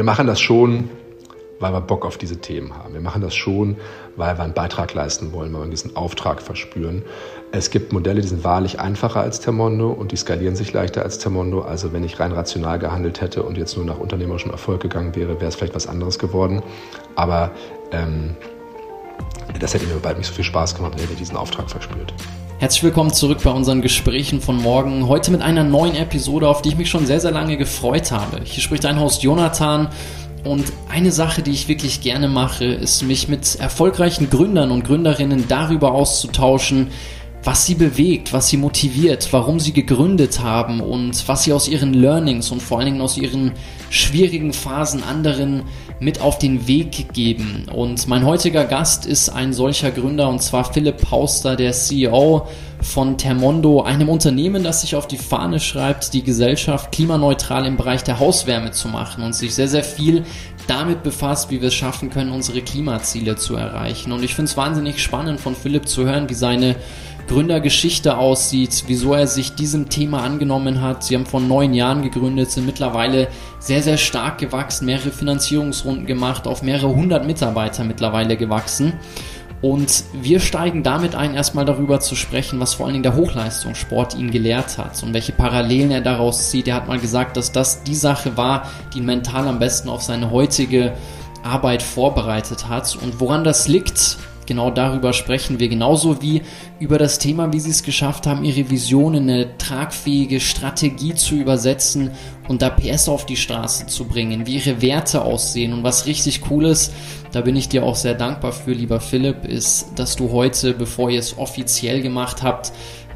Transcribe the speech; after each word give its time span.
wir 0.00 0.04
machen 0.04 0.26
das 0.26 0.40
schon, 0.40 0.88
weil 1.58 1.74
wir 1.74 1.82
Bock 1.82 2.06
auf 2.06 2.16
diese 2.16 2.38
Themen 2.38 2.74
haben. 2.74 2.94
Wir 2.94 3.02
machen 3.02 3.20
das 3.20 3.34
schon, 3.34 3.76
weil 4.16 4.38
wir 4.38 4.44
einen 4.44 4.54
Beitrag 4.54 4.94
leisten 4.94 5.34
wollen, 5.34 5.52
weil 5.52 5.64
wir 5.64 5.68
diesen 5.68 5.94
Auftrag 5.94 6.40
verspüren. 6.40 7.02
Es 7.52 7.68
gibt 7.68 7.92
Modelle, 7.92 8.22
die 8.22 8.28
sind 8.28 8.42
wahrlich 8.42 8.80
einfacher 8.80 9.20
als 9.20 9.40
Termondo 9.40 9.90
und 9.90 10.12
die 10.12 10.16
skalieren 10.16 10.56
sich 10.56 10.72
leichter 10.72 11.02
als 11.02 11.18
Termondo. 11.18 11.60
Also 11.60 11.92
wenn 11.92 12.02
ich 12.02 12.18
rein 12.18 12.32
rational 12.32 12.78
gehandelt 12.78 13.20
hätte 13.20 13.42
und 13.42 13.58
jetzt 13.58 13.76
nur 13.76 13.84
nach 13.84 13.98
unternehmerischem 13.98 14.50
Erfolg 14.52 14.80
gegangen 14.80 15.14
wäre, 15.14 15.34
wäre 15.34 15.48
es 15.48 15.56
vielleicht 15.56 15.74
was 15.74 15.86
anderes 15.86 16.18
geworden. 16.18 16.62
Aber 17.14 17.50
ähm, 17.92 18.36
das 19.58 19.74
hätte 19.74 19.84
mir 19.84 19.96
bald 19.96 20.16
nicht 20.16 20.28
so 20.28 20.32
viel 20.32 20.44
Spaß 20.44 20.76
gemacht, 20.76 20.94
wenn 20.96 21.04
ich 21.04 21.18
diesen 21.18 21.36
Auftrag 21.36 21.68
verspürt. 21.68 22.14
Herzlich 22.60 22.82
willkommen 22.82 23.10
zurück 23.10 23.38
bei 23.42 23.50
unseren 23.50 23.80
Gesprächen 23.80 24.42
von 24.42 24.60
morgen. 24.60 25.08
Heute 25.08 25.30
mit 25.30 25.40
einer 25.40 25.64
neuen 25.64 25.94
Episode, 25.96 26.46
auf 26.46 26.60
die 26.60 26.68
ich 26.68 26.76
mich 26.76 26.90
schon 26.90 27.06
sehr, 27.06 27.18
sehr 27.18 27.30
lange 27.30 27.56
gefreut 27.56 28.12
habe. 28.12 28.42
Hier 28.44 28.62
spricht 28.62 28.84
dein 28.84 29.00
Host 29.00 29.22
Jonathan 29.22 29.88
und 30.44 30.70
eine 30.90 31.10
Sache, 31.10 31.40
die 31.40 31.52
ich 31.52 31.68
wirklich 31.68 32.02
gerne 32.02 32.28
mache, 32.28 32.66
ist 32.66 33.02
mich 33.02 33.28
mit 33.28 33.54
erfolgreichen 33.58 34.28
Gründern 34.28 34.72
und 34.72 34.84
Gründerinnen 34.84 35.46
darüber 35.48 35.92
auszutauschen, 35.92 36.88
was 37.42 37.64
sie 37.64 37.76
bewegt, 37.76 38.34
was 38.34 38.48
sie 38.48 38.58
motiviert, 38.58 39.32
warum 39.32 39.58
sie 39.58 39.72
gegründet 39.72 40.40
haben 40.40 40.82
und 40.82 41.26
was 41.28 41.44
sie 41.44 41.54
aus 41.54 41.66
ihren 41.66 41.94
Learnings 41.94 42.50
und 42.50 42.60
vor 42.60 42.76
allen 42.76 42.88
Dingen 42.88 43.00
aus 43.00 43.16
ihren 43.16 43.52
schwierigen 43.88 44.52
Phasen 44.52 45.02
anderen 45.02 45.62
mit 46.00 46.20
auf 46.20 46.38
den 46.38 46.66
Weg 46.66 47.12
geben. 47.12 47.66
Und 47.72 48.08
mein 48.08 48.24
heutiger 48.24 48.64
Gast 48.64 49.06
ist 49.06 49.28
ein 49.28 49.52
solcher 49.52 49.90
Gründer 49.90 50.28
und 50.28 50.42
zwar 50.42 50.72
Philipp 50.72 50.96
Pauster, 50.96 51.56
der 51.56 51.72
CEO 51.72 52.48
von 52.82 53.18
Termondo, 53.18 53.82
einem 53.82 54.08
Unternehmen, 54.08 54.64
das 54.64 54.80
sich 54.80 54.96
auf 54.96 55.06
die 55.06 55.18
Fahne 55.18 55.60
schreibt, 55.60 56.14
die 56.14 56.22
Gesellschaft 56.22 56.92
klimaneutral 56.92 57.66
im 57.66 57.76
Bereich 57.76 58.02
der 58.02 58.18
Hauswärme 58.18 58.70
zu 58.70 58.88
machen 58.88 59.22
und 59.22 59.34
sich 59.34 59.54
sehr, 59.54 59.68
sehr 59.68 59.84
viel 59.84 60.24
damit 60.66 61.02
befasst, 61.02 61.50
wie 61.50 61.60
wir 61.60 61.68
es 61.68 61.74
schaffen 61.74 62.10
können, 62.10 62.32
unsere 62.32 62.62
Klimaziele 62.62 63.36
zu 63.36 63.56
erreichen. 63.56 64.12
Und 64.12 64.22
ich 64.22 64.34
finde 64.34 64.50
es 64.50 64.56
wahnsinnig 64.56 65.02
spannend 65.02 65.40
von 65.40 65.54
Philipp 65.54 65.88
zu 65.88 66.04
hören, 66.04 66.30
wie 66.30 66.34
seine 66.34 66.76
Gründergeschichte 67.30 68.18
aussieht, 68.18 68.84
wieso 68.88 69.14
er 69.14 69.28
sich 69.28 69.54
diesem 69.54 69.88
Thema 69.88 70.24
angenommen 70.24 70.82
hat. 70.82 71.04
Sie 71.04 71.14
haben 71.14 71.26
vor 71.26 71.40
neun 71.40 71.74
Jahren 71.74 72.02
gegründet, 72.02 72.50
sind 72.50 72.66
mittlerweile 72.66 73.28
sehr, 73.60 73.84
sehr 73.84 73.98
stark 73.98 74.38
gewachsen, 74.38 74.86
mehrere 74.86 75.12
Finanzierungsrunden 75.12 76.06
gemacht, 76.06 76.48
auf 76.48 76.62
mehrere 76.62 76.88
hundert 76.88 77.28
Mitarbeiter 77.28 77.84
mittlerweile 77.84 78.36
gewachsen. 78.36 78.94
Und 79.62 80.02
wir 80.12 80.40
steigen 80.40 80.82
damit 80.82 81.14
ein, 81.14 81.34
erstmal 81.34 81.64
darüber 81.64 82.00
zu 82.00 82.16
sprechen, 82.16 82.58
was 82.58 82.74
vor 82.74 82.86
allen 82.86 82.94
Dingen 82.94 83.04
der 83.04 83.14
Hochleistungssport 83.14 84.16
ihn 84.16 84.32
gelehrt 84.32 84.76
hat 84.76 85.00
und 85.04 85.14
welche 85.14 85.32
Parallelen 85.32 85.92
er 85.92 86.00
daraus 86.00 86.50
zieht. 86.50 86.66
Er 86.66 86.74
hat 86.74 86.88
mal 86.88 86.98
gesagt, 86.98 87.36
dass 87.36 87.52
das 87.52 87.84
die 87.84 87.94
Sache 87.94 88.36
war, 88.36 88.68
die 88.92 88.98
ihn 88.98 89.06
mental 89.06 89.46
am 89.46 89.60
besten 89.60 89.88
auf 89.88 90.02
seine 90.02 90.32
heutige 90.32 90.94
Arbeit 91.44 91.84
vorbereitet 91.84 92.68
hat. 92.68 92.98
Und 93.00 93.20
woran 93.20 93.44
das 93.44 93.68
liegt, 93.68 94.18
genau 94.50 94.72
darüber 94.72 95.12
sprechen 95.12 95.60
wir, 95.60 95.68
genauso 95.68 96.20
wie 96.22 96.42
über 96.80 96.98
das 96.98 97.20
Thema, 97.20 97.52
wie 97.52 97.60
sie 97.60 97.70
es 97.70 97.84
geschafft 97.84 98.26
haben, 98.26 98.44
ihre 98.44 98.68
Vision 98.68 99.14
in 99.14 99.30
eine 99.30 99.56
tragfähige 99.58 100.40
Strategie 100.40 101.14
zu 101.14 101.36
übersetzen 101.36 102.10
und 102.48 102.60
da 102.60 102.68
PS 102.68 103.08
auf 103.08 103.26
die 103.26 103.36
Straße 103.36 103.86
zu 103.86 104.06
bringen, 104.06 104.48
wie 104.48 104.56
ihre 104.56 104.82
Werte 104.82 105.22
aussehen 105.22 105.72
und 105.72 105.84
was 105.84 106.06
richtig 106.06 106.50
cool 106.50 106.66
ist, 106.66 106.92
da 107.30 107.42
bin 107.42 107.54
ich 107.54 107.68
dir 107.68 107.84
auch 107.84 107.94
sehr 107.94 108.14
dankbar 108.14 108.50
für, 108.50 108.72
lieber 108.72 108.98
Philipp, 108.98 109.44
ist, 109.44 109.92
dass 109.94 110.16
du 110.16 110.32
heute, 110.32 110.74
bevor 110.74 111.10
ihr 111.10 111.20
es 111.20 111.38
offiziell 111.38 112.02
gemacht 112.02 112.42
habt, 112.42 112.72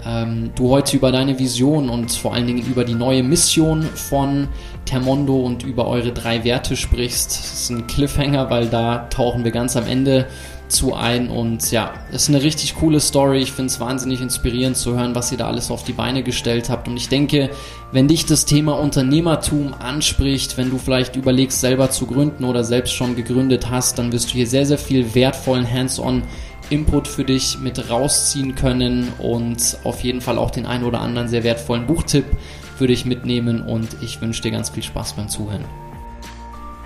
ähm, 0.07 0.53
du 0.55 0.71
heute 0.71 0.97
über 0.97 1.11
deine 1.11 1.39
Vision 1.39 1.89
und 1.89 2.13
vor 2.13 2.35
allen 2.35 2.47
Dingen 2.47 2.65
über 2.65 2.85
die 2.85 2.95
neue 2.95 3.25
Mission 3.25 3.83
von 3.83 4.49
Termondo 4.85 5.41
und 5.41 5.63
über 5.63 5.87
eure 5.87 6.13
drei 6.13 6.45
Werte 6.45 6.77
sprichst. 6.77 7.31
Das 7.31 7.55
ist 7.55 7.71
ein 7.71 7.87
Cliffhanger, 7.87 8.51
weil 8.51 8.69
da 8.69 9.09
tauchen 9.11 9.45
wir 9.45 9.51
ganz 9.51 9.77
am 9.77 9.87
Ende 9.87 10.27
zu 10.69 10.95
ein. 10.95 11.29
Und 11.29 11.71
ja, 11.71 11.95
es 12.11 12.23
ist 12.23 12.29
eine 12.29 12.43
richtig 12.43 12.77
coole 12.77 13.01
Story. 13.01 13.41
Ich 13.41 13.53
finde 13.53 13.71
es 13.71 13.81
wahnsinnig 13.81 14.21
inspirierend 14.21 14.77
zu 14.77 14.97
hören, 14.97 15.15
was 15.15 15.33
ihr 15.33 15.39
da 15.39 15.47
alles 15.47 15.71
auf 15.71 15.85
die 15.85 15.93
Beine 15.93 16.23
gestellt 16.23 16.71
habt. 16.71 16.89
Und 16.89 16.97
ich 16.97 17.09
denke, 17.09 17.51
wenn 17.93 18.09
dich 18.09 18.27
das 18.27 18.45
Thema 18.45 18.79
Unternehmertum 18.79 19.75
anspricht, 19.75 20.57
wenn 20.57 20.71
du 20.71 20.79
vielleicht 20.79 21.17
überlegst, 21.17 21.61
selber 21.61 21.91
zu 21.91 22.07
gründen 22.07 22.45
oder 22.45 22.65
selbst 22.65 22.95
schon 22.95 23.17
gegründet 23.17 23.71
hast, 23.71 23.99
dann 23.99 24.13
wirst 24.13 24.31
du 24.31 24.35
hier 24.35 24.47
sehr, 24.47 24.67
sehr 24.67 24.79
viel 24.79 25.15
wertvollen 25.15 25.71
Hands-on 25.71 26.23
Input 26.71 27.09
für 27.09 27.25
dich 27.25 27.59
mit 27.59 27.91
rausziehen 27.91 28.55
können 28.55 29.13
und 29.19 29.79
auf 29.85 30.03
jeden 30.03 30.21
Fall 30.21 30.39
auch 30.39 30.51
den 30.51 30.65
einen 30.65 30.85
oder 30.85 31.01
anderen 31.01 31.29
sehr 31.29 31.45
wertvollen 31.45 31.87
Buchtipp 31.87 32.25
für 32.77 32.87
dich 32.87 33.05
mitnehmen 33.05 33.63
und 33.63 33.89
ich 34.01 34.21
wünsche 34.21 34.43
dir 34.43 34.51
ganz 34.51 34.71
viel 34.71 34.83
Spaß 34.83 35.13
beim 35.15 35.29
Zuhören. 35.29 35.65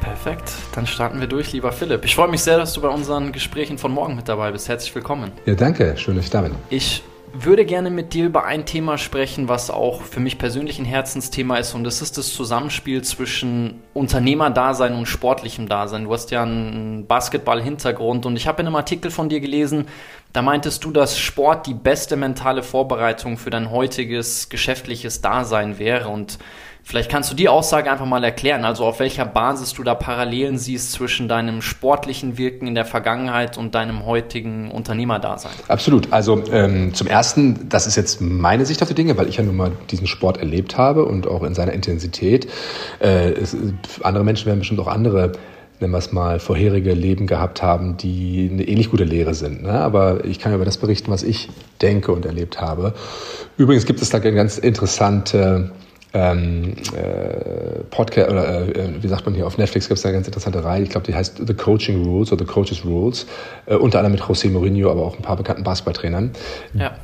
Perfekt, 0.01 0.53
dann 0.75 0.87
starten 0.87 1.21
wir 1.21 1.27
durch, 1.27 1.53
lieber 1.53 1.73
Philipp. 1.73 2.05
Ich 2.05 2.15
freue 2.15 2.29
mich 2.29 2.43
sehr, 2.43 2.57
dass 2.57 2.73
du 2.73 2.81
bei 2.81 2.89
unseren 2.89 3.33
Gesprächen 3.33 3.79
von 3.79 3.93
morgen 3.93 4.17
mit 4.17 4.29
dabei 4.29 4.53
bist. 4.53 4.69
Herzlich 4.69 4.95
willkommen. 4.95 5.33
Ja, 5.47 5.55
danke. 5.55 5.97
Schön, 5.97 6.17
dass 6.17 6.27
ich 6.27 6.31
da 6.31 6.43
bin. 6.43 6.55
Ich 6.71 7.03
würde 7.33 7.65
gerne 7.65 7.91
mit 7.91 8.15
dir 8.15 8.27
über 8.27 8.45
ein 8.45 8.65
Thema 8.65 8.97
sprechen, 8.97 9.49
was 9.49 9.71
auch 9.71 10.03
für 10.03 10.21
mich 10.21 10.39
persönlich 10.39 10.79
ein 10.79 10.85
Herzensthema 10.85 11.59
ist, 11.59 11.75
und 11.75 11.85
das 11.85 12.01
ist 12.01 12.17
das 12.17 12.33
Zusammenspiel 12.33 13.03
zwischen 13.03 13.83
Unternehmerdasein 13.93 14.95
und 14.95 15.07
sportlichem 15.07 15.69
Dasein. 15.69 16.05
Du 16.05 16.13
hast 16.13 16.31
ja 16.31 16.43
einen 16.43 17.07
Basketball-Hintergrund 17.07 18.25
und 18.27 18.37
ich 18.37 18.47
habe 18.47 18.63
in 18.63 18.67
einem 18.67 18.77
Artikel 18.77 19.11
von 19.11 19.29
dir 19.29 19.41
gelesen, 19.41 19.87
da 20.33 20.43
meintest 20.43 20.85
du, 20.85 20.91
dass 20.91 21.19
Sport 21.19 21.67
die 21.67 21.75
beste 21.75 22.17
mentale 22.17 22.63
Vorbereitung 22.63 23.39
für 23.39 23.51
dein 23.51 23.71
heutiges 23.71 24.49
geschäftliches 24.49 25.21
Dasein 25.21 25.79
wäre 25.79 26.09
und 26.09 26.39
Vielleicht 26.89 27.11
kannst 27.11 27.31
du 27.31 27.35
die 27.35 27.51
Aussage 27.51 27.93
einfach 27.93 28.07
mal 28.07 28.25
erklären, 28.25 28.65
also 28.65 28.87
auf 28.87 28.99
welcher 28.99 29.27
Basis 29.27 29.75
du 29.75 29.83
da 29.83 29.95
Parallelen 29.95 30.57
siehst 30.57 30.93
zwischen 30.93 31.29
deinem 31.29 31.61
sportlichen 31.61 32.39
Wirken 32.39 32.67
in 32.67 32.75
der 32.75 32.87
Vergangenheit 32.87 33.59
und 33.59 33.75
deinem 33.75 34.07
heutigen 34.07 34.71
Unternehmerdasein. 34.71 35.53
Absolut. 35.69 36.11
Also 36.15 36.43
ähm, 36.51 36.95
zum 36.95 37.07
Ersten, 37.07 37.69
das 37.69 37.87
ist 37.87 37.97
jetzt 37.97 38.23
meine 38.23 38.65
Sicht 38.65 38.81
auf 38.81 38.89
die 38.89 38.95
Dinge, 38.95 39.19
weil 39.19 39.29
ich 39.29 39.37
ja 39.37 39.45
nun 39.45 39.57
mal 39.57 39.73
diesen 39.91 40.07
Sport 40.07 40.39
erlebt 40.39 40.79
habe 40.79 41.05
und 41.05 41.27
auch 41.27 41.43
in 41.43 41.53
seiner 41.53 41.75
Intensität. 41.75 42.49
Äh, 43.01 43.33
es, 43.33 43.55
andere 44.03 44.25
Menschen 44.25 44.47
werden 44.47 44.61
bestimmt 44.61 44.81
auch 44.81 44.89
andere 44.89 45.33
nennen 45.81 45.93
wir 45.93 45.99
es 45.99 46.11
mal, 46.11 46.41
vorherige 46.41 46.93
Leben 46.93 47.27
gehabt 47.29 47.63
haben, 47.63 47.99
die 47.99 48.49
eine 48.51 48.67
ähnlich 48.67 48.91
gute 48.91 49.05
Lehre 49.05 49.35
sind. 49.35 49.63
Ne? 49.63 49.73
Aber 49.73 50.25
ich 50.25 50.41
kann 50.41 50.53
über 50.53 50.65
das 50.65 50.79
berichten, 50.79 51.11
was 51.13 51.23
ich 51.23 51.51
denke 51.83 52.11
und 52.11 52.25
erlebt 52.27 52.61
habe. 52.61 52.95
Übrigens 53.59 53.85
gibt 53.87 54.03
es 54.03 54.09
da 54.09 54.19
eine 54.19 54.33
ganz 54.33 54.59
interessante 54.59 55.71
ähm, 56.15 56.75
äh, 56.95 57.85
Podcast 57.91 58.31
oder 58.31 58.69
äh, 58.69 59.03
wie 59.03 59.09
sagt 59.09 59.27
man 59.27 59.35
hier 59.35 59.47
auf 59.47 59.59
Netflix 59.59 59.89
gibt 59.89 59.99
es 59.99 60.05
eine 60.07 60.15
ganz 60.15 60.27
interessante 60.27 60.65
Reihe, 60.65 60.83
ich 60.83 60.91
glaube, 60.91 61.07
die 61.07 61.15
heißt 61.15 61.43
The 61.47 61.55
Coaching 61.55 62.05
Rules 62.05 62.33
oder 62.33 62.45
The 62.47 62.51
Coaches 62.51 62.85
Rules, 62.85 63.27
äh, 63.67 63.75
unter 63.75 63.99
anderem 63.99 64.13
mit 64.13 64.23
José 64.23 64.51
Mourinho, 64.51 64.91
aber 64.91 65.05
auch 65.05 65.17
ein 65.17 65.23
paar 65.23 65.37
bekannten 65.37 65.65
Basketballtrainern. 65.65 66.31
Ja. 66.75 66.97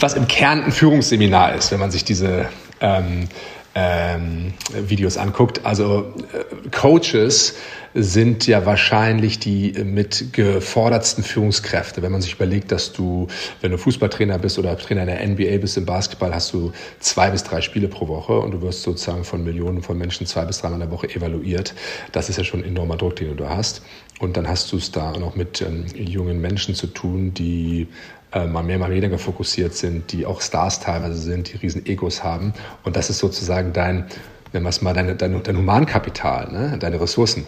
Was 0.00 0.14
im 0.14 0.26
Kern 0.28 0.62
ein 0.62 0.72
Führungsseminar 0.72 1.54
ist, 1.54 1.72
wenn 1.72 1.80
man 1.80 1.90
sich 1.90 2.04
diese 2.04 2.46
ähm, 2.80 3.28
ähm, 3.78 4.52
Videos 4.88 5.16
anguckt. 5.16 5.64
Also 5.64 6.12
äh, 6.32 6.68
Coaches 6.70 7.54
sind 7.94 8.46
ja 8.46 8.66
wahrscheinlich 8.66 9.38
die 9.38 9.72
mit 9.84 10.32
gefordertsten 10.32 11.24
Führungskräfte. 11.24 12.02
Wenn 12.02 12.12
man 12.12 12.20
sich 12.20 12.34
überlegt, 12.34 12.70
dass 12.72 12.92
du, 12.92 13.28
wenn 13.60 13.70
du 13.70 13.78
Fußballtrainer 13.78 14.38
bist 14.38 14.58
oder 14.58 14.76
Trainer 14.76 15.02
in 15.02 15.06
der 15.06 15.26
NBA 15.26 15.58
bist 15.58 15.76
im 15.76 15.86
Basketball, 15.86 16.34
hast 16.34 16.52
du 16.52 16.72
zwei 17.00 17.30
bis 17.30 17.44
drei 17.44 17.60
Spiele 17.60 17.88
pro 17.88 18.08
Woche 18.08 18.38
und 18.38 18.52
du 18.52 18.62
wirst 18.62 18.82
sozusagen 18.82 19.24
von 19.24 19.42
Millionen 19.44 19.82
von 19.82 19.96
Menschen 19.96 20.26
zwei 20.26 20.44
bis 20.44 20.60
dreimal 20.60 20.80
in 20.80 20.88
der 20.88 20.90
Woche 20.90 21.08
evaluiert. 21.08 21.74
Das 22.12 22.28
ist 22.28 22.36
ja 22.36 22.44
schon 22.44 22.60
ein 22.60 22.68
enormer 22.68 22.96
Druck, 22.96 23.16
den 23.16 23.36
du 23.36 23.48
hast. 23.48 23.82
Und 24.18 24.36
dann 24.36 24.48
hast 24.48 24.72
du 24.72 24.76
es 24.76 24.90
da 24.90 25.12
noch 25.12 25.36
mit 25.36 25.62
ähm, 25.62 25.86
jungen 25.94 26.40
Menschen 26.40 26.74
zu 26.74 26.88
tun, 26.88 27.32
die 27.34 27.86
äh, 28.32 28.46
mal 28.46 28.62
mehr, 28.62 28.78
mal 28.78 28.90
weniger 28.90 29.18
fokussiert 29.18 29.74
sind, 29.74 30.12
die 30.12 30.26
auch 30.26 30.40
Stars 30.40 30.80
teilweise 30.80 31.16
sind, 31.16 31.52
die 31.52 31.56
riesen 31.56 31.86
Egos 31.86 32.22
haben. 32.22 32.52
Und 32.84 32.96
das 32.96 33.10
ist 33.10 33.18
sozusagen 33.18 33.72
dein, 33.72 34.06
nennen 34.52 34.64
wir 34.64 34.70
es 34.70 34.82
mal, 34.82 34.94
dein, 34.94 35.16
dein, 35.16 35.42
dein 35.42 35.56
Humankapital, 35.56 36.50
ne? 36.50 36.76
deine 36.78 37.00
Ressourcen. 37.00 37.46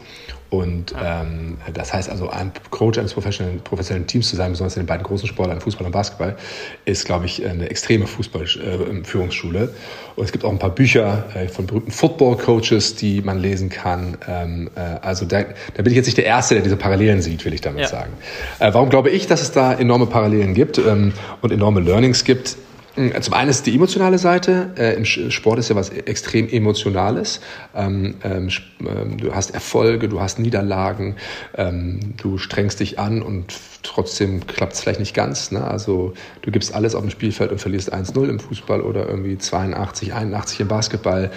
Und 0.50 0.92
ähm, 1.00 1.58
das 1.72 1.94
heißt 1.94 2.10
also, 2.10 2.28
ein 2.28 2.50
Coach 2.70 2.98
eines 2.98 3.14
professionellen, 3.14 3.60
professionellen 3.60 4.08
Teams 4.08 4.28
zu 4.28 4.34
sein, 4.34 4.50
besonders 4.50 4.76
in 4.76 4.82
den 4.82 4.88
beiden 4.88 5.04
großen 5.04 5.28
Sportarten, 5.28 5.60
Fußball 5.60 5.86
und 5.86 5.92
Basketball, 5.92 6.36
ist, 6.84 7.04
glaube 7.04 7.26
ich, 7.26 7.46
eine 7.46 7.70
extreme 7.70 8.08
Fußballführungsschule. 8.08 9.60
Äh, 9.60 9.68
und 10.16 10.24
es 10.24 10.32
gibt 10.32 10.44
auch 10.44 10.50
ein 10.50 10.58
paar 10.58 10.74
Bücher 10.74 11.24
äh, 11.34 11.46
von 11.46 11.66
berühmten 11.66 11.92
Football-Coaches, 11.92 12.96
die 12.96 13.22
man 13.22 13.38
lesen 13.38 13.68
kann. 13.68 14.18
Ähm, 14.26 14.70
äh, 14.74 14.80
also 14.80 15.24
da, 15.24 15.44
da 15.74 15.82
bin 15.82 15.92
ich 15.92 15.96
jetzt 15.96 16.06
nicht 16.06 16.18
der 16.18 16.26
Erste, 16.26 16.54
der 16.54 16.64
diese 16.64 16.76
Parallelen 16.76 17.22
sieht, 17.22 17.44
will 17.44 17.54
ich 17.54 17.60
damit 17.60 17.82
ja. 17.82 17.88
sagen. 17.88 18.10
Äh, 18.58 18.74
warum 18.74 18.90
glaube 18.90 19.10
ich, 19.10 19.28
dass 19.28 19.42
es 19.42 19.52
da 19.52 19.72
enorme 19.72 20.06
Parallelen 20.06 20.54
gibt 20.54 20.78
ähm, 20.78 21.12
und 21.42 21.52
enorme 21.52 21.78
Learnings 21.78 22.24
gibt? 22.24 22.56
Hm, 22.94 23.22
zum 23.22 23.34
einen 23.34 23.50
ist 23.50 23.66
die 23.66 23.74
emotionale 23.74 24.18
Seite. 24.18 24.70
Äh, 24.76 24.94
Im 24.94 25.04
Sport 25.04 25.58
ist 25.58 25.68
ja 25.68 25.76
was 25.76 25.90
extrem 25.90 26.48
Emotionales. 26.48 27.40
Ähm, 27.74 28.16
ähm, 28.24 28.50
ähm, 28.80 29.16
du 29.18 29.34
hast 29.34 29.52
Erfolge, 29.52 30.08
du 30.08 30.20
hast 30.20 30.38
Niederlagen, 30.38 31.16
ähm, 31.56 32.14
du 32.16 32.38
strengst 32.38 32.80
dich 32.80 32.98
an 32.98 33.22
und 33.22 33.54
trotzdem 33.82 34.46
klappt 34.46 34.74
es 34.74 34.80
vielleicht 34.80 35.00
nicht 35.00 35.14
ganz. 35.14 35.52
Ne? 35.52 35.64
Also 35.64 36.14
du 36.42 36.50
gibst 36.50 36.74
alles 36.74 36.94
auf 36.94 37.02
dem 37.02 37.10
Spielfeld 37.10 37.50
und 37.52 37.60
verlierst 37.60 37.92
1-0 37.94 38.28
im 38.28 38.40
Fußball 38.40 38.80
oder 38.80 39.08
irgendwie 39.08 39.38
82, 39.38 40.12
81 40.12 40.60
im 40.60 40.68
Basketball. 40.68 41.30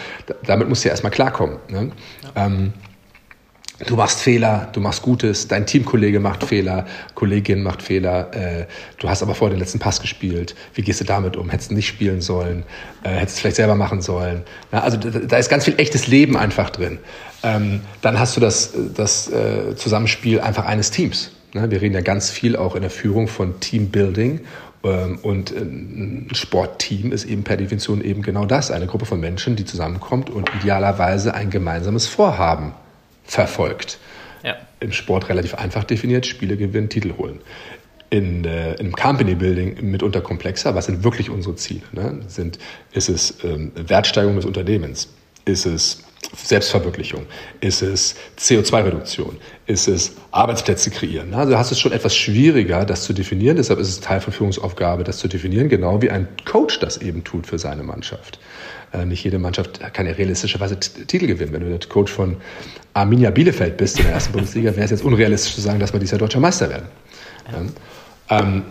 damit 0.46 0.70
musst 0.70 0.84
du 0.84 0.90
ja 0.90 0.92
erstmal 0.92 1.12
klarkommen. 1.12 1.58
Ne? 1.70 1.92
Ja. 2.36 2.48
Du 3.80 3.96
machst 3.96 4.22
Fehler, 4.22 4.70
du 4.72 4.80
machst 4.80 5.02
Gutes, 5.02 5.48
dein 5.48 5.66
Teamkollege 5.66 6.20
macht 6.20 6.44
Fehler, 6.44 6.86
Kollegin 7.16 7.64
macht 7.64 7.82
Fehler, 7.82 8.32
äh, 8.34 8.66
du 9.00 9.10
hast 9.10 9.24
aber 9.24 9.34
vorher 9.34 9.56
den 9.56 9.60
letzten 9.60 9.80
Pass 9.80 10.00
gespielt. 10.00 10.54
Wie 10.76 10.84
gehst 10.84 11.02
du 11.02 11.06
damit 11.06 11.36
um? 11.36 11.50
Hättest 11.50 11.72
du 11.72 11.76
nicht 11.76 11.88
spielen 11.88 12.22
sollen, 12.22 12.64
äh, 13.02 13.10
hättest 13.10 13.38
du 13.38 13.42
vielleicht 13.42 13.56
selber 13.56 13.74
machen 13.74 14.02
sollen. 14.04 14.44
Na, 14.72 14.82
also 14.82 14.98
da, 14.98 15.10
da, 15.10 15.38
ist 15.38 15.50
ganz 15.50 15.66
viel 15.66 15.74
echtes 15.78 16.06
Leben 16.06 16.38
einfach 16.38 16.70
drin. 16.70 17.00
Ähm, 17.42 17.82
dann 18.02 18.20
hast 18.20 18.38
du 18.38 18.42
das, 18.42 18.74
das 18.96 19.32
äh, 19.32 19.76
Zusammenspiel 19.76 20.40
einfach 20.40 20.66
eines 20.66 20.92
Teams. 20.92 21.32
Ne? 21.54 21.72
Wir 21.72 21.82
reden 21.82 21.96
ja 21.96 22.02
ganz 22.02 22.30
viel 22.30 22.56
auch 22.56 22.76
in 22.76 22.82
der 22.82 22.92
Führung 22.92 23.28
von 23.28 23.60
Teambuilding 23.60 24.42
ähm, 24.84 25.18
und 25.24 25.50
ein 25.50 26.30
Sportteam 26.34 27.12
ist 27.12 27.26
eben 27.26 27.44
per 27.44 27.58
Definition 27.58 28.04
eben 28.04 28.22
genau 28.22 28.46
das, 28.46 28.70
eine 28.70 28.86
Gruppe 28.86 29.06
von 29.06 29.20
Menschen, 29.20 29.56
die 29.56 29.66
zusammenkommt 29.66 30.30
und 30.30 30.52
idealerweise 30.62 31.34
ein 31.34 31.50
gemeinsames 31.50 32.06
Vorhaben 32.06 32.74
verfolgt. 33.24 34.00
Ja. 34.44 34.58
Im 34.80 34.92
Sport 34.92 35.30
relativ 35.30 35.56
einfach 35.56 35.84
definiert, 35.84 36.26
Spiele 36.26 36.58
gewinnen, 36.58 36.90
Titel 36.90 37.14
holen. 37.18 37.40
In, 38.10 38.46
äh, 38.46 38.76
im 38.76 38.92
Company 38.92 39.34
Building 39.36 39.90
mitunter 39.90 40.22
komplexer. 40.22 40.76
Was 40.76 40.86
sind 40.86 41.04
wirklich 41.04 41.30
unsere 41.30 41.56
Ziele? 41.56 41.82
Ne? 41.94 42.20
Sind, 42.28 42.60
ist 42.92 43.10
es 43.10 43.44
ähm, 43.44 43.72
Wertsteigerung 43.76 44.36
des 44.36 44.46
Unternehmens? 44.46 45.10
Ist 45.46 45.66
es 45.66 46.04
Selbstverwirklichung? 46.36 47.26
Ist 47.60 47.82
es 47.82 48.16
CO2-Reduktion? 48.40 49.38
Ist 49.66 49.88
es 49.88 50.14
Arbeitsplätze 50.32 50.90
kreieren? 50.90 51.34
Also 51.34 51.58
hast 51.58 51.72
du 51.72 51.76
es 51.76 51.80
schon 51.80 51.92
etwas 51.92 52.16
schwieriger, 52.16 52.86
das 52.86 53.04
zu 53.04 53.14
definieren. 53.14 53.58
Deshalb 53.58 53.80
ist 53.80 53.90
es 53.90 54.00
Teil 54.00 54.22
von 54.22 54.34
Führungsaufgabe, 54.34 55.04
das 55.04 55.18
zu 55.18 55.28
definieren, 55.28 55.70
genau 55.70 56.02
wie 56.02 56.10
ein 56.10 56.28
Coach 56.46 56.80
das 56.80 56.98
eben 56.98 57.24
tut 57.24 57.48
für 57.48 57.60
seine 57.60 57.84
Mannschaft. 57.84 58.40
Äh, 58.94 59.06
nicht 59.06 59.24
jede 59.24 59.40
Mannschaft 59.40 59.80
kann 59.94 60.06
ja 60.06 60.14
realistischerweise 60.14 60.80
Titel 60.80 61.28
gewinnen. 61.28 61.52
Wenn 61.52 61.62
du 61.62 61.78
der 61.78 61.90
Coach 61.90 62.12
von 62.12 62.38
Arminia 62.94 63.32
Bielefeld 63.32 63.78
bist 63.78 63.98
in 63.98 64.06
der 64.06 64.14
ersten 64.14 64.34
Bundesliga, 64.34 64.76
wäre 64.76 64.86
es 64.86 64.92
jetzt 64.92 65.04
unrealistisch 65.04 65.56
zu 65.56 65.62
sagen, 65.62 65.80
dass 65.80 65.94
wir 65.94 66.00
dieses 66.00 66.12
Jahr 66.12 66.20
deutscher 66.20 66.40
Meister 66.40 66.70
werden. 66.70 66.88
Ja. 67.52 68.40
Ähm, 68.40 68.64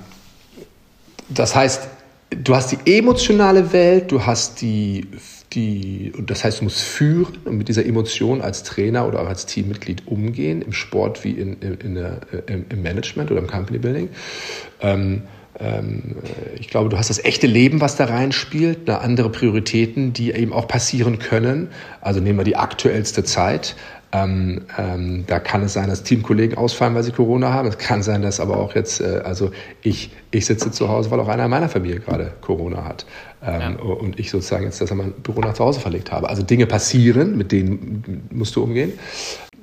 das 1.29 1.55
heißt, 1.55 1.89
du 2.31 2.55
hast 2.55 2.73
die 2.73 2.99
emotionale 2.99 3.73
Welt, 3.73 4.13
du 4.13 4.25
hast 4.25 4.61
die 4.61 5.07
die, 5.55 6.13
und 6.17 6.31
das 6.31 6.45
heißt, 6.45 6.61
du 6.61 6.65
musst 6.65 6.81
führen 6.81 7.39
und 7.45 7.59
mit 7.59 7.69
dieser 7.69 7.85
Emotion 7.85 8.41
als 8.41 8.63
Trainer 8.63 9.07
oder 9.07 9.21
auch 9.21 9.27
als 9.27 9.47
Teammitglied 9.47 10.07
umgehen, 10.07 10.63
im 10.63 10.73
Sport 10.73 11.25
wie 11.25 11.33
in, 11.33 11.59
in, 11.61 11.75
in 11.75 11.95
der, 11.95 12.21
im 12.47 12.83
Management 12.83 13.31
oder 13.31 13.41
im 13.41 13.47
Company 13.47 13.79
Building. 13.79 14.09
Ähm, 14.81 15.03
ähm, 15.03 15.23
ich 16.59 16.69
glaube, 16.69 16.89
du 16.89 16.99
hast 16.99 17.11
das 17.11 17.25
echte 17.25 17.47
Leben, 17.47 17.81
was 17.81 17.97
da 17.97 18.07
reinspielt, 18.07 18.89
eine 18.89 19.01
andere 19.01 19.31
Prioritäten, 19.31 20.13
die 20.13 20.33
eben 20.33 20.53
auch 20.53 20.67
passieren 20.67 21.19
können. 21.19 21.69
Also 22.01 22.21
nehmen 22.21 22.39
wir 22.39 22.45
die 22.45 22.57
aktuellste 22.57 23.25
Zeit. 23.25 23.77
Ähm, 24.15 24.63
ähm, 24.77 25.25
da 25.27 25.39
kann 25.39 25.63
es 25.63 25.73
sein, 25.73 25.89
dass 25.89 26.03
Teamkollegen 26.03 26.59
ausfallen, 26.59 26.95
weil 26.95 27.03
sie 27.03 27.13
Corona 27.13 27.53
haben. 27.53 27.67
Es 27.69 27.79
kann 27.79 28.03
sein, 28.03 28.21
dass 28.21 28.41
aber 28.41 28.59
auch 28.59 28.75
jetzt, 28.75 29.01
äh, 29.01 29.23
also 29.25 29.53
ich, 29.81 30.11
ich 30.31 30.45
sitze 30.45 30.71
zu 30.71 30.91
Hause, 30.91 31.11
weil 31.11 31.19
auch 31.19 31.29
einer 31.29 31.49
meiner 31.49 31.71
Familie 31.71 32.01
gerade 32.01 32.33
Corona 32.43 32.85
hat. 32.85 33.07
Ähm, 33.43 33.79
ja. 33.79 33.85
Und 33.85 34.21
ich 34.21 34.31
sozusagen 34.31 34.65
jetzt 34.65 34.83
das 34.83 34.93
mein 34.93 35.13
Büro 35.13 35.41
nach 35.41 35.55
zu 35.55 35.65
Hause 35.65 35.81
verlegt 35.81 36.13
habe. 36.13 36.29
Also 36.29 36.43
Dinge 36.43 36.67
passieren, 36.67 37.39
mit 37.39 37.53
denen 37.53 38.23
musst 38.31 38.55
du 38.55 38.63
umgehen. 38.63 38.93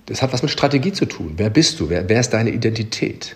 Das 0.07 0.23
hat 0.23 0.33
was 0.33 0.41
mit 0.41 0.49
Strategie 0.49 0.93
zu 0.93 1.05
tun. 1.05 1.33
Wer 1.37 1.51
bist 1.51 1.79
du? 1.79 1.89
Wer, 1.89 2.09
wer 2.09 2.19
ist 2.19 2.31
deine 2.31 2.49
Identität? 2.49 3.35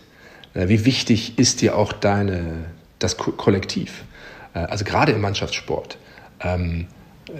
Äh, 0.54 0.68
wie 0.68 0.86
wichtig 0.86 1.38
ist 1.38 1.62
dir 1.62 1.78
auch 1.78 1.94
deine, 1.94 2.66
das 3.00 3.18
Kollektiv? 3.18 4.04
Äh, 4.54 4.60
also 4.60 4.86
gerade 4.86 5.12
im 5.12 5.22
Mannschaftssport. 5.22 5.98
Ähm, 6.42 6.88
äh, 7.30 7.32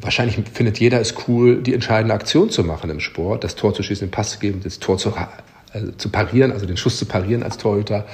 wahrscheinlich 0.00 0.38
findet 0.52 0.78
jeder 0.78 1.00
es 1.00 1.14
cool, 1.26 1.62
die 1.62 1.74
entscheidende 1.74 2.14
Aktion 2.14 2.50
zu 2.50 2.62
machen 2.62 2.90
im 2.90 3.00
Sport, 3.00 3.44
das 3.44 3.54
Tor 3.54 3.74
zu 3.74 3.82
schießen, 3.82 4.06
den 4.06 4.10
Pass 4.10 4.32
zu 4.32 4.38
geben, 4.38 4.60
das 4.62 4.78
Tor 4.78 4.98
zu, 4.98 5.14
also 5.72 5.92
zu 5.92 6.10
parieren, 6.10 6.52
also 6.52 6.66
den 6.66 6.76
Schuss 6.76 6.98
zu 6.98 7.06
parieren 7.06 7.42
als 7.42 7.56
Torhüter 7.56 8.06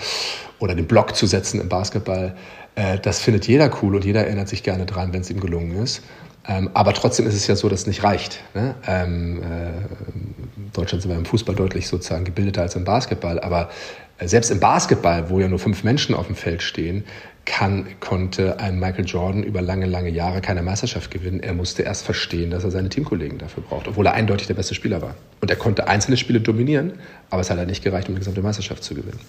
oder 0.61 0.75
den 0.75 0.87
Block 0.87 1.17
zu 1.17 1.27
setzen 1.27 1.61
im 1.61 1.69
Basketball. 1.69 2.37
Äh, 2.77 2.99
das 3.01 3.21
findet 3.21 3.47
jeder 3.47 3.71
cool 3.83 3.97
und 3.97 4.05
jeder 4.05 4.25
erinnert 4.25 4.49
sich 4.49 4.63
gerne 4.63 4.87
dran, 4.87 5.13
wenn 5.13 5.21
es 5.23 5.31
ihm 5.31 5.41
gelungen 5.41 5.83
ist. 5.83 6.03
Ähm, 6.47 6.71
aber 6.75 6.93
trotzdem 6.93 7.27
ist 7.27 7.35
es 7.35 7.47
ja 7.47 7.57
so, 7.57 7.69
dass 7.69 7.81
es 7.81 7.87
nicht 7.87 8.05
reicht. 8.05 8.41
Ne? 8.55 8.75
Ähm, 8.87 9.43
äh, 9.43 10.71
Deutschland 10.73 11.03
sind 11.03 11.11
wir 11.11 11.17
im 11.17 11.25
Fußball 11.25 11.55
deutlich 11.55 11.89
sozusagen 11.89 12.25
gebildeter 12.25 12.63
als 12.63 12.77
im 12.77 12.85
Basketball, 12.85 13.41
aber 13.41 13.71
selbst 14.21 14.51
im 14.51 14.61
Basketball, 14.61 15.31
wo 15.31 15.41
ja 15.41 15.49
nur 15.49 15.59
fünf 15.59 15.85
Menschen 15.85 16.15
auf 16.15 16.27
dem 16.27 16.37
Feld 16.37 16.63
stehen, 16.63 17.05
kann, 17.45 17.87
konnte 18.01 18.59
ein 18.59 18.79
Michael 18.79 19.05
Jordan 19.05 19.43
über 19.43 19.61
lange, 19.61 19.87
lange 19.87 20.09
Jahre 20.09 20.41
keine 20.41 20.63
Meisterschaft 20.63 21.11
gewinnen. 21.11 21.41
Er 21.41 21.53
musste 21.53 21.83
erst 21.83 22.05
verstehen, 22.05 22.51
dass 22.51 22.65
er 22.65 22.71
seine 22.71 22.89
Teamkollegen 22.89 23.39
dafür 23.39 23.63
braucht, 23.63 23.87
obwohl 23.87 24.07
er 24.07 24.15
eindeutig 24.15 24.47
der 24.47 24.55
beste 24.55 24.75
Spieler 24.75 25.03
war. 25.03 25.15
Und 25.41 25.51
er 25.51 25.57
konnte 25.57 25.87
einzelne 25.87 26.17
Spiele 26.17 26.41
dominieren, 26.41 26.95
aber 27.31 27.43
es 27.43 27.51
hat 27.51 27.59
halt 27.59 27.69
nicht 27.69 27.85
gereicht, 27.85 28.09
um 28.09 28.15
die 28.15 28.21
gesamte 28.21 28.41
Meisterschaft 28.41 28.83
zu 28.83 28.95
gewinnen. 28.95 29.21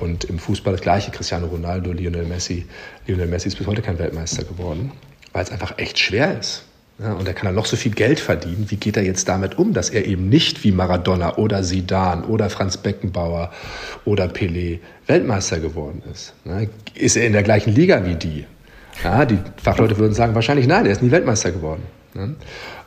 und 0.00 0.24
im 0.24 0.38
Fußball 0.38 0.72
das 0.72 0.82
gleiche, 0.82 1.10
Cristiano 1.10 1.46
Ronaldo, 1.46 1.92
Lionel 1.92 2.26
Messi. 2.26 2.66
Lionel 3.06 3.28
Messi 3.28 3.48
ist 3.48 3.56
bis 3.56 3.66
heute 3.66 3.82
kein 3.82 3.98
Weltmeister 3.98 4.44
geworden, 4.44 4.92
weil 5.32 5.42
es 5.42 5.50
einfach 5.50 5.78
echt 5.78 5.98
schwer 5.98 6.38
ist. 6.38 6.64
Ja, 6.98 7.12
und 7.12 7.28
er 7.28 7.34
kann 7.34 7.44
dann 7.46 7.54
noch 7.54 7.66
so 7.66 7.76
viel 7.76 7.92
Geld 7.92 8.20
verdienen. 8.20 8.66
Wie 8.68 8.76
geht 8.76 8.96
er 8.96 9.02
jetzt 9.02 9.28
damit 9.28 9.58
um, 9.58 9.74
dass 9.74 9.90
er 9.90 10.06
eben 10.06 10.30
nicht 10.30 10.64
wie 10.64 10.72
Maradona 10.72 11.36
oder 11.36 11.62
Sidan 11.62 12.24
oder 12.24 12.48
Franz 12.48 12.78
Beckenbauer 12.78 13.52
oder 14.06 14.26
Pelé 14.26 14.78
Weltmeister 15.06 15.60
geworden 15.60 16.02
ist? 16.10 16.32
Ja, 16.46 16.60
ist 16.94 17.16
er 17.16 17.26
in 17.26 17.34
der 17.34 17.42
gleichen 17.42 17.74
Liga 17.74 18.04
wie 18.06 18.14
die? 18.14 18.46
Ja, 19.04 19.26
die 19.26 19.38
Fachleute 19.62 19.98
würden 19.98 20.14
sagen, 20.14 20.34
wahrscheinlich 20.34 20.66
nein, 20.66 20.86
er 20.86 20.92
ist 20.92 21.02
nie 21.02 21.10
Weltmeister 21.10 21.50
geworden. 21.50 21.82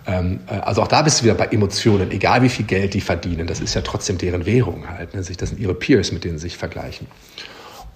Ähm, 0.08 0.40
äh, 0.48 0.56
also 0.56 0.82
auch 0.82 0.88
da 0.88 1.02
bist 1.04 1.20
du 1.20 1.26
wieder 1.26 1.36
bei 1.36 1.46
Emotionen, 1.46 2.12
egal 2.12 2.42
wie 2.42 2.50
viel 2.50 2.66
Geld 2.66 2.96
die 2.96 3.02
verdienen, 3.02 3.46
das 3.46 3.60
ist 3.60 3.76
ja 3.76 3.82
trotzdem 3.82 4.18
deren 4.18 4.46
Währung 4.46 4.90
halt. 4.90 5.14
Ne? 5.14 5.22
Das 5.22 5.50
sind 5.50 5.60
ihre 5.60 5.76
Peers, 5.76 6.12
mit 6.12 6.24
denen 6.24 6.40
sie 6.40 6.44
sich 6.44 6.58
vergleichen. 6.58 7.08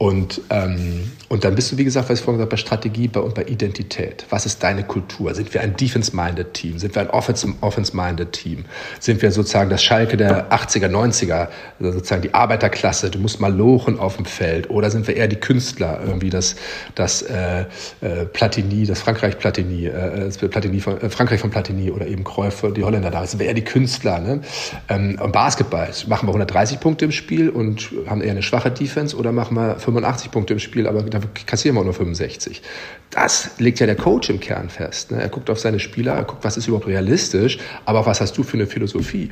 Und, 0.04 0.42
ähm, 0.50 1.14
und 1.30 1.46
dann 1.46 1.56
bist 1.56 1.72
du, 1.72 1.78
wie 1.78 1.86
gesagt, 1.86 2.10
was 2.10 2.20
ich 2.20 2.26
vorhin 2.26 2.38
gesagt 2.38 2.52
habe, 2.52 2.56
bei 2.56 2.58
Strategie 2.58 3.10
und 3.18 3.34
bei 3.36 3.46
Identität. 3.46 4.26
Was 4.32 4.46
ist 4.46 4.62
deine 4.62 4.84
Kultur? 4.84 5.34
Sind 5.34 5.54
wir 5.54 5.62
ein 5.62 5.78
Defense-minded 5.78 6.54
Team? 6.54 6.78
Sind 6.78 6.94
wir 6.94 7.04
ein 7.04 7.10
Offense-minded 7.10 8.34
Team? 8.34 8.66
Sind 9.00 9.22
wir 9.22 9.32
sozusagen 9.32 9.70
das 9.70 9.82
Schalke 9.82 10.18
der 10.18 10.52
80er, 10.52 10.90
90er, 10.90 11.48
also 11.80 11.94
sozusagen 11.94 12.22
die 12.22 12.34
Arbeiterklasse? 12.34 13.12
Du 13.12 13.20
musst 13.20 13.40
mal 13.40 13.54
lochen 13.56 13.98
auf 13.98 14.18
dem 14.18 14.26
Feld. 14.26 14.70
Oder 14.70 14.92
sind 14.92 15.08
wir 15.08 15.16
eher 15.16 15.30
die 15.30 15.38
Künstler, 15.38 16.02
irgendwie 16.06 16.30
das, 16.30 16.58
das 16.96 17.22
äh, 17.22 17.62
äh, 18.02 18.26
Platini, 18.26 18.86
das 18.86 19.00
Frankreich-Platini, 19.00 19.86
äh, 19.86 20.30
Platini 20.50 20.80
äh, 20.80 21.10
Frankreich 21.10 21.40
von 21.40 21.50
Platini 21.50 21.92
oder 21.92 22.08
eben 22.08 22.26
Cruyff, 22.26 22.66
die 22.76 22.84
Holländer 22.84 23.10
da. 23.10 23.26
Sind 23.26 23.40
wir 23.40 23.48
eher 23.48 23.54
die 23.54 23.64
Künstler? 23.64 24.20
Ne? 24.20 24.42
Ähm, 24.90 25.18
Basketball, 25.32 25.92
machen 26.08 26.28
wir 26.28 26.34
130 26.34 26.82
Punkte 26.82 27.06
im 27.06 27.14
Spiel 27.14 27.50
und 27.50 27.90
haben 28.06 28.20
eher 28.20 28.32
eine 28.32 28.44
schwache 28.44 28.70
Defense 28.70 29.16
oder 29.16 29.32
machen 29.32 29.56
wir 29.56 29.80
85 29.94 30.32
Punkte 30.32 30.54
im 30.54 30.60
Spiel, 30.60 30.88
aber 30.88 31.04
da 31.04 31.20
kassieren 31.46 31.76
wir 31.76 31.82
auch 31.82 31.86
nur 31.86 31.94
65. 31.94 32.62
Das 33.10 33.52
legt 33.60 33.80
ja 33.80 33.86
der 33.86 33.96
Coach 33.96 34.30
im 34.30 34.40
Kern 34.40 34.70
fest. 34.70 35.12
Ne? 35.12 35.22
Er 35.22 35.30
guckt 35.30 35.50
auf 35.50 35.60
seine 35.60 35.80
Spieler, 35.80 36.14
er 36.14 36.24
guckt, 36.24 36.44
was 36.44 36.58
ist 36.58 36.68
überhaupt 36.68 36.88
realistisch, 36.88 37.60
aber 37.86 38.00
auch 38.00 38.06
was 38.06 38.22
hast 38.22 38.38
du 38.38 38.44
für 38.44 38.58
eine 38.58 38.68
Philosophie. 38.68 39.32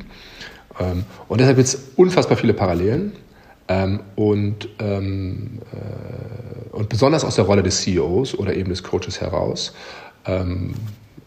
Ähm, 0.80 1.04
und 1.28 1.40
deshalb 1.40 1.58
gibt 1.58 1.68
es 1.68 1.90
unfassbar 1.96 2.38
viele 2.38 2.54
Parallelen. 2.54 3.14
Ähm, 3.68 4.02
und, 4.16 4.70
ähm, 4.80 5.60
äh, 5.72 6.76
und 6.76 6.90
besonders 6.90 7.24
aus 7.24 7.36
der 7.36 7.46
Rolle 7.46 7.64
des 7.64 7.82
CEOs 7.82 8.38
oder 8.38 8.56
eben 8.56 8.70
des 8.70 8.84
Coaches 8.84 9.22
heraus, 9.22 9.74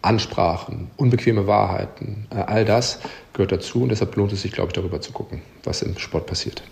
Ansprachen, 0.05 0.91
unbequeme 0.97 1.47
Wahrheiten, 1.47 2.27
äh, 2.31 2.37
all 2.37 2.65
das 2.65 3.01
gehört 3.33 3.53
dazu 3.53 3.83
und 3.83 3.89
deshalb 3.89 4.15
lohnt 4.17 4.33
es 4.33 4.43
sich, 4.43 4.53
glaube 4.53 4.69
ich, 4.69 4.75
darüber 4.75 5.01
zu 5.01 5.13
gucken, 5.13 5.41
was 5.65 5.83
im 5.83 5.99
Sport 5.99 6.27
passiert. 6.27 6.63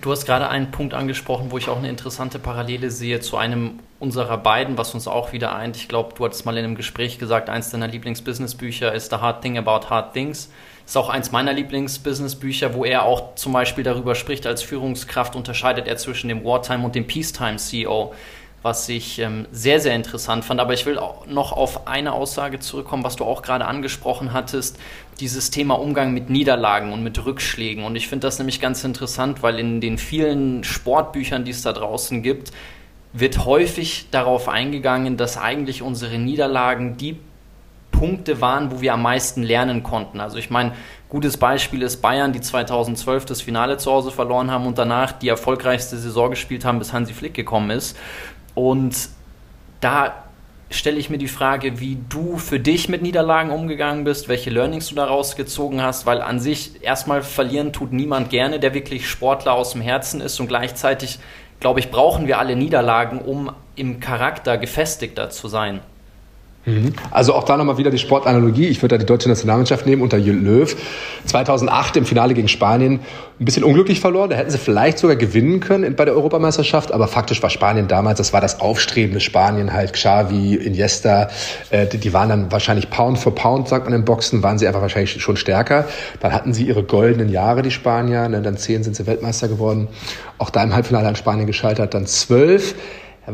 Du 0.00 0.12
hast 0.12 0.24
gerade 0.24 0.48
einen 0.48 0.70
Punkt 0.70 0.94
angesprochen, 0.94 1.50
wo 1.50 1.58
ich 1.58 1.68
auch 1.68 1.78
eine 1.78 1.88
interessante 1.88 2.38
Parallele 2.38 2.90
sehe 2.90 3.20
zu 3.20 3.36
einem 3.36 3.80
unserer 3.98 4.38
beiden, 4.38 4.78
was 4.78 4.94
uns 4.94 5.08
auch 5.08 5.32
wieder 5.32 5.54
eint. 5.54 5.76
Ich 5.76 5.88
glaube, 5.88 6.14
du 6.14 6.24
hattest 6.24 6.46
mal 6.46 6.56
in 6.56 6.64
einem 6.64 6.74
Gespräch 6.74 7.18
gesagt, 7.18 7.50
eins 7.50 7.70
deiner 7.70 7.88
Lieblingsbusinessbücher 7.88 8.92
ist 8.94 9.10
The 9.10 9.16
Hard 9.16 9.42
Thing 9.42 9.58
About 9.58 9.90
Hard 9.90 10.12
Things. 10.14 10.50
Ist 10.86 10.96
auch 10.96 11.08
eins 11.08 11.32
meiner 11.32 11.52
Lieblingsbusinessbücher, 11.52 12.74
wo 12.74 12.84
er 12.84 13.04
auch 13.04 13.34
zum 13.34 13.52
Beispiel 13.52 13.84
darüber 13.84 14.14
spricht, 14.14 14.46
als 14.46 14.62
Führungskraft 14.62 15.36
unterscheidet 15.36 15.86
er 15.86 15.96
zwischen 15.96 16.28
dem 16.28 16.44
Wartime 16.44 16.84
und 16.84 16.94
dem 16.94 17.06
Peacetime 17.06 17.56
CEO 17.56 18.14
was 18.62 18.88
ich 18.88 19.18
ähm, 19.18 19.46
sehr, 19.52 19.80
sehr 19.80 19.94
interessant 19.94 20.44
fand. 20.44 20.60
Aber 20.60 20.74
ich 20.74 20.84
will 20.84 20.98
auch 20.98 21.26
noch 21.26 21.52
auf 21.52 21.86
eine 21.86 22.12
Aussage 22.12 22.58
zurückkommen, 22.58 23.04
was 23.04 23.16
du 23.16 23.24
auch 23.24 23.42
gerade 23.42 23.64
angesprochen 23.64 24.32
hattest, 24.32 24.78
dieses 25.18 25.50
Thema 25.50 25.78
Umgang 25.78 26.12
mit 26.12 26.28
Niederlagen 26.30 26.92
und 26.92 27.02
mit 27.02 27.24
Rückschlägen. 27.24 27.84
Und 27.84 27.96
ich 27.96 28.08
finde 28.08 28.26
das 28.26 28.38
nämlich 28.38 28.60
ganz 28.60 28.84
interessant, 28.84 29.42
weil 29.42 29.58
in 29.58 29.80
den 29.80 29.98
vielen 29.98 30.64
Sportbüchern, 30.64 31.44
die 31.44 31.52
es 31.52 31.62
da 31.62 31.72
draußen 31.72 32.22
gibt, 32.22 32.52
wird 33.12 33.44
häufig 33.44 34.06
darauf 34.10 34.48
eingegangen, 34.48 35.16
dass 35.16 35.36
eigentlich 35.36 35.82
unsere 35.82 36.18
Niederlagen 36.18 36.96
die 36.96 37.18
Punkte 37.90 38.40
waren, 38.40 38.70
wo 38.70 38.80
wir 38.80 38.94
am 38.94 39.02
meisten 39.02 39.42
lernen 39.42 39.82
konnten. 39.82 40.20
Also 40.20 40.38
ich 40.38 40.48
meine, 40.48 40.72
gutes 41.08 41.36
Beispiel 41.36 41.82
ist 41.82 42.00
Bayern, 42.00 42.32
die 42.32 42.40
2012 42.40 43.26
das 43.26 43.42
Finale 43.42 43.78
zu 43.78 43.90
Hause 43.90 44.10
verloren 44.10 44.50
haben 44.50 44.66
und 44.66 44.78
danach 44.78 45.12
die 45.12 45.28
erfolgreichste 45.28 45.98
Saison 45.98 46.30
gespielt 46.30 46.64
haben, 46.64 46.78
bis 46.78 46.92
Hansi 46.92 47.12
Flick 47.12 47.34
gekommen 47.34 47.70
ist. 47.70 47.96
Und 48.60 49.08
da 49.80 50.12
stelle 50.68 50.98
ich 50.98 51.08
mir 51.08 51.16
die 51.16 51.28
Frage, 51.28 51.80
wie 51.80 51.96
du 52.10 52.36
für 52.36 52.60
dich 52.60 52.90
mit 52.90 53.00
Niederlagen 53.00 53.50
umgegangen 53.50 54.04
bist, 54.04 54.28
welche 54.28 54.50
Learnings 54.50 54.88
du 54.88 54.94
daraus 54.94 55.34
gezogen 55.34 55.80
hast, 55.82 56.04
weil 56.04 56.20
an 56.20 56.40
sich 56.40 56.84
erstmal 56.84 57.22
verlieren 57.22 57.72
tut 57.72 57.94
niemand 57.94 58.28
gerne, 58.28 58.60
der 58.60 58.74
wirklich 58.74 59.08
Sportler 59.08 59.54
aus 59.54 59.72
dem 59.72 59.80
Herzen 59.80 60.20
ist 60.20 60.38
und 60.40 60.48
gleichzeitig, 60.48 61.20
glaube 61.58 61.80
ich, 61.80 61.90
brauchen 61.90 62.26
wir 62.26 62.38
alle 62.38 62.54
Niederlagen, 62.54 63.20
um 63.22 63.50
im 63.76 63.98
Charakter 63.98 64.58
gefestigter 64.58 65.30
zu 65.30 65.48
sein. 65.48 65.80
Mhm. 66.66 66.92
Also 67.10 67.34
auch 67.34 67.44
da 67.44 67.56
nochmal 67.56 67.78
wieder 67.78 67.90
die 67.90 67.98
Sportanalogie. 67.98 68.68
Ich 68.68 68.82
würde 68.82 68.96
da 68.96 68.98
die 68.98 69.06
deutsche 69.06 69.28
Nationalmannschaft 69.28 69.86
nehmen 69.86 70.02
unter 70.02 70.18
Löw. 70.18 70.76
2008 71.24 71.96
im 71.96 72.04
Finale 72.04 72.34
gegen 72.34 72.48
Spanien 72.48 73.00
ein 73.40 73.44
bisschen 73.46 73.64
unglücklich 73.64 74.00
verloren. 74.00 74.28
Da 74.28 74.36
hätten 74.36 74.50
sie 74.50 74.58
vielleicht 74.58 74.98
sogar 74.98 75.16
gewinnen 75.16 75.60
können 75.60 75.96
bei 75.96 76.04
der 76.04 76.14
Europameisterschaft. 76.14 76.92
Aber 76.92 77.08
faktisch 77.08 77.42
war 77.42 77.48
Spanien 77.48 77.88
damals, 77.88 78.18
das 78.18 78.34
war 78.34 78.42
das 78.42 78.60
aufstrebende 78.60 79.20
Spanien 79.20 79.72
halt. 79.72 79.94
Xavi, 79.94 80.56
Iniesta, 80.56 81.30
äh, 81.70 81.86
die 81.86 82.12
waren 82.12 82.28
dann 82.28 82.52
wahrscheinlich 82.52 82.90
Pound 82.90 83.18
for 83.18 83.34
Pound, 83.34 83.68
sagt 83.68 83.86
man 83.86 83.94
im 83.94 84.04
Boxen, 84.04 84.42
waren 84.42 84.58
sie 84.58 84.66
einfach 84.66 84.82
wahrscheinlich 84.82 85.22
schon 85.22 85.36
stärker. 85.36 85.86
Dann 86.20 86.34
hatten 86.34 86.52
sie 86.52 86.64
ihre 86.64 86.82
goldenen 86.82 87.30
Jahre, 87.30 87.62
die 87.62 87.70
Spanier. 87.70 88.28
Ne? 88.28 88.42
Dann 88.42 88.58
zehn 88.58 88.82
sind 88.82 88.96
sie 88.96 89.06
Weltmeister 89.06 89.48
geworden. 89.48 89.88
Auch 90.36 90.50
da 90.50 90.62
im 90.62 90.74
Halbfinale 90.74 91.08
an 91.08 91.16
Spanien 91.16 91.46
gescheitert. 91.46 91.94
Dann 91.94 92.06
zwölf 92.06 92.74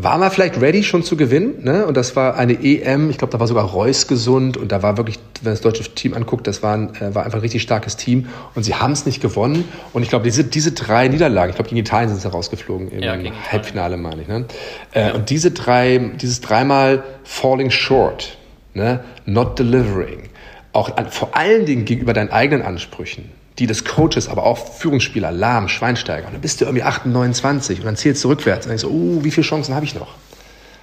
war 0.03 0.19
man 0.19 0.31
vielleicht 0.31 0.61
ready 0.61 0.83
schon 0.83 1.03
zu 1.03 1.17
gewinnen. 1.17 1.63
Ne? 1.63 1.87
Und 1.87 1.97
das 1.97 2.17
war 2.17 2.37
eine 2.37 2.63
EM, 2.63 3.11
ich 3.11 3.19
glaube, 3.19 3.33
da 3.33 3.41
war 3.41 3.47
sogar 3.47 3.65
Reus 3.65 4.07
gesund 4.07 4.57
und 4.57 4.73
da 4.73 4.83
war 4.83 4.97
wirklich, 4.97 5.19
wenn 5.43 5.53
das 5.53 5.61
deutsche 5.61 5.83
Team 5.95 6.15
anguckt, 6.15 6.47
das 6.47 6.63
war, 6.63 6.77
ein, 6.77 6.95
äh, 6.97 7.15
war 7.15 7.25
einfach 7.25 7.39
ein 7.39 7.43
richtig 7.43 7.63
starkes 7.63 7.97
Team 7.97 8.27
und 8.55 8.63
sie 8.63 8.75
haben 8.75 8.93
es 8.93 9.07
nicht 9.07 9.21
gewonnen. 9.21 9.65
Und 9.93 10.03
ich 10.03 10.09
glaube, 10.09 10.25
diese, 10.25 10.45
diese 10.45 10.73
drei 10.73 11.09
Niederlagen, 11.09 11.51
ich 11.51 11.57
glaube, 11.57 11.69
gegen 11.69 11.81
Italien 11.81 12.09
sind 12.09 12.21
sie 12.21 12.29
rausgeflogen 12.29 12.91
im 12.91 13.03
ja, 13.03 13.17
Halbfinale, 13.51 13.97
meine 13.97 14.23
ich. 14.23 14.29
Ne? 14.29 14.45
Äh, 14.93 15.09
ja. 15.09 15.15
Und 15.15 15.31
diese 15.31 15.51
drei, 15.51 15.99
dieses 16.21 16.41
dreimal 16.41 17.03
falling 17.25 17.71
short, 17.71 18.37
ne? 18.75 19.01
not 19.25 19.59
delivering, 19.59 20.31
auch 20.73 20.97
an, 20.97 21.11
vor 21.11 21.37
allen 21.37 21.65
Dingen 21.65 21.85
gegenüber 21.85 22.13
deinen 22.13 22.31
eigenen 22.31 22.65
Ansprüchen 22.65 23.31
die 23.59 23.67
des 23.67 23.85
Coaches, 23.85 24.29
aber 24.29 24.45
auch 24.45 24.75
Führungsspieler, 24.75 25.33
Lahm, 25.33 25.69
Schweinsteiger. 25.69 26.27
Und 26.27 26.35
dann 26.35 26.41
bist 26.43 26.61
du 26.61 26.67
irgendwie 26.67 26.83
28 26.83 27.37
29 27.37 27.79
und 27.81 27.87
dann 27.87 27.97
zählst 27.97 28.23
du 28.25 28.29
rückwärts. 28.29 28.67
Und 28.67 28.71
dann 28.71 28.79
denkst 28.79 28.83
du, 28.83 29.19
oh, 29.19 29.25
wie 29.25 29.31
viele 29.31 29.47
Chancen 29.47 29.75
habe 29.75 29.85
ich 29.85 29.95
noch? 29.95 30.15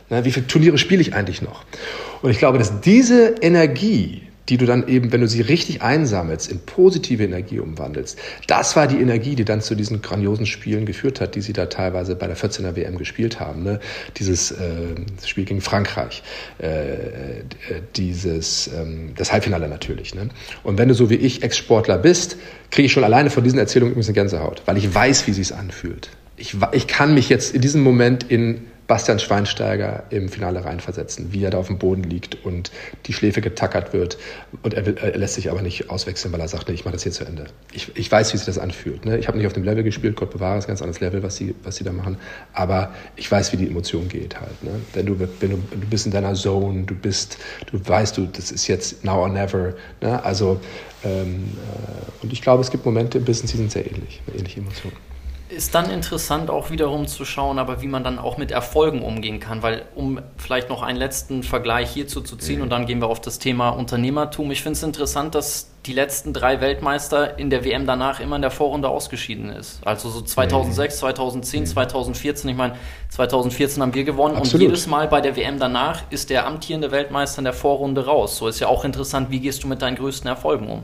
Na, 0.10 0.26
wie 0.26 0.32
viele 0.32 0.48
Turniere 0.48 0.78
spiele 0.78 1.02
ich 1.02 1.14
eigentlich 1.14 1.42
noch? 1.42 1.64
Und 2.22 2.32
ich 2.32 2.40
glaube, 2.40 2.58
dass 2.58 2.82
diese 2.82 3.36
Energie, 3.42 4.24
die 4.50 4.58
du 4.58 4.66
dann 4.66 4.88
eben, 4.88 5.12
wenn 5.12 5.22
du 5.22 5.28
sie 5.28 5.42
richtig 5.42 5.82
einsammelst, 5.82 6.52
in 6.52 6.60
positive 6.60 7.24
Energie 7.24 7.60
umwandelst. 7.60 8.20
Das 8.48 8.76
war 8.76 8.88
die 8.88 9.00
Energie, 9.00 9.36
die 9.36 9.46
dann 9.46 9.62
zu 9.62 9.76
diesen 9.76 10.02
grandiosen 10.02 10.46
Spielen 10.46 10.86
geführt 10.86 11.22
hat, 11.22 11.36
die 11.36 11.42
sie 11.42 11.54
da 11.54 11.68
teilweise 11.68 12.16
bei 12.16 12.28
der 12.28 12.36
14er 12.36 12.76
WM 12.76 12.98
gespielt 12.98 13.40
haben. 13.40 13.64
Ne? 13.64 13.80
Dieses 14.18 14.52
äh, 14.52 14.96
Spiel 15.26 15.46
gegen 15.46 15.62
Frankreich, 15.62 16.24
äh, 16.62 16.94
äh, 16.94 17.44
dieses, 17.96 18.68
ähm, 18.68 19.14
das 19.16 19.32
Halbfinale 19.32 19.70
natürlich. 19.70 20.14
Ne? 20.14 20.30
Und 20.64 20.78
wenn 20.78 20.90
du 20.90 20.94
so 20.94 21.10
wie 21.10 21.16
ich 21.16 21.44
Ex-Sportler 21.44 21.98
bist, 21.98 22.38
kriege 22.72 22.88
ich 22.88 22.92
schon 22.92 23.04
alleine 23.04 23.30
von 23.30 23.44
diesen 23.44 23.60
Erzählungen 23.60 23.92
übrigens 23.92 24.08
eine 24.08 24.16
Gänsehaut, 24.16 24.64
weil 24.66 24.78
ich 24.78 24.94
weiß, 24.94 25.28
wie 25.28 25.32
sie 25.32 25.42
es 25.42 25.52
anfühlt. 25.52 26.10
Ich, 26.36 26.56
ich 26.72 26.88
kann 26.88 27.14
mich 27.14 27.30
jetzt 27.30 27.54
in 27.54 27.62
diesem 27.62 27.82
Moment 27.82 28.24
in 28.24 28.66
Bastian 28.88 29.20
Schweinsteiger 29.20 30.04
im 30.10 30.28
Finale 30.28 30.66
reinversetzen, 30.66 31.32
wie 31.32 31.44
er 31.44 31.52
da 31.52 31.58
auf 31.58 31.68
dem 31.68 31.78
Boden 31.78 32.04
liegt 32.04 32.44
und 32.44 32.72
die 33.06 33.14
Schläfe 33.14 33.40
getackert 33.40 33.94
wird. 33.94 34.18
Und 34.62 34.74
er, 34.74 34.86
will, 34.86 34.98
er 34.98 35.18
lässt 35.18 35.36
sich 35.36 35.50
aber 35.50 35.62
nicht 35.62 35.90
auswechseln, 35.90 36.34
weil 36.34 36.42
er 36.42 36.50
sagt, 36.50 36.68
nee, 36.68 36.74
ich 36.74 36.84
mache 36.84 36.94
das 36.94 37.04
hier 37.04 37.12
zu 37.14 37.24
Ende. 37.24 37.46
Ich, 37.72 37.96
ich 37.96 38.12
weiß, 38.12 38.34
wie 38.34 38.38
sich 38.38 38.46
das 38.46 38.58
anfühlt. 38.58 39.06
Ne? 39.06 39.18
Ich 39.18 39.28
habe 39.28 39.38
nicht 39.38 39.48
auf 39.48 39.54
dem 39.54 39.64
Level 39.64 39.84
gespielt, 39.84 40.18
Gott 40.18 40.32
bewahre, 40.32 40.58
es 40.58 40.68
ganz 40.68 40.82
anderes 40.82 41.00
Level, 41.00 41.24
was 41.24 41.38
sie, 41.38 41.56
was 41.64 41.78
sie 41.78 41.86
da 41.86 41.94
machen. 41.94 42.18
Aber 42.52 42.94
ich 43.16 43.32
weiß, 43.32 43.54
wie 43.54 43.58
die 43.58 43.68
Emotion 43.68 44.10
geht 44.10 44.40
halt. 44.40 44.62
Ne? 44.64 44.72
Wenn, 44.94 45.06
du, 45.06 45.20
wenn 45.20 45.50
du, 45.50 45.58
du 45.72 45.88
bist 45.90 46.06
in 46.06 46.12
deiner 46.12 46.34
Zone, 46.34 46.84
du 46.84 46.96
bist, 46.96 47.38
du 47.72 47.80
weißt, 47.86 48.18
du, 48.18 48.28
das 48.28 48.52
ist 48.52 48.68
jetzt 48.68 49.06
now 49.06 49.22
or 49.22 49.30
never. 49.30 49.76
Ne? 50.02 50.24
Also, 50.24 50.60
ähm, 51.06 51.52
äh, 51.56 52.24
und 52.24 52.34
ich 52.34 52.42
glaube, 52.42 52.62
es 52.62 52.70
gibt 52.70 52.86
Momente 52.86 53.18
im 53.18 53.26
Business, 53.26 53.52
die 53.52 53.58
sind 53.58 53.72
sehr 53.72 53.86
ähnlich, 53.86 54.22
ähnliche 54.36 54.60
Emotion 54.60 54.92
ist 55.54 55.76
dann 55.76 55.90
interessant 55.90 56.50
auch 56.50 56.70
wiederum 56.70 57.08
zu 57.08 57.26
schauen, 57.26 57.60
aber 57.60 57.82
wie 57.82 57.88
man 57.88 58.04
dann 58.04 58.20
auch 58.20 58.38
mit 58.38 58.52
Erfolgen 58.52 59.02
umgehen 59.02 59.40
kann, 59.40 59.64
weil 59.64 59.84
um 59.96 60.20
vielleicht 60.38 60.70
noch 60.70 60.82
einen 60.82 60.98
letzten 60.98 61.44
Vergleich 61.44 61.92
hierzu 61.92 62.22
zu 62.22 62.36
ziehen 62.36 62.58
mhm. 62.58 62.64
und 62.64 62.70
dann 62.70 62.86
gehen 62.86 63.00
wir 63.00 63.08
auf 63.08 63.22
das 63.22 63.40
Thema 63.40 63.70
Unternehmertum. 63.70 64.52
Ich 64.52 64.62
finde 64.62 64.78
es 64.78 64.84
interessant, 64.84 65.36
dass 65.36 65.73
die 65.86 65.94
letzten 65.94 66.32
drei 66.32 66.62
Weltmeister 66.62 67.38
in 67.38 67.50
der 67.50 67.66
WM 67.66 67.86
danach 67.86 68.22
immer 68.22 68.38
in 68.38 68.42
der 68.42 68.52
Vorrunde 68.52 68.88
ausgeschieden 68.88 69.50
ist. 69.50 69.86
Also 69.86 70.10
so 70.10 70.22
2006, 70.22 70.98
2010, 70.98 71.66
2014. 71.66 72.50
Ich 72.50 72.56
meine, 72.56 72.76
2014 73.10 73.82
haben 73.82 73.94
wir 73.94 74.06
gewonnen 74.06 74.38
Absolut. 74.38 74.54
und 74.54 74.62
jedes 74.62 74.88
Mal 74.88 75.10
bei 75.10 75.20
der 75.20 75.36
WM 75.36 75.60
danach 75.60 76.04
ist 76.10 76.30
der 76.30 76.48
amtierende 76.48 76.92
Weltmeister 76.92 77.40
in 77.40 77.44
der 77.44 77.54
Vorrunde 77.54 78.06
raus. 78.06 78.38
So 78.38 78.48
ist 78.48 78.62
ja 78.62 78.68
auch 78.68 78.86
interessant, 78.86 79.30
wie 79.30 79.42
gehst 79.42 79.64
du 79.64 79.68
mit 79.68 79.82
deinen 79.82 79.98
größten 79.98 80.28
Erfolgen 80.28 80.68
um? 80.68 80.84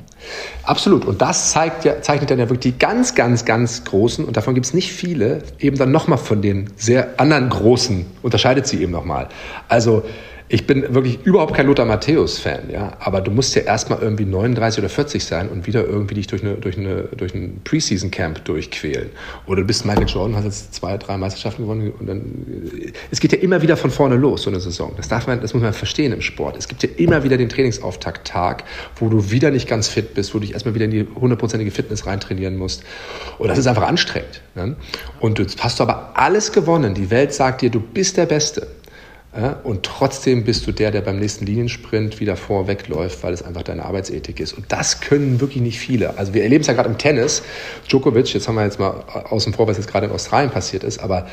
Absolut. 0.64 1.06
Und 1.06 1.22
das 1.22 1.52
zeigt 1.52 1.86
ja, 1.86 2.02
zeichnet 2.02 2.30
dann 2.30 2.40
ja 2.40 2.50
wirklich 2.50 2.74
die 2.74 2.78
ganz, 2.78 3.16
ganz, 3.16 3.46
ganz 3.46 3.86
großen, 3.86 4.26
und 4.26 4.36
davon 4.36 4.54
gibt 4.54 4.66
es 4.66 4.74
nicht 4.74 4.92
viele, 4.92 5.44
eben 5.60 5.78
dann 5.78 5.92
nochmal 5.92 6.18
von 6.18 6.42
den 6.42 6.72
sehr 6.76 7.20
anderen 7.20 7.50
großen, 7.50 8.06
unterscheidet 8.22 8.68
sie 8.68 8.82
eben 8.82 8.92
nochmal. 8.92 9.30
Also 9.70 10.04
ich 10.52 10.66
bin 10.66 10.96
wirklich 10.96 11.20
überhaupt 11.26 11.54
kein 11.54 11.68
Lothar 11.68 11.86
Matthäus-Fan, 11.86 12.72
ja. 12.72 12.94
Aber 13.00 13.22
du 13.22 13.30
musst 13.30 13.54
ja 13.56 13.62
erstmal 13.62 14.02
irgendwie 14.02 14.26
39 14.26 14.80
oder 14.80 14.90
40 14.90 15.24
sein 15.24 15.48
und 15.48 15.68
wieder 15.68 15.86
irgendwie 15.86 16.16
dich 16.16 16.26
durch, 16.26 16.42
eine, 16.42 16.56
durch, 16.56 16.76
eine, 16.76 17.04
durch 17.16 17.36
ein 17.36 17.62
Preseason-Camp 17.64 18.44
durchquälen. 18.46 19.10
Oder 19.46 19.62
du 19.62 19.68
bist 19.68 19.86
Michael 19.86 20.08
Jordan, 20.08 20.36
hast 20.36 20.46
jetzt 20.46 20.74
zwei, 20.74 20.98
drei 20.98 21.18
Meisterschaften 21.18 21.62
gewonnen 21.62 21.94
und 22.00 22.08
dann. 22.08 22.24
Es 23.12 23.20
geht 23.20 23.32
ja 23.32 23.38
immer 23.38 23.62
wieder 23.62 23.78
von 23.78 23.92
vorne 23.92 24.16
los, 24.16 24.42
so 24.42 24.50
eine 24.50 24.60
Saison. 24.60 24.92
Das 24.98 25.08
darf 25.08 25.28
man, 25.28 25.40
das 25.40 25.54
muss 25.54 25.62
man 25.62 25.72
verstehen 25.72 26.14
im 26.14 26.22
Sport. 26.22 26.58
Es 26.58 26.68
gibt 26.68 26.82
ja 26.82 26.90
immer 26.98 27.24
wieder 27.24 27.38
den 27.38 27.50
Trainingsauftakt-Tag, 27.50 28.64
wo 28.96 29.08
du 29.08 29.30
wieder 29.30 29.52
nicht 29.52 29.68
ganz 29.68 29.88
fit 29.88 30.16
bist, 30.16 30.34
wo 30.34 30.40
du 30.40 30.46
dich 30.48 30.54
erstmal 30.54 30.74
wieder 30.74 30.86
in 30.86 30.92
die 30.92 31.08
hundertprozentige 31.14 31.70
Fitness 31.70 32.08
reintrainieren 32.08 32.58
musst. 32.58 32.84
Und 33.38 33.50
das 33.50 33.60
ist 33.60 33.68
einfach 33.68 33.88
anstrengend. 33.88 34.42
Ne? 34.56 34.76
Und 35.20 35.38
du 35.38 35.46
hast 35.60 35.80
du 35.80 35.84
aber 35.84 36.14
alles 36.16 36.52
gewonnen. 36.52 36.96
Die 36.96 37.12
Welt 37.12 37.36
sagt 37.36 37.62
dir, 37.62 37.70
du 37.70 37.80
bist 37.80 38.18
der 38.18 38.26
Beste. 38.26 38.68
Ja, 39.36 39.60
und 39.64 39.84
trotzdem 39.84 40.44
bist 40.44 40.66
du 40.66 40.72
der, 40.72 40.90
der 40.90 41.02
beim 41.02 41.20
nächsten 41.20 41.46
Liniensprint 41.46 42.20
wieder 42.20 42.36
vorwegläuft, 42.36 43.22
weil 43.22 43.32
es 43.32 43.44
einfach 43.44 43.62
deine 43.62 43.86
Arbeitsethik 43.86 44.40
ist. 44.40 44.54
Und 44.54 44.72
das 44.72 45.02
können 45.02 45.40
wirklich 45.40 45.62
nicht 45.62 45.78
viele. 45.78 46.18
Also 46.18 46.34
wir 46.34 46.42
erleben 46.42 46.62
es 46.62 46.68
ja 46.68 46.74
gerade 46.74 46.90
im 46.90 46.98
Tennis. 46.98 47.44
Djokovic, 47.88 48.34
jetzt 48.34 48.48
haben 48.48 48.56
wir 48.56 48.64
jetzt 48.64 48.80
mal 48.80 49.04
außen 49.30 49.54
vor, 49.54 49.68
was 49.68 49.78
jetzt 49.78 49.88
gerade 49.88 50.08
in 50.08 50.12
Australien 50.12 50.50
passiert 50.50 50.84
ist, 50.84 50.98
aber 50.98 51.28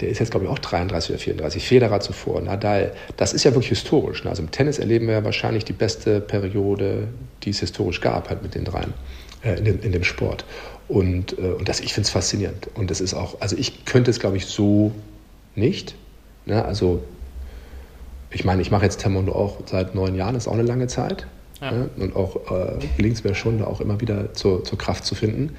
der 0.00 0.10
ist 0.10 0.20
jetzt, 0.20 0.30
glaube 0.30 0.46
ich, 0.46 0.50
auch 0.50 0.60
33 0.60 1.10
oder 1.10 1.18
34. 1.18 1.66
Federer 1.66 1.98
zuvor, 1.98 2.40
Nadal. 2.40 2.92
Das 3.16 3.32
ist 3.32 3.42
ja 3.42 3.50
wirklich 3.50 3.70
historisch. 3.70 4.24
Also 4.24 4.42
im 4.42 4.52
Tennis 4.52 4.78
erleben 4.78 5.08
wir 5.08 5.14
ja 5.14 5.24
wahrscheinlich 5.24 5.64
die 5.64 5.72
beste 5.72 6.20
Periode, 6.20 7.08
die 7.42 7.50
es 7.50 7.58
historisch 7.58 8.00
gab, 8.00 8.30
halt 8.30 8.44
mit 8.44 8.54
den 8.54 8.64
dreien 8.64 8.94
äh, 9.42 9.58
in, 9.58 9.64
dem, 9.64 9.80
in 9.82 9.90
dem 9.90 10.04
Sport. 10.04 10.44
Und, 10.86 11.36
äh, 11.36 11.42
und 11.42 11.68
das, 11.68 11.80
ich 11.80 11.94
finde 11.94 12.06
es 12.06 12.10
faszinierend. 12.10 12.68
Und 12.74 12.92
das 12.92 13.00
ist 13.00 13.12
auch, 13.12 13.40
also 13.40 13.56
ich 13.56 13.84
könnte 13.86 14.12
es, 14.12 14.20
glaube 14.20 14.36
ich, 14.36 14.46
so 14.46 14.92
nicht. 15.56 15.96
Ne? 16.46 16.64
Also 16.64 17.02
ich 18.30 18.44
meine, 18.44 18.62
ich 18.62 18.70
mache 18.70 18.84
jetzt 18.84 19.00
Termondo 19.00 19.32
auch 19.32 19.58
seit 19.66 19.94
neun 19.94 20.14
Jahren, 20.14 20.34
das 20.34 20.44
ist 20.44 20.48
auch 20.48 20.54
eine 20.54 20.62
lange 20.62 20.86
Zeit. 20.86 21.26
Ja. 21.60 21.72
Ne? 21.72 21.90
Und 21.98 22.16
auch 22.16 22.36
äh, 22.50 22.78
gelingt 22.96 23.16
es 23.16 23.24
mir 23.24 23.34
schon, 23.34 23.58
da 23.58 23.66
auch 23.66 23.80
immer 23.80 24.00
wieder 24.00 24.32
zur, 24.34 24.64
zur 24.64 24.78
Kraft 24.78 25.04
zu 25.04 25.14
finden. 25.14 25.56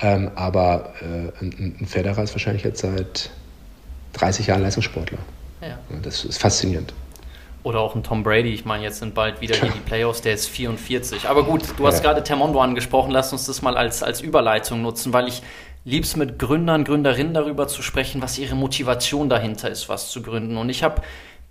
Ähm, 0.00 0.30
aber 0.34 0.94
äh, 1.00 1.44
ein, 1.44 1.76
ein 1.80 1.86
Federer 1.86 2.22
ist 2.22 2.34
wahrscheinlich 2.34 2.64
jetzt 2.64 2.80
seit 2.80 3.30
30 4.14 4.46
Jahren 4.46 4.62
Leistungssportler. 4.62 5.18
Ja. 5.60 5.78
Das 6.02 6.24
ist 6.24 6.40
faszinierend. 6.40 6.92
Oder 7.62 7.78
auch 7.78 7.94
ein 7.94 8.02
Tom 8.02 8.24
Brady, 8.24 8.52
ich 8.52 8.64
meine, 8.64 8.82
jetzt 8.82 8.98
sind 8.98 9.14
bald 9.14 9.40
wieder 9.40 9.54
hier 9.54 9.70
die 9.70 9.78
Playoffs, 9.78 10.20
der 10.20 10.34
ist 10.34 10.48
44. 10.48 11.28
Aber 11.28 11.44
gut, 11.44 11.62
du 11.76 11.86
hast 11.86 12.02
ja. 12.02 12.10
gerade 12.10 12.24
Termondo 12.24 12.60
angesprochen, 12.60 13.12
lass 13.12 13.32
uns 13.32 13.46
das 13.46 13.62
mal 13.62 13.76
als, 13.76 14.02
als 14.02 14.20
Überleitung 14.20 14.82
nutzen, 14.82 15.12
weil 15.12 15.28
ich 15.28 15.42
lieb's 15.84 16.16
mit 16.16 16.40
Gründern, 16.40 16.82
Gründerinnen 16.82 17.34
darüber 17.34 17.68
zu 17.68 17.82
sprechen, 17.82 18.20
was 18.20 18.38
ihre 18.38 18.56
Motivation 18.56 19.28
dahinter 19.28 19.70
ist, 19.70 19.88
was 19.88 20.10
zu 20.10 20.22
gründen. 20.22 20.56
Und 20.56 20.70
ich 20.70 20.82
habe 20.82 21.02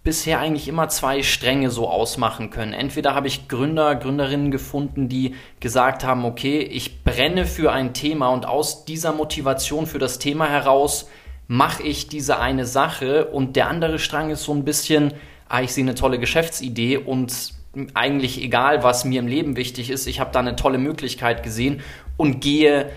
bisher 0.04 0.40
eigentlich 0.40 0.68
immer 0.68 0.90
zwei 0.90 1.22
Stränge 1.22 1.70
so 1.70 1.88
ausmachen 1.88 2.50
können. 2.50 2.74
Entweder 2.74 3.14
habe 3.14 3.28
ich 3.28 3.48
Gründer, 3.48 3.96
Gründerinnen 3.96 4.50
gefunden, 4.50 5.10
die 5.10 5.36
gesagt 5.60 6.04
haben, 6.04 6.26
okay, 6.26 6.60
ich 6.60 7.04
brenne 7.04 7.46
für 7.46 7.72
ein 7.72 7.94
Thema 7.94 8.30
und 8.30 8.48
aus 8.48 8.86
dieser 8.86 9.14
Motivation 9.14 9.86
für 9.86 10.00
das 10.00 10.18
Thema 10.18 10.50
heraus 10.50 11.08
mache 11.48 11.84
ich 11.84 12.08
diese 12.08 12.40
eine 12.40 12.66
Sache 12.66 13.26
und 13.26 13.56
der 13.56 13.68
andere 13.68 14.00
Strang 14.00 14.32
ist 14.32 14.44
so 14.44 14.54
ein 14.54 14.64
bisschen, 14.64 15.14
ah, 15.50 15.62
ich 15.62 15.74
sehe 15.74 15.84
eine 15.84 15.96
tolle 15.96 16.18
Geschäftsidee 16.18 16.98
und 16.98 17.54
eigentlich 17.94 18.42
egal, 18.42 18.84
was 18.84 19.06
mir 19.06 19.20
im 19.20 19.28
Leben 19.28 19.56
wichtig 19.56 19.90
ist, 19.90 20.08
ich 20.08 20.20
habe 20.20 20.32
da 20.32 20.40
eine 20.40 20.56
tolle 20.56 20.78
Möglichkeit 20.78 21.44
gesehen 21.44 21.82
und 22.18 22.42
gehe 22.42 22.90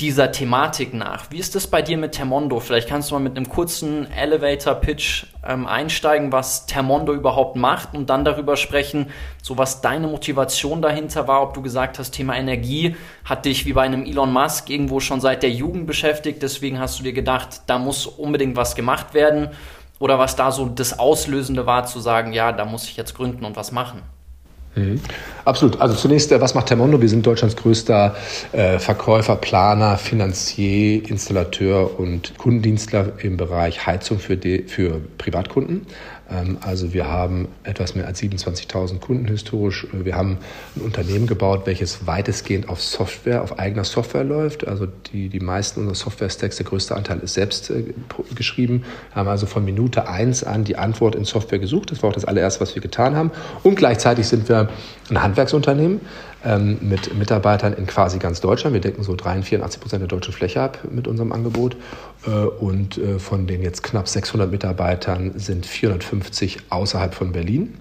dieser 0.00 0.30
Thematik 0.30 0.92
nach. 0.92 1.30
Wie 1.30 1.38
ist 1.38 1.54
das 1.54 1.66
bei 1.66 1.80
dir 1.80 1.96
mit 1.96 2.12
Termondo? 2.12 2.60
Vielleicht 2.60 2.86
kannst 2.86 3.10
du 3.10 3.14
mal 3.14 3.20
mit 3.20 3.34
einem 3.36 3.48
kurzen 3.48 4.10
Elevator-Pitch 4.12 5.24
ähm, 5.42 5.66
einsteigen, 5.66 6.32
was 6.32 6.66
Termondo 6.66 7.14
überhaupt 7.14 7.56
macht 7.56 7.94
und 7.94 8.10
dann 8.10 8.22
darüber 8.22 8.58
sprechen, 8.58 9.10
so 9.42 9.56
was 9.56 9.80
deine 9.80 10.06
Motivation 10.06 10.82
dahinter 10.82 11.28
war, 11.28 11.42
ob 11.42 11.54
du 11.54 11.62
gesagt 11.62 11.98
hast, 11.98 12.10
Thema 12.10 12.36
Energie 12.36 12.94
hat 13.24 13.46
dich 13.46 13.64
wie 13.64 13.72
bei 13.72 13.82
einem 13.82 14.04
Elon 14.04 14.32
Musk 14.32 14.68
irgendwo 14.68 15.00
schon 15.00 15.22
seit 15.22 15.42
der 15.42 15.50
Jugend 15.50 15.86
beschäftigt, 15.86 16.42
deswegen 16.42 16.78
hast 16.78 16.98
du 16.98 17.02
dir 17.02 17.14
gedacht, 17.14 17.62
da 17.66 17.78
muss 17.78 18.06
unbedingt 18.06 18.54
was 18.54 18.74
gemacht 18.74 19.14
werden 19.14 19.48
oder 19.98 20.18
was 20.18 20.36
da 20.36 20.52
so 20.52 20.66
das 20.66 20.98
Auslösende 20.98 21.64
war, 21.64 21.86
zu 21.86 22.00
sagen, 22.00 22.34
ja, 22.34 22.52
da 22.52 22.66
muss 22.66 22.84
ich 22.84 22.98
jetzt 22.98 23.14
gründen 23.14 23.46
und 23.46 23.56
was 23.56 23.72
machen? 23.72 24.02
Mhm. 24.76 25.00
Absolut. 25.44 25.80
Also 25.80 25.94
zunächst, 25.94 26.30
äh, 26.32 26.40
was 26.40 26.54
macht 26.54 26.66
Termondo? 26.66 27.00
Wir 27.00 27.08
sind 27.08 27.26
Deutschlands 27.26 27.56
größter 27.56 28.14
äh, 28.52 28.78
Verkäufer, 28.78 29.36
Planer, 29.36 29.96
Finanzier, 29.96 31.08
Installateur 31.08 31.98
und 31.98 32.36
Kundendienstler 32.36 33.12
im 33.22 33.36
Bereich 33.36 33.86
Heizung 33.86 34.18
für, 34.18 34.36
die, 34.36 34.64
für 34.64 35.00
Privatkunden. 35.18 35.86
Ähm, 36.30 36.58
also 36.60 36.92
wir 36.92 37.08
haben 37.08 37.48
etwas 37.64 37.94
mehr 37.94 38.06
als 38.06 38.20
27.000 38.22 39.00
Kunden 39.00 39.26
historisch. 39.26 39.86
Wir 39.92 40.16
haben 40.16 40.38
ein 40.76 40.82
Unternehmen 40.82 41.26
gebaut, 41.26 41.62
welches 41.66 42.06
weitestgehend 42.06 42.68
auf 42.68 42.82
Software, 42.82 43.42
auf 43.42 43.58
eigener 43.58 43.84
Software 43.84 44.24
läuft. 44.24 44.66
Also 44.66 44.86
die, 44.86 45.28
die 45.28 45.40
meisten 45.40 45.80
unserer 45.80 45.96
Software-Stacks, 45.96 46.56
der 46.56 46.66
größte 46.66 46.94
Anteil 46.94 47.20
ist 47.20 47.34
selbst 47.34 47.70
äh, 47.70 47.84
geschrieben. 48.34 48.84
Wir 49.12 49.16
haben 49.16 49.28
also 49.28 49.46
von 49.46 49.64
Minute 49.64 50.08
eins 50.08 50.44
an 50.44 50.64
die 50.64 50.76
Antwort 50.76 51.14
in 51.14 51.24
Software 51.24 51.58
gesucht. 51.58 51.90
Das 51.90 52.02
war 52.02 52.10
auch 52.10 52.14
das 52.14 52.24
allererste, 52.24 52.60
was 52.60 52.74
wir 52.74 52.82
getan 52.82 53.16
haben. 53.16 53.30
Und 53.62 53.76
gleichzeitig 53.76 54.26
sind 54.26 54.48
wir 54.48 54.68
ein 55.10 55.22
Handwerksunternehmen 55.22 56.00
ähm, 56.46 56.78
mit 56.80 57.14
Mitarbeitern 57.18 57.72
in 57.72 57.86
quasi 57.86 58.18
ganz 58.18 58.40
Deutschland. 58.40 58.72
Wir 58.72 58.80
decken 58.80 59.02
so 59.02 59.16
83, 59.16 59.48
84 59.48 59.80
Prozent 59.80 60.00
der 60.00 60.08
deutschen 60.08 60.32
Fläche 60.32 60.62
ab 60.62 60.78
mit 60.90 61.08
unserem 61.08 61.32
Angebot. 61.32 61.76
Äh, 62.26 62.30
und 62.30 62.98
äh, 62.98 63.18
von 63.18 63.46
den 63.46 63.62
jetzt 63.62 63.82
knapp 63.82 64.08
600 64.08 64.50
Mitarbeitern 64.50 65.32
sind 65.36 65.66
450 65.66 66.58
außerhalb 66.70 67.14
von 67.14 67.32
Berlin. 67.32 67.74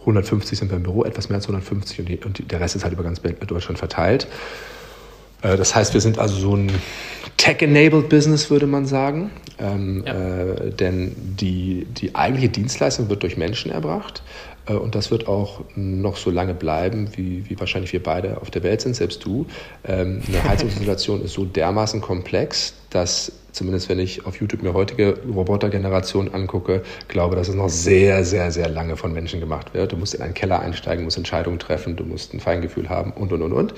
150 0.00 0.58
sind 0.58 0.70
beim 0.70 0.82
Büro, 0.82 1.04
etwas 1.04 1.28
mehr 1.28 1.36
als 1.36 1.44
150 1.44 2.00
und, 2.00 2.08
die, 2.08 2.18
und 2.24 2.50
der 2.50 2.60
Rest 2.60 2.76
ist 2.76 2.84
halt 2.84 2.94
über 2.94 3.02
ganz 3.02 3.20
Deutschland 3.20 3.78
verteilt. 3.78 4.26
Äh, 5.42 5.56
das 5.56 5.74
heißt, 5.74 5.94
wir 5.94 6.00
sind 6.00 6.18
also 6.18 6.36
so 6.36 6.56
ein 6.56 6.70
Tech-enabled 7.36 8.08
Business, 8.08 8.50
würde 8.50 8.66
man 8.66 8.86
sagen. 8.86 9.30
Ähm, 9.58 10.04
ja. 10.06 10.12
äh, 10.12 10.70
denn 10.70 11.14
die, 11.16 11.86
die 11.90 12.14
eigentliche 12.14 12.50
Dienstleistung 12.50 13.08
wird 13.08 13.22
durch 13.22 13.36
Menschen 13.36 13.70
erbracht. 13.70 14.22
Äh, 14.66 14.74
und 14.74 14.94
das 14.94 15.10
wird 15.10 15.28
auch 15.28 15.60
noch 15.74 16.16
so 16.16 16.30
lange 16.30 16.54
bleiben, 16.54 17.08
wie, 17.16 17.48
wie 17.48 17.58
wahrscheinlich 17.58 17.92
wir 17.92 18.02
beide 18.02 18.40
auf 18.40 18.50
der 18.50 18.62
Welt 18.62 18.80
sind, 18.80 18.96
selbst 18.96 19.24
du. 19.24 19.46
Ähm, 19.86 20.22
eine 20.28 20.44
Heizungsinstallation 20.48 21.22
ist 21.22 21.32
so 21.32 21.44
dermaßen 21.44 22.00
komplex, 22.00 22.74
dass 22.90 23.32
zumindest 23.52 23.88
wenn 23.88 23.98
ich 23.98 24.26
auf 24.26 24.38
YouTube 24.38 24.62
mir 24.62 24.74
heutige 24.74 25.18
Robotergenerationen 25.26 26.34
angucke, 26.34 26.82
glaube, 27.08 27.36
dass 27.36 27.48
es 27.48 27.54
noch 27.54 27.70
sehr, 27.70 28.22
sehr, 28.24 28.50
sehr 28.52 28.68
lange 28.68 28.96
von 28.96 29.12
Menschen 29.12 29.40
gemacht 29.40 29.72
wird. 29.72 29.92
Du 29.92 29.96
musst 29.96 30.14
in 30.14 30.20
einen 30.20 30.34
Keller 30.34 30.60
einsteigen, 30.60 31.04
musst 31.04 31.16
Entscheidungen 31.16 31.58
treffen, 31.58 31.96
du 31.96 32.04
musst 32.04 32.34
ein 32.34 32.40
Feingefühl 32.40 32.90
haben 32.90 33.12
und, 33.12 33.32
und, 33.32 33.42
und, 33.42 33.52
und. 33.52 33.74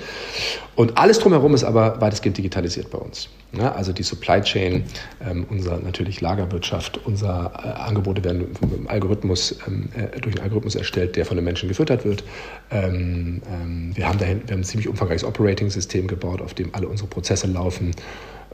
Und 0.75 0.97
alles 0.97 1.19
drumherum 1.19 1.53
ist 1.53 1.63
aber 1.63 2.01
weitestgehend 2.01 2.37
digitalisiert 2.37 2.91
bei 2.91 2.97
uns. 2.97 3.29
Ja, 3.51 3.71
also 3.71 3.93
die 3.93 4.03
Supply 4.03 4.41
Chain, 4.41 4.83
ähm, 5.27 5.45
unser 5.49 5.79
natürlich 5.79 6.21
Lagerwirtschaft, 6.21 6.99
unser 7.05 7.51
äh, 7.55 7.67
Angebote 7.67 8.23
werden 8.23 8.53
vom 8.53 8.87
Algorithmus, 8.87 9.57
ähm, 9.67 9.89
äh, 9.95 10.19
durch 10.19 10.35
einen 10.35 10.43
Algorithmus 10.43 10.75
erstellt, 10.75 11.15
der 11.15 11.25
von 11.25 11.35
den 11.35 11.43
Menschen 11.43 11.67
gefüttert 11.67 12.05
wird. 12.05 12.23
Ähm, 12.69 13.41
ähm, 13.51 13.91
wir, 13.95 14.07
haben 14.07 14.19
dahin, 14.19 14.43
wir 14.45 14.53
haben 14.53 14.61
ein 14.61 14.63
ziemlich 14.63 14.87
umfangreiches 14.87 15.23
Operating-System 15.23 16.07
gebaut, 16.07 16.41
auf 16.41 16.53
dem 16.53 16.75
alle 16.75 16.87
unsere 16.87 17.09
Prozesse 17.09 17.47
laufen 17.47 17.91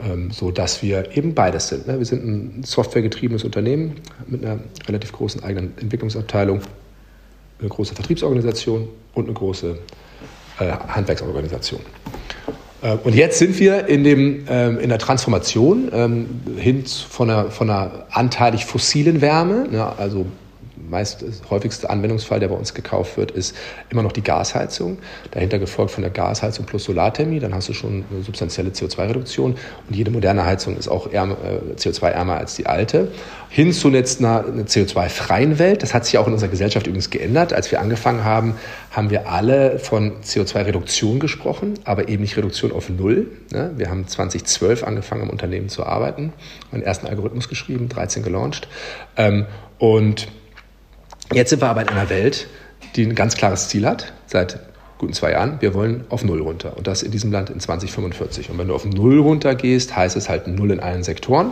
ähm, 0.01 0.31
so 0.31 0.51
dass 0.51 0.81
wir 0.81 1.15
eben 1.15 1.33
beides 1.33 1.69
sind. 1.69 1.87
Ne? 1.87 1.97
Wir 1.97 2.05
sind 2.05 2.25
ein 2.25 2.63
softwaregetriebenes 2.63 3.43
Unternehmen 3.43 4.01
mit 4.27 4.43
einer 4.43 4.59
relativ 4.87 5.11
großen 5.13 5.43
eigenen 5.43 5.77
Entwicklungsabteilung, 5.77 6.61
eine 7.59 7.69
große 7.69 7.95
Vertriebsorganisation 7.95 8.89
und 9.13 9.25
eine 9.25 9.33
große 9.33 9.77
äh, 10.59 10.71
Handwerksorganisation. 10.71 11.79
Äh, 12.85 12.97
und 13.03 13.15
jetzt 13.15 13.39
sind 13.39 13.59
wir 13.59 13.87
in, 13.87 14.03
dem, 14.03 14.45
ähm, 14.47 14.79
in 14.79 14.89
der 14.89 14.99
Transformation 14.99 15.89
ähm, 15.91 16.27
hin 16.57 16.85
von 16.85 17.29
einer, 17.29 17.51
von 17.51 17.69
einer 17.69 18.05
anteilig 18.11 18.65
fossilen 18.65 19.21
Wärme, 19.21 19.67
ne? 19.69 19.97
also 19.97 20.25
meist 20.89 21.25
häufigste 21.49 21.89
Anwendungsfall, 21.89 22.39
der 22.39 22.49
bei 22.49 22.55
uns 22.55 22.73
gekauft 22.73 23.17
wird, 23.17 23.31
ist 23.31 23.55
immer 23.89 24.03
noch 24.03 24.11
die 24.11 24.23
Gasheizung. 24.23 24.99
Dahinter 25.31 25.59
gefolgt 25.59 25.91
von 25.91 26.03
der 26.03 26.11
Gasheizung 26.11 26.65
plus 26.65 26.83
Solarthermie. 26.83 27.39
Dann 27.39 27.53
hast 27.53 27.69
du 27.69 27.73
schon 27.73 28.05
eine 28.11 28.23
substanzielle 28.23 28.69
CO2-Reduktion. 28.69 29.55
Und 29.87 29.95
jede 29.95 30.11
moderne 30.11 30.45
Heizung 30.45 30.77
ist 30.77 30.87
auch 30.87 31.11
äh, 31.11 31.17
CO2-ärmer 31.17 32.37
als 32.37 32.55
die 32.55 32.67
alte. 32.67 33.09
Hin 33.49 33.71
zu 33.71 33.89
jetzt 33.89 34.19
einer, 34.19 34.45
einer 34.45 34.63
CO2-freien 34.63 35.59
Welt. 35.59 35.81
Das 35.81 35.93
hat 35.93 36.05
sich 36.05 36.17
auch 36.17 36.27
in 36.27 36.33
unserer 36.33 36.49
Gesellschaft 36.49 36.87
übrigens 36.87 37.09
geändert. 37.09 37.53
Als 37.53 37.71
wir 37.71 37.79
angefangen 37.79 38.23
haben, 38.23 38.55
haben 38.91 39.09
wir 39.09 39.29
alle 39.29 39.79
von 39.79 40.21
CO2-Reduktion 40.21 41.19
gesprochen, 41.19 41.75
aber 41.85 42.09
eben 42.09 42.21
nicht 42.21 42.35
Reduktion 42.37 42.71
auf 42.71 42.89
Null. 42.89 43.27
Ne? 43.51 43.71
Wir 43.77 43.89
haben 43.89 44.07
2012 44.07 44.83
angefangen, 44.83 45.23
im 45.23 45.29
Unternehmen 45.29 45.69
zu 45.69 45.85
arbeiten, 45.85 46.33
einen 46.71 46.83
ersten 46.83 47.07
Algorithmus 47.07 47.49
geschrieben, 47.49 47.89
13 47.89 48.23
gelauncht. 48.23 48.67
Ähm, 49.17 49.45
und 49.77 50.27
Jetzt 51.33 51.49
sind 51.49 51.61
wir 51.61 51.69
aber 51.69 51.81
in 51.81 51.89
einer 51.89 52.09
Welt, 52.09 52.47
die 52.95 53.03
ein 53.03 53.15
ganz 53.15 53.35
klares 53.35 53.69
Ziel 53.69 53.85
hat, 53.85 54.13
seit 54.27 54.59
guten 54.97 55.13
zwei 55.13 55.31
Jahren. 55.31 55.59
Wir 55.59 55.73
wollen 55.73 56.05
auf 56.09 56.23
Null 56.23 56.41
runter 56.41 56.77
und 56.77 56.87
das 56.87 57.03
in 57.03 57.11
diesem 57.11 57.31
Land 57.31 57.49
in 57.49 57.59
2045. 57.59 58.49
Und 58.49 58.57
wenn 58.57 58.67
du 58.67 58.75
auf 58.75 58.85
Null 58.85 59.19
runter 59.19 59.55
gehst, 59.55 59.95
heißt 59.95 60.15
es 60.15 60.29
halt 60.29 60.47
Null 60.47 60.71
in 60.71 60.79
allen 60.79 61.03
Sektoren. 61.03 61.51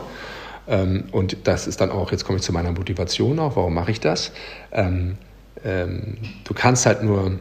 Ähm, 0.68 1.06
und 1.12 1.38
das 1.46 1.68
ist 1.68 1.82
dann 1.82 1.92
auch, 1.92 2.12
jetzt 2.12 2.24
komme 2.24 2.38
ich 2.38 2.44
zu 2.44 2.54
meiner 2.54 2.72
Motivation 2.72 3.40
auch, 3.40 3.56
warum 3.56 3.74
mache 3.74 3.92
ich 3.92 4.00
das? 4.00 4.32
Ähm, 4.72 5.18
ähm, 5.66 6.18
du 6.44 6.54
kannst 6.54 6.86
halt 6.86 7.04
nur 7.04 7.40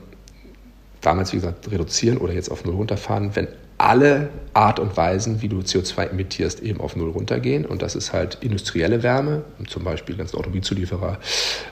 damals, 1.01 1.33
wie 1.33 1.37
gesagt, 1.37 1.71
reduzieren 1.71 2.18
oder 2.18 2.33
jetzt 2.33 2.51
auf 2.51 2.64
Null 2.64 2.75
runterfahren, 2.75 3.35
wenn 3.35 3.49
alle 3.83 4.29
Art 4.55 4.79
und 4.79 4.97
Weisen, 4.97 5.42
wie 5.42 5.49
du 5.49 5.59
CO2 5.59 6.11
emittierst, 6.11 6.61
eben 6.62 6.81
auf 6.81 6.95
Null 6.95 7.11
runtergehen. 7.11 7.64
Und 7.64 7.83
das 7.83 7.97
ist 7.97 8.12
halt 8.12 8.38
industrielle 8.40 9.03
Wärme, 9.03 9.42
zum 9.66 9.83
Beispiel 9.83 10.16
ganzen 10.16 10.37
Automobilzulieferer, 10.37 11.18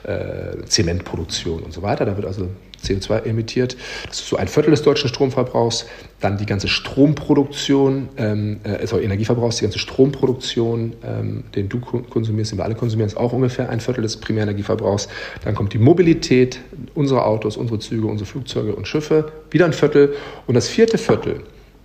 äh, 0.03 0.65
Zementproduktion 0.65 1.63
und 1.63 1.71
so 1.71 1.83
weiter. 1.83 2.05
Da 2.05 2.17
wird 2.17 2.25
also 2.27 2.49
CO2 2.83 3.23
emittiert. 3.23 3.77
Das 4.07 4.19
ist 4.19 4.27
so 4.27 4.35
ein 4.35 4.49
Viertel 4.49 4.71
des 4.71 4.81
deutschen 4.81 5.07
Stromverbrauchs. 5.07 5.85
Dann 6.19 6.37
die 6.37 6.45
ganze 6.45 6.67
Stromproduktion, 6.67 8.09
ähm, 8.17 8.59
äh, 8.63 8.85
sorry, 8.85 9.05
Energieverbrauchs, 9.05 9.57
die 9.57 9.63
ganze 9.63 9.79
Stromproduktion, 9.79 10.93
ähm, 11.05 11.43
den 11.55 11.69
du 11.69 11.79
konsumierst, 11.79 12.51
den 12.51 12.59
wir 12.59 12.65
alle 12.65 12.75
konsumieren, 12.75 13.07
ist 13.07 13.17
auch 13.17 13.31
ungefähr 13.31 13.69
ein 13.69 13.79
Viertel 13.79 14.01
des 14.01 14.17
Primärenergieverbrauchs. 14.17 15.07
Dann 15.45 15.55
kommt 15.55 15.73
die 15.73 15.79
Mobilität, 15.79 16.59
unsere 16.93 17.23
Autos, 17.25 17.55
unsere 17.55 17.79
Züge, 17.79 18.07
unsere 18.07 18.29
Flugzeuge 18.29 18.75
und 18.75 18.87
Schiffe, 18.87 19.31
wieder 19.49 19.65
ein 19.65 19.73
Viertel. 19.73 20.15
Und 20.45 20.55
das 20.55 20.67
vierte 20.67 20.97
Viertel, 20.97 21.41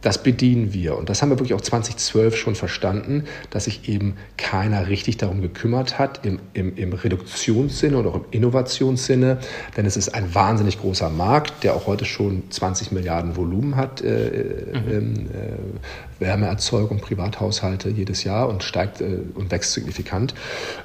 das 0.06 0.22
bedienen 0.22 0.72
wir. 0.72 0.96
Und 0.96 1.08
das 1.08 1.20
haben 1.20 1.30
wir 1.30 1.38
wirklich 1.40 1.54
auch 1.54 1.60
2012 1.60 2.36
schon 2.36 2.54
verstanden, 2.54 3.24
dass 3.50 3.64
sich 3.64 3.88
eben 3.88 4.14
keiner 4.36 4.86
richtig 4.86 5.16
darum 5.16 5.42
gekümmert 5.42 5.98
hat, 5.98 6.24
im, 6.24 6.38
im, 6.54 6.76
im 6.76 6.92
Reduktionssinne 6.92 7.98
und 7.98 8.06
auch 8.06 8.14
im 8.14 8.24
Innovationssinne. 8.30 9.38
Denn 9.76 9.84
es 9.84 9.96
ist 9.96 10.10
ein 10.10 10.32
wahnsinnig 10.32 10.80
großer 10.80 11.10
Markt, 11.10 11.64
der 11.64 11.74
auch 11.74 11.88
heute 11.88 12.04
schon 12.04 12.44
20 12.50 12.92
Milliarden 12.92 13.34
Volumen 13.34 13.74
hat, 13.74 14.00
äh, 14.00 14.66
mhm. 14.72 14.92
Ähm, 14.92 15.14
äh, 15.14 16.05
Wärmeerzeugung, 16.18 17.00
Privathaushalte 17.00 17.90
jedes 17.90 18.24
Jahr 18.24 18.48
und 18.48 18.62
steigt 18.62 19.00
äh, 19.00 19.18
und 19.34 19.50
wächst 19.50 19.72
signifikant. 19.72 20.34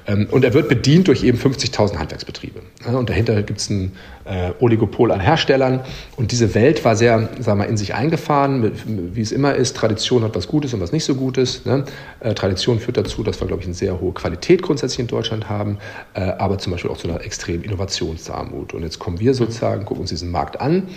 Ähm, 0.08 0.28
und 0.32 0.44
er 0.44 0.54
wird 0.54 0.70
bedient 0.70 1.08
durch 1.08 1.24
eben 1.24 1.38
50.000 1.38 1.98
Handwerksbetriebe. 1.98 2.62
Ja, 2.86 2.98
und 2.98 3.10
dahinter 3.10 3.42
gibt 3.44 3.60
es 3.60 3.70
ein 3.70 3.94
äh, 4.26 4.52
Oligopol 4.60 5.12
an 5.12 5.20
Herstellern. 5.20 5.82
Und 6.16 6.32
diese 6.32 6.54
Welt 6.54 6.84
war 6.84 6.96
sehr, 6.96 7.30
sagen 7.40 7.60
wir, 7.60 7.68
in 7.68 7.78
sich 7.78 7.94
eingefahren, 7.94 8.62
mit, 8.62 8.74
wie 9.16 9.22
es 9.22 9.32
immer 9.32 9.56
ist. 9.56 9.76
Tradition 9.76 10.24
hat 10.24 10.36
was 10.36 10.48
Gutes 10.48 10.74
und 10.74 10.82
was 10.82 10.92
nicht 10.92 11.06
so 11.06 11.16
Gutes. 11.16 11.66
Ne? 11.66 11.86
Äh, 12.20 12.34
Tradition 12.34 12.80
führt 12.80 12.98
dazu, 12.98 13.24
dass 13.24 13.40
wir, 13.40 13.48
glaube 13.48 13.62
ich, 13.62 13.68
eine 13.68 13.76
sehr 13.76 14.00
hohe 14.00 14.14
Qualität 14.14 14.62
grundsätzlich 14.62 15.00
in 15.00 15.08
Deutschland 15.08 15.50
haben, 15.50 15.78
äh, 16.14 16.22
aber 16.22 16.58
zum 16.58 16.72
Beispiel 16.72 16.92
auch 16.92 16.98
zu 16.98 17.08
einer 17.08 17.24
extremen 17.24 17.64
Innovationsarmut. 17.64 18.74
Und 18.74 18.84
jetzt 18.84 19.00
kommen 19.00 19.20
wir 19.20 19.34
sozusagen, 19.34 19.86
gucken 19.86 20.02
uns 20.02 20.10
diesen 20.10 20.32
Markt 20.32 20.60
an 20.60 20.88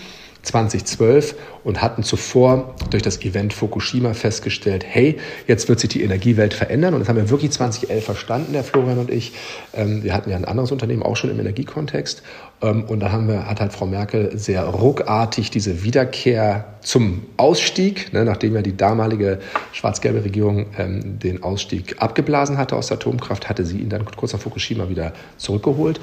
2012 0.44 1.34
und 1.64 1.82
hatten 1.82 2.02
zuvor 2.02 2.74
durch 2.90 3.02
das 3.02 3.22
Event 3.22 3.52
Fukushima 3.52 4.14
festgestellt, 4.14 4.84
hey, 4.86 5.18
jetzt 5.46 5.68
wird 5.68 5.80
sich 5.80 5.90
die 5.90 6.02
Energiewelt 6.02 6.54
verändern. 6.54 6.94
Und 6.94 7.00
das 7.00 7.08
haben 7.08 7.16
wir 7.16 7.30
wirklich 7.30 7.52
2011 7.52 8.04
verstanden, 8.04 8.52
der 8.52 8.64
Florian 8.64 8.98
und 8.98 9.10
ich. 9.10 9.32
Ähm, 9.74 10.04
wir 10.04 10.14
hatten 10.14 10.30
ja 10.30 10.36
ein 10.36 10.44
anderes 10.44 10.72
Unternehmen 10.72 11.02
auch 11.02 11.16
schon 11.16 11.30
im 11.30 11.40
Energiekontext. 11.40 12.22
Ähm, 12.62 12.84
und 12.84 13.00
da 13.00 13.12
haben 13.12 13.28
wir, 13.28 13.46
hat 13.48 13.60
halt 13.60 13.72
Frau 13.72 13.86
Merkel 13.86 14.36
sehr 14.38 14.64
ruckartig 14.64 15.50
diese 15.50 15.82
Wiederkehr 15.82 16.66
zum 16.80 17.22
Ausstieg, 17.36 18.12
ne, 18.12 18.24
nachdem 18.24 18.54
ja 18.54 18.62
die 18.62 18.76
damalige 18.76 19.40
schwarz-gelbe 19.72 20.24
Regierung 20.24 20.66
ähm, 20.78 21.18
den 21.18 21.42
Ausstieg 21.42 21.96
abgeblasen 21.98 22.58
hatte 22.58 22.76
aus 22.76 22.88
der 22.88 22.98
Atomkraft, 22.98 23.48
hatte 23.48 23.64
sie 23.64 23.78
ihn 23.78 23.88
dann 23.88 24.04
kurz 24.04 24.32
nach 24.32 24.40
Fukushima 24.40 24.88
wieder 24.88 25.12
zurückgeholt. 25.38 26.00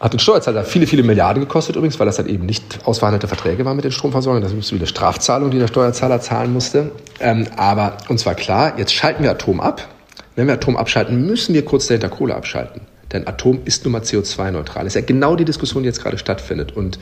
Hat 0.00 0.12
den 0.12 0.18
Steuerzahler 0.18 0.64
viele, 0.64 0.86
viele 0.86 1.02
Milliarden 1.02 1.42
gekostet 1.42 1.76
übrigens, 1.76 1.98
weil 1.98 2.06
das 2.06 2.16
dann 2.16 2.28
eben 2.28 2.44
nicht 2.46 2.80
ausverhandelte 2.84 3.28
Verträge 3.28 3.64
waren 3.64 3.76
mit 3.76 3.84
den 3.84 3.92
Stromversorgern. 3.92 4.42
Das 4.42 4.52
ist 4.52 4.72
wieder 4.72 4.86
Strafzahlung, 4.86 5.50
die 5.50 5.58
der 5.58 5.68
Steuerzahler 5.68 6.20
zahlen 6.20 6.52
musste. 6.52 6.90
Ähm, 7.20 7.46
aber 7.56 7.96
uns 8.08 8.26
war 8.26 8.34
klar, 8.34 8.78
jetzt 8.78 8.92
schalten 8.92 9.22
wir 9.22 9.30
Atom 9.30 9.60
ab. 9.60 9.88
Wenn 10.36 10.46
wir 10.46 10.54
Atom 10.54 10.76
abschalten, 10.76 11.26
müssen 11.26 11.54
wir 11.54 11.64
kurz 11.64 11.86
dahinter 11.86 12.08
Kohle 12.08 12.34
abschalten. 12.34 12.82
Denn 13.12 13.28
Atom 13.28 13.60
ist 13.64 13.84
nun 13.84 13.92
mal 13.92 14.02
CO2-neutral. 14.02 14.84
Das 14.84 14.96
ist 14.96 15.00
ja 15.00 15.06
genau 15.06 15.36
die 15.36 15.44
Diskussion, 15.44 15.84
die 15.84 15.86
jetzt 15.86 16.02
gerade 16.02 16.18
stattfindet. 16.18 16.76
Und 16.76 16.98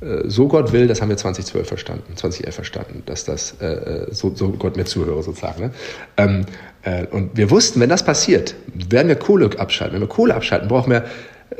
mhm. 0.00 0.08
äh, 0.08 0.28
so 0.28 0.48
Gott 0.48 0.72
will, 0.72 0.88
das 0.88 1.00
haben 1.00 1.10
wir 1.10 1.16
2012 1.16 1.68
verstanden, 1.68 2.16
2011 2.16 2.54
verstanden, 2.54 3.02
dass 3.06 3.24
das, 3.24 3.54
äh, 3.60 3.66
äh, 3.66 4.06
so, 4.12 4.34
so 4.34 4.48
Gott 4.50 4.76
mir 4.76 4.84
zuhöre 4.84 5.22
sozusagen. 5.22 5.62
Ne? 5.62 5.70
Ähm, 6.16 6.46
Äh, 6.84 7.06
und 7.06 7.36
wir 7.36 7.50
wussten, 7.50 7.80
wenn 7.80 7.88
das 7.88 8.04
passiert, 8.04 8.54
werden 8.66 9.08
wir 9.08 9.16
Kohle 9.16 9.50
abschalten. 9.58 9.94
Wenn 9.94 10.02
wir 10.02 10.08
Kohle 10.08 10.34
abschalten, 10.34 10.68
brauchen 10.68 10.90
wir 10.90 11.04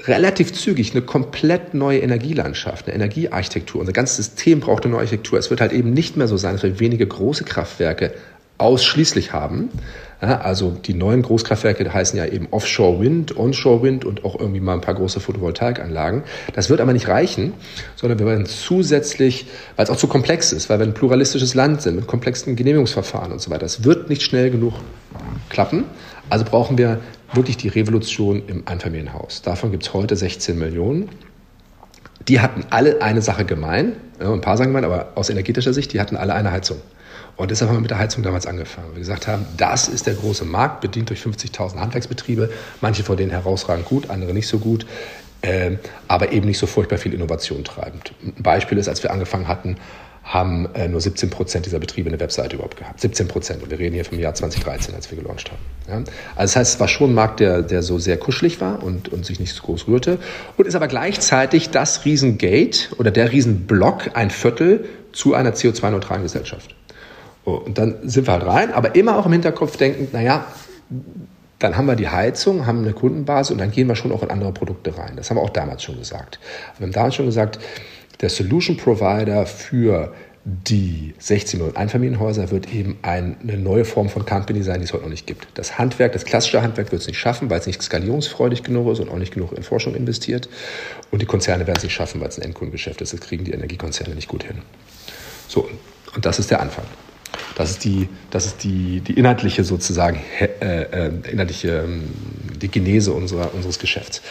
relativ 0.06 0.52
zügig 0.52 0.92
eine 0.92 1.02
komplett 1.02 1.74
neue 1.74 2.00
Energielandschaft, 2.00 2.86
eine 2.86 2.94
Energiearchitektur. 2.94 3.80
Unser 3.80 3.92
ganzes 3.92 4.16
System 4.16 4.60
braucht 4.60 4.84
eine 4.84 4.92
neue 4.92 5.02
Architektur. 5.02 5.38
Es 5.38 5.50
wird 5.50 5.60
halt 5.60 5.72
eben 5.72 5.92
nicht 5.92 6.16
mehr 6.16 6.28
so 6.28 6.36
sein, 6.36 6.54
dass 6.54 6.62
wir 6.62 6.80
wenige 6.80 7.06
große 7.06 7.44
Kraftwerke 7.44 8.12
ausschließlich 8.58 9.32
haben. 9.32 9.68
Also 10.20 10.70
die 10.70 10.94
neuen 10.94 11.22
Großkraftwerke 11.22 11.92
heißen 11.92 12.16
ja 12.16 12.24
eben 12.24 12.48
Offshore 12.50 13.00
Wind, 13.00 13.36
Onshore 13.36 13.82
Wind 13.82 14.04
und 14.04 14.24
auch 14.24 14.38
irgendwie 14.38 14.60
mal 14.60 14.74
ein 14.74 14.80
paar 14.80 14.94
große 14.94 15.20
Photovoltaikanlagen. 15.20 16.22
Das 16.54 16.70
wird 16.70 16.80
aber 16.80 16.92
nicht 16.92 17.08
reichen, 17.08 17.52
sondern 17.96 18.18
wir 18.18 18.26
werden 18.26 18.46
zusätzlich, 18.46 19.46
weil 19.76 19.84
es 19.84 19.90
auch 19.90 19.96
zu 19.96 20.06
komplex 20.06 20.52
ist, 20.52 20.70
weil 20.70 20.78
wir 20.78 20.86
ein 20.86 20.94
pluralistisches 20.94 21.54
Land 21.54 21.82
sind 21.82 21.96
mit 21.96 22.06
komplexen 22.06 22.56
Genehmigungsverfahren 22.56 23.32
und 23.32 23.40
so 23.40 23.50
weiter. 23.50 23.62
Das 23.62 23.84
wird 23.84 24.08
nicht 24.08 24.22
schnell 24.22 24.50
genug 24.50 24.74
klappen. 25.50 25.84
Also 26.30 26.44
brauchen 26.46 26.78
wir 26.78 27.00
wirklich 27.36 27.56
die 27.56 27.68
Revolution 27.68 28.42
im 28.46 28.66
Einfamilienhaus. 28.66 29.42
Davon 29.42 29.70
gibt 29.70 29.84
es 29.84 29.92
heute 29.92 30.16
16 30.16 30.58
Millionen. 30.58 31.08
Die 32.28 32.40
hatten 32.40 32.64
alle 32.70 33.02
eine 33.02 33.22
Sache 33.22 33.44
gemein, 33.44 33.92
ja, 34.20 34.32
ein 34.32 34.40
paar 34.40 34.56
sagen 34.56 34.70
gemein, 34.70 34.84
aber 34.84 35.12
aus 35.14 35.30
energetischer 35.30 35.74
Sicht, 35.74 35.92
die 35.92 36.00
hatten 36.00 36.16
alle 36.16 36.34
eine 36.34 36.50
Heizung. 36.50 36.80
Und 37.36 37.50
deshalb 37.50 37.68
haben 37.68 37.78
wir 37.78 37.82
mit 37.82 37.90
der 37.90 37.98
Heizung 37.98 38.22
damals 38.22 38.46
angefangen. 38.46 38.88
Wir 38.92 39.00
gesagt 39.00 39.26
haben, 39.26 39.44
das 39.56 39.88
ist 39.88 40.06
der 40.06 40.14
große 40.14 40.44
Markt, 40.44 40.80
bedient 40.80 41.10
durch 41.10 41.20
50.000 41.20 41.78
Handwerksbetriebe, 41.80 42.50
manche 42.80 43.02
von 43.02 43.16
denen 43.16 43.30
herausragend 43.30 43.86
gut, 43.86 44.08
andere 44.08 44.32
nicht 44.32 44.46
so 44.46 44.58
gut, 44.58 44.86
äh, 45.42 45.72
aber 46.06 46.32
eben 46.32 46.46
nicht 46.46 46.58
so 46.58 46.66
furchtbar 46.66 46.96
viel 46.96 47.12
Innovation 47.12 47.64
treibend. 47.64 48.12
Ein 48.22 48.42
Beispiel 48.42 48.78
ist, 48.78 48.88
als 48.88 49.02
wir 49.02 49.10
angefangen 49.10 49.48
hatten, 49.48 49.76
haben 50.24 50.74
äh, 50.74 50.88
nur 50.88 51.02
17 51.02 51.28
Prozent 51.28 51.66
dieser 51.66 51.78
Betriebe 51.78 52.08
eine 52.08 52.18
Webseite 52.18 52.56
überhaupt 52.56 52.78
gehabt. 52.78 52.98
17 52.98 53.28
Prozent. 53.28 53.62
Und 53.62 53.70
wir 53.70 53.78
reden 53.78 53.94
hier 53.94 54.06
vom 54.06 54.18
Jahr 54.18 54.34
2013, 54.34 54.94
als 54.94 55.10
wir 55.10 55.18
gelauncht 55.18 55.50
haben. 55.50 55.60
Ja? 55.86 55.94
Also 55.96 56.14
das 56.36 56.56
heißt, 56.56 56.74
es 56.74 56.80
war 56.80 56.88
schon 56.88 57.10
ein 57.10 57.14
Markt, 57.14 57.40
der, 57.40 57.60
der 57.60 57.82
so 57.82 57.98
sehr 57.98 58.16
kuschelig 58.16 58.60
war 58.60 58.82
und, 58.82 59.10
und 59.10 59.26
sich 59.26 59.38
nicht 59.38 59.54
so 59.54 59.62
groß 59.62 59.86
rührte. 59.86 60.18
Und 60.56 60.66
ist 60.66 60.74
aber 60.74 60.88
gleichzeitig 60.88 61.70
das 61.70 62.06
Riesengate 62.06 62.94
oder 62.98 63.10
der 63.10 63.32
Riesenblock 63.32 64.12
ein 64.14 64.30
Viertel 64.30 64.86
zu 65.12 65.34
einer 65.34 65.52
CO2-neutralen 65.52 66.22
Gesellschaft. 66.22 66.74
Und 67.44 67.76
dann 67.76 67.96
sind 68.08 68.26
wir 68.26 68.32
halt 68.32 68.46
rein, 68.46 68.72
aber 68.72 68.94
immer 68.94 69.18
auch 69.18 69.26
im 69.26 69.32
Hinterkopf 69.32 69.76
denken, 69.76 70.08
naja, 70.12 70.46
dann 71.58 71.76
haben 71.76 71.86
wir 71.86 71.96
die 71.96 72.08
Heizung, 72.08 72.66
haben 72.66 72.78
eine 72.78 72.92
Kundenbasis 72.92 73.52
und 73.52 73.58
dann 73.58 73.70
gehen 73.70 73.88
wir 73.88 73.96
schon 73.96 74.12
auch 74.12 74.22
in 74.22 74.30
andere 74.30 74.52
Produkte 74.52 74.96
rein. 74.96 75.12
Das 75.16 75.30
haben 75.30 75.36
wir 75.36 75.42
auch 75.42 75.50
damals 75.50 75.82
schon 75.82 75.98
gesagt. 75.98 76.38
Wir 76.78 76.86
haben 76.86 76.92
damals 76.92 77.14
schon 77.14 77.26
gesagt, 77.26 77.58
der 78.20 78.28
Solution 78.28 78.76
Provider 78.76 79.46
für 79.46 80.14
die 80.44 81.14
16 81.18 81.58
Millionen 81.58 81.76
Einfamilienhäuser 81.76 82.50
wird 82.50 82.70
eben 82.72 82.98
eine 83.00 83.34
neue 83.56 83.86
Form 83.86 84.10
von 84.10 84.26
Company 84.26 84.62
sein, 84.62 84.80
die 84.80 84.84
es 84.84 84.92
heute 84.92 85.04
noch 85.04 85.10
nicht 85.10 85.26
gibt. 85.26 85.46
Das 85.54 85.78
Handwerk, 85.78 86.12
das 86.12 86.26
klassische 86.26 86.60
Handwerk 86.60 86.92
wird 86.92 87.00
es 87.00 87.08
nicht 87.08 87.18
schaffen, 87.18 87.48
weil 87.48 87.60
es 87.60 87.66
nicht 87.66 87.80
skalierungsfreudig 87.82 88.62
genug 88.62 88.92
ist 88.92 89.00
und 89.00 89.08
auch 89.08 89.16
nicht 89.16 89.32
genug 89.32 89.52
in 89.52 89.62
Forschung 89.62 89.94
investiert. 89.94 90.50
Und 91.10 91.22
die 91.22 91.26
Konzerne 91.26 91.66
werden 91.66 91.78
es 91.78 91.82
nicht 91.82 91.94
schaffen, 91.94 92.20
weil 92.20 92.28
es 92.28 92.38
ein 92.38 92.42
Endkundengeschäft 92.42 93.00
ist. 93.00 93.14
Das 93.14 93.20
kriegen 93.20 93.44
die 93.44 93.52
Energiekonzerne 93.52 94.14
nicht 94.14 94.28
gut 94.28 94.42
hin. 94.42 94.58
So, 95.48 95.66
und 96.14 96.26
das 96.26 96.38
ist 96.38 96.50
der 96.50 96.60
Anfang. 96.60 96.84
Das 97.54 97.70
ist 97.70 97.84
die, 97.84 98.08
das 98.30 98.46
ist 98.46 98.64
die, 98.64 99.00
die 99.00 99.14
inhaltliche 99.14 99.64
sozusagen, 99.64 100.20
äh, 100.40 100.82
äh, 100.82 101.10
inhaltliche, 101.30 101.84
ähm, 101.84 102.04
die 102.60 102.68
Genese 102.68 103.12
unserer, 103.12 103.54
unseres 103.54 103.78
Geschäfts. 103.78 104.22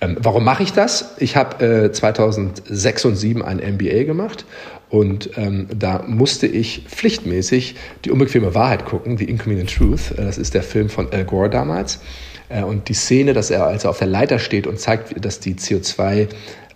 Ähm, 0.00 0.16
warum 0.20 0.44
mache 0.44 0.62
ich 0.62 0.72
das? 0.72 1.14
Ich 1.18 1.36
habe 1.36 1.86
äh, 1.86 1.92
2006 1.92 3.04
und 3.04 3.16
2007 3.16 3.42
ein 3.42 3.58
MBA 3.58 4.04
gemacht 4.04 4.44
und 4.90 5.30
ähm, 5.36 5.68
da 5.76 6.04
musste 6.06 6.46
ich 6.46 6.84
pflichtmäßig 6.88 7.74
die 8.04 8.10
unbequeme 8.10 8.54
Wahrheit 8.54 8.84
gucken, 8.86 9.18
The 9.18 9.24
Inconvenient 9.24 9.74
Truth. 9.74 10.12
Äh, 10.12 10.24
das 10.24 10.38
ist 10.38 10.54
der 10.54 10.62
Film 10.62 10.88
von 10.88 11.12
Al 11.12 11.24
Gore 11.24 11.50
damals. 11.50 12.00
Äh, 12.48 12.62
und 12.62 12.88
die 12.88 12.94
Szene, 12.94 13.34
dass 13.34 13.50
er, 13.50 13.66
als 13.66 13.84
auf 13.84 13.98
der 13.98 14.08
Leiter 14.08 14.38
steht 14.38 14.66
und 14.66 14.80
zeigt, 14.80 15.24
dass 15.24 15.40
die 15.40 15.56
CO2 15.56 16.28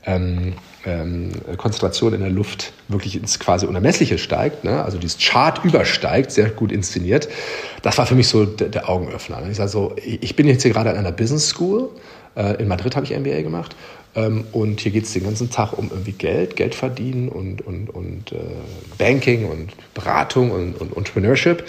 ähm, 0.04 0.54
ähm, 0.84 1.30
Konzentration 1.58 2.14
in 2.14 2.20
der 2.20 2.30
Luft 2.30 2.72
wirklich 2.88 3.16
ins 3.16 3.38
quasi 3.38 3.66
Unermessliche 3.66 4.18
steigt, 4.18 4.64
ne? 4.64 4.84
also 4.84 4.98
dieses 4.98 5.18
Chart 5.18 5.64
übersteigt, 5.64 6.32
sehr 6.32 6.50
gut 6.50 6.72
inszeniert, 6.72 7.28
das 7.82 7.98
war 7.98 8.06
für 8.06 8.14
mich 8.14 8.28
so 8.28 8.44
der, 8.44 8.68
der 8.68 8.88
Augenöffner. 8.88 9.40
Ne? 9.40 9.50
Ich 9.50 9.56
sage 9.56 9.68
so, 9.68 9.94
ich 10.02 10.34
bin 10.34 10.48
jetzt 10.48 10.62
hier 10.62 10.72
gerade 10.72 10.90
an 10.90 10.96
einer 10.96 11.12
Business 11.12 11.48
School, 11.48 11.90
äh, 12.36 12.60
in 12.60 12.68
Madrid 12.68 12.96
habe 12.96 13.06
ich 13.06 13.16
MBA 13.16 13.42
gemacht 13.42 13.76
ähm, 14.14 14.44
und 14.52 14.80
hier 14.80 14.92
geht 14.92 15.04
es 15.04 15.12
den 15.12 15.24
ganzen 15.24 15.50
Tag 15.50 15.78
um 15.78 15.90
irgendwie 15.90 16.12
Geld, 16.12 16.56
Geld 16.56 16.74
verdienen 16.74 17.28
und, 17.28 17.62
und, 17.62 17.88
und 17.90 18.32
äh, 18.32 18.38
Banking 18.98 19.48
und 19.48 19.72
Beratung 19.94 20.50
und, 20.50 20.80
und 20.80 20.96
Entrepreneurship. 20.96 21.64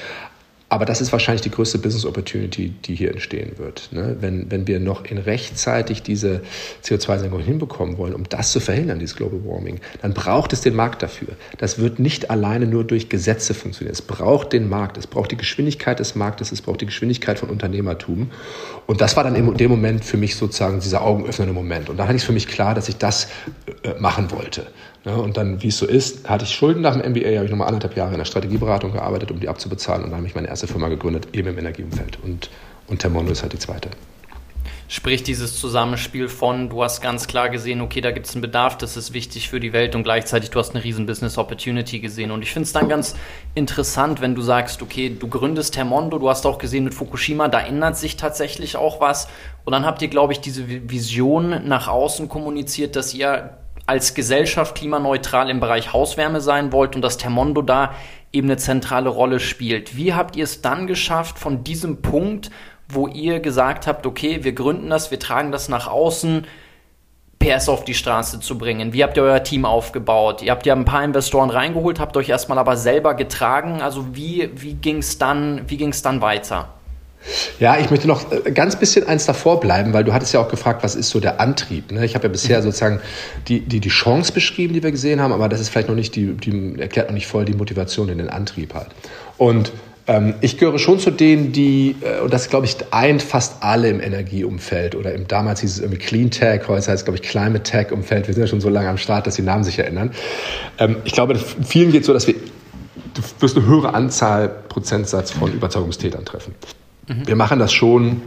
Aber 0.73 0.85
das 0.85 1.01
ist 1.01 1.11
wahrscheinlich 1.11 1.43
die 1.43 1.51
größte 1.51 1.77
Business 1.77 2.03
Opportunity, 2.03 2.69
die 2.69 2.95
hier 2.95 3.11
entstehen 3.11 3.59
wird. 3.59 3.89
Ne? 3.91 4.17
Wenn, 4.19 4.49
wenn 4.49 4.65
wir 4.65 4.79
noch 4.79 5.05
in 5.05 5.19
rechtzeitig 5.19 6.01
diese 6.01 6.41
CO2-Senkung 6.83 7.41
hinbekommen 7.41 7.99
wollen, 7.99 8.15
um 8.15 8.23
das 8.27 8.51
zu 8.51 8.59
verhindern, 8.59 8.97
dieses 8.97 9.15
Global 9.15 9.45
Warming, 9.45 9.81
dann 10.01 10.15
braucht 10.15 10.51
es 10.51 10.61
den 10.61 10.75
Markt 10.75 11.03
dafür. 11.03 11.27
Das 11.59 11.77
wird 11.77 11.99
nicht 11.99 12.31
alleine 12.31 12.65
nur 12.65 12.83
durch 12.85 13.07
Gesetze 13.07 13.53
funktionieren. 13.53 13.93
Es 13.93 14.01
braucht 14.01 14.51
den 14.51 14.67
Markt, 14.67 14.97
es 14.97 15.05
braucht 15.05 15.29
die 15.29 15.37
Geschwindigkeit 15.37 15.99
des 15.99 16.15
Marktes, 16.15 16.51
es 16.51 16.63
braucht 16.63 16.81
die 16.81 16.87
Geschwindigkeit 16.87 17.37
von 17.37 17.51
Unternehmertum. 17.51 18.31
Und 18.87 18.99
das 18.99 19.15
war 19.15 19.23
dann 19.23 19.35
in 19.35 19.53
dem 19.55 19.69
Moment 19.69 20.03
für 20.03 20.17
mich 20.17 20.35
sozusagen 20.35 20.79
dieser 20.79 21.03
augenöffnende 21.03 21.53
Moment. 21.53 21.91
Und 21.91 21.97
da 21.97 22.05
hatte 22.05 22.15
ich 22.15 22.23
es 22.23 22.25
für 22.25 22.33
mich 22.33 22.47
klar, 22.47 22.73
dass 22.73 22.89
ich 22.89 22.97
das 22.97 23.27
äh, 23.83 23.93
machen 23.99 24.31
wollte. 24.31 24.65
Und 25.05 25.35
dann, 25.35 25.61
wie 25.61 25.67
es 25.67 25.77
so 25.77 25.85
ist, 25.85 26.29
hatte 26.29 26.45
ich 26.45 26.51
Schulden 26.51 26.81
nach 26.81 26.95
dem 26.95 27.11
MBA, 27.11 27.35
habe 27.35 27.45
ich 27.45 27.51
nochmal 27.51 27.67
anderthalb 27.67 27.97
Jahre 27.97 28.13
in 28.13 28.19
der 28.19 28.25
Strategieberatung 28.25 28.93
gearbeitet, 28.93 29.31
um 29.31 29.39
die 29.39 29.49
abzubezahlen. 29.49 30.03
Und 30.03 30.11
dann 30.11 30.17
habe 30.17 30.27
ich 30.27 30.35
meine 30.35 30.47
erste 30.47 30.67
Firma 30.67 30.87
gegründet, 30.87 31.27
eben 31.33 31.49
im 31.49 31.57
Energieumfeld. 31.57 32.19
Und, 32.23 32.49
und 32.87 32.99
Termondo 32.99 33.31
ist 33.31 33.41
halt 33.41 33.51
die 33.51 33.59
zweite. 33.59 33.89
Sprich, 34.87 35.23
dieses 35.23 35.59
Zusammenspiel 35.59 36.29
von, 36.29 36.69
du 36.69 36.83
hast 36.83 37.01
ganz 37.01 37.27
klar 37.27 37.49
gesehen, 37.49 37.81
okay, 37.81 37.99
da 37.99 38.11
gibt 38.11 38.27
es 38.27 38.33
einen 38.33 38.41
Bedarf, 38.41 38.77
das 38.77 38.95
ist 38.95 39.13
wichtig 39.13 39.49
für 39.49 39.59
die 39.59 39.73
Welt 39.73 39.95
und 39.95 40.03
gleichzeitig 40.03 40.51
du 40.51 40.59
hast 40.59 40.75
eine 40.75 40.83
riesen 40.83 41.05
Business 41.05 41.37
Opportunity 41.37 41.99
gesehen. 41.99 42.31
Und 42.31 42.43
ich 42.43 42.51
finde 42.51 42.67
es 42.67 42.73
dann 42.73 42.87
ganz 42.87 43.15
interessant, 43.55 44.21
wenn 44.21 44.35
du 44.35 44.41
sagst, 44.41 44.81
okay, 44.81 45.09
du 45.09 45.27
gründest 45.27 45.73
Termondo, 45.73 46.19
du 46.19 46.29
hast 46.29 46.45
auch 46.45 46.59
gesehen 46.59 46.83
mit 46.83 46.93
Fukushima, 46.93 47.47
da 47.47 47.59
ändert 47.59 47.97
sich 47.97 48.17
tatsächlich 48.17 48.75
auch 48.75 49.01
was. 49.01 49.27
Und 49.65 49.71
dann 49.71 49.85
habt 49.85 50.01
ihr, 50.01 50.09
glaube 50.09 50.33
ich, 50.33 50.41
diese 50.41 50.67
Vision 50.67 51.67
nach 51.67 51.87
außen 51.87 52.29
kommuniziert, 52.29 52.95
dass 52.95 53.13
ihr 53.13 53.57
als 53.85 54.13
Gesellschaft 54.13 54.75
klimaneutral 54.75 55.49
im 55.49 55.59
Bereich 55.59 55.93
Hauswärme 55.93 56.41
sein 56.41 56.71
wollt 56.71 56.95
und 56.95 57.01
dass 57.01 57.17
Termondo 57.17 57.61
da 57.61 57.93
eben 58.31 58.47
eine 58.47 58.57
zentrale 58.57 59.09
Rolle 59.09 59.39
spielt. 59.39 59.97
Wie 59.97 60.13
habt 60.13 60.35
ihr 60.35 60.45
es 60.45 60.61
dann 60.61 60.87
geschafft, 60.87 61.37
von 61.37 61.63
diesem 61.63 62.01
Punkt, 62.01 62.49
wo 62.87 63.07
ihr 63.07 63.39
gesagt 63.39 63.87
habt, 63.87 64.05
okay, 64.05 64.43
wir 64.43 64.53
gründen 64.53 64.89
das, 64.89 65.11
wir 65.11 65.19
tragen 65.19 65.51
das 65.51 65.69
nach 65.69 65.87
außen, 65.87 66.47
PS 67.39 67.67
auf 67.67 67.83
die 67.83 67.93
Straße 67.93 68.39
zu 68.39 68.57
bringen? 68.57 68.93
Wie 68.93 69.03
habt 69.03 69.17
ihr 69.17 69.23
euer 69.23 69.43
Team 69.43 69.65
aufgebaut? 69.65 70.41
Ihr 70.41 70.51
habt 70.51 70.65
ja 70.65 70.73
ein 70.73 70.85
paar 70.85 71.03
Investoren 71.03 71.49
reingeholt, 71.49 71.99
habt 71.99 72.15
euch 72.15 72.29
erstmal 72.29 72.57
aber 72.57 72.77
selber 72.77 73.15
getragen. 73.15 73.81
Also 73.81 74.15
wie, 74.15 74.49
wie 74.55 74.75
ging 74.75 74.97
es 74.97 75.17
dann, 75.17 75.65
dann 76.03 76.21
weiter? 76.21 76.69
Ja, 77.59 77.77
ich 77.79 77.89
möchte 77.89 78.07
noch 78.07 78.31
äh, 78.31 78.51
ganz 78.51 78.75
bisschen 78.75 79.07
eins 79.07 79.25
davor 79.25 79.59
bleiben, 79.59 79.93
weil 79.93 80.03
du 80.03 80.13
hattest 80.13 80.33
ja 80.33 80.39
auch 80.39 80.49
gefragt, 80.49 80.83
was 80.83 80.95
ist 80.95 81.09
so 81.09 81.19
der 81.19 81.39
Antrieb. 81.39 81.91
Ne? 81.91 82.05
Ich 82.05 82.15
habe 82.15 82.25
ja 82.25 82.31
bisher 82.31 82.59
mhm. 82.59 82.63
sozusagen 82.63 82.99
die, 83.47 83.61
die, 83.61 83.79
die 83.79 83.89
Chance 83.89 84.33
beschrieben, 84.33 84.73
die 84.73 84.83
wir 84.83 84.91
gesehen 84.91 85.21
haben, 85.21 85.31
aber 85.31 85.49
das 85.49 85.59
ist 85.59 85.69
vielleicht 85.69 85.89
noch 85.89 85.95
nicht 85.95 86.15
die, 86.15 86.33
die 86.33 86.79
erklärt 86.79 87.07
noch 87.07 87.13
nicht 87.13 87.27
voll 87.27 87.45
die 87.45 87.53
Motivation 87.53 88.09
in 88.09 88.17
den 88.17 88.29
Antrieb 88.29 88.73
halt. 88.73 88.87
Und 89.37 89.71
ähm, 90.05 90.33
ich 90.41 90.57
gehöre 90.57 90.79
schon 90.79 90.99
zu 90.99 91.11
denen, 91.11 91.53
die, 91.53 91.95
äh, 92.01 92.21
und 92.21 92.33
das 92.33 92.49
glaube 92.49 92.65
ich 92.65 92.75
eint 92.91 93.23
fast 93.23 93.63
alle 93.63 93.89
im 93.89 94.01
Energieumfeld 94.01 94.95
oder 94.95 95.13
im 95.13 95.27
damals 95.27 95.61
hieß 95.61 95.71
es 95.71 95.79
irgendwie 95.79 95.99
Clean 95.99 96.29
Tech, 96.29 96.63
heute 96.67 96.75
heißt 96.75 96.89
es 96.89 97.05
glaube 97.05 97.19
ich 97.19 97.23
Climate 97.23 97.63
Tech 97.63 97.91
Umfeld. 97.91 98.27
Wir 98.27 98.33
sind 98.33 98.43
ja 98.43 98.47
schon 98.47 98.59
so 98.59 98.69
lange 98.69 98.89
am 98.89 98.97
Start, 98.97 99.27
dass 99.27 99.35
die 99.35 99.43
Namen 99.43 99.63
sich 99.63 99.79
erinnern. 99.79 100.11
Ähm, 100.77 100.97
ich 101.05 101.13
glaube, 101.13 101.35
vielen 101.37 101.91
geht 101.91 102.01
es 102.01 102.07
so, 102.07 102.13
dass 102.13 102.27
wir 102.27 102.35
du 103.13 103.21
wirst 103.39 103.55
eine 103.55 103.65
höhere 103.65 103.93
Anzahl 103.93 104.49
Prozentsatz 104.69 105.31
von 105.31 105.53
Überzeugungstätern 105.53 106.25
treffen. 106.25 106.53
Mhm. 107.07 107.27
Wir 107.27 107.35
machen 107.35 107.59
das 107.59 107.73
schon, 107.73 108.21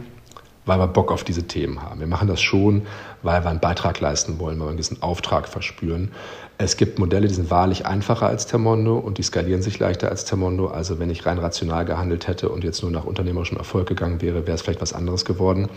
weil 0.65 0.79
wir 0.79 0.87
Bock 0.87 1.11
auf 1.11 1.23
diese 1.23 1.43
Themen 1.43 1.81
haben. 1.81 1.99
Wir 1.99 2.07
machen 2.07 2.27
das 2.27 2.41
schon, 2.41 2.83
weil 3.23 3.43
wir 3.43 3.49
einen 3.49 3.59
Beitrag 3.59 3.99
leisten 3.99 4.37
wollen, 4.39 4.59
weil 4.59 4.65
wir 4.65 4.69
einen 4.69 4.77
gewissen 4.77 5.01
Auftrag 5.01 5.47
verspüren. 5.47 6.11
Es 6.57 6.75
gibt 6.75 6.99
Modelle, 6.99 7.27
die 7.27 7.33
sind 7.33 7.49
wahrlich 7.49 7.85
einfacher 7.85 8.27
als 8.27 8.47
Termondo 8.47 8.97
und 8.97 9.17
die 9.17 9.23
skalieren 9.23 9.61
sich 9.61 9.79
leichter 9.79 10.09
als 10.09 10.25
Termondo. 10.25 10.67
Also 10.67 10.99
wenn 10.99 11.09
ich 11.09 11.25
rein 11.25 11.37
rational 11.37 11.85
gehandelt 11.85 12.27
hätte 12.27 12.49
und 12.49 12.63
jetzt 12.63 12.81
nur 12.81 12.91
nach 12.91 13.05
unternehmerischem 13.05 13.57
Erfolg 13.57 13.87
gegangen 13.87 14.21
wäre, 14.21 14.45
wäre 14.45 14.55
es 14.55 14.61
vielleicht 14.61 14.81
was 14.81 14.93
anderes 14.93 15.23
geworden. 15.23 15.69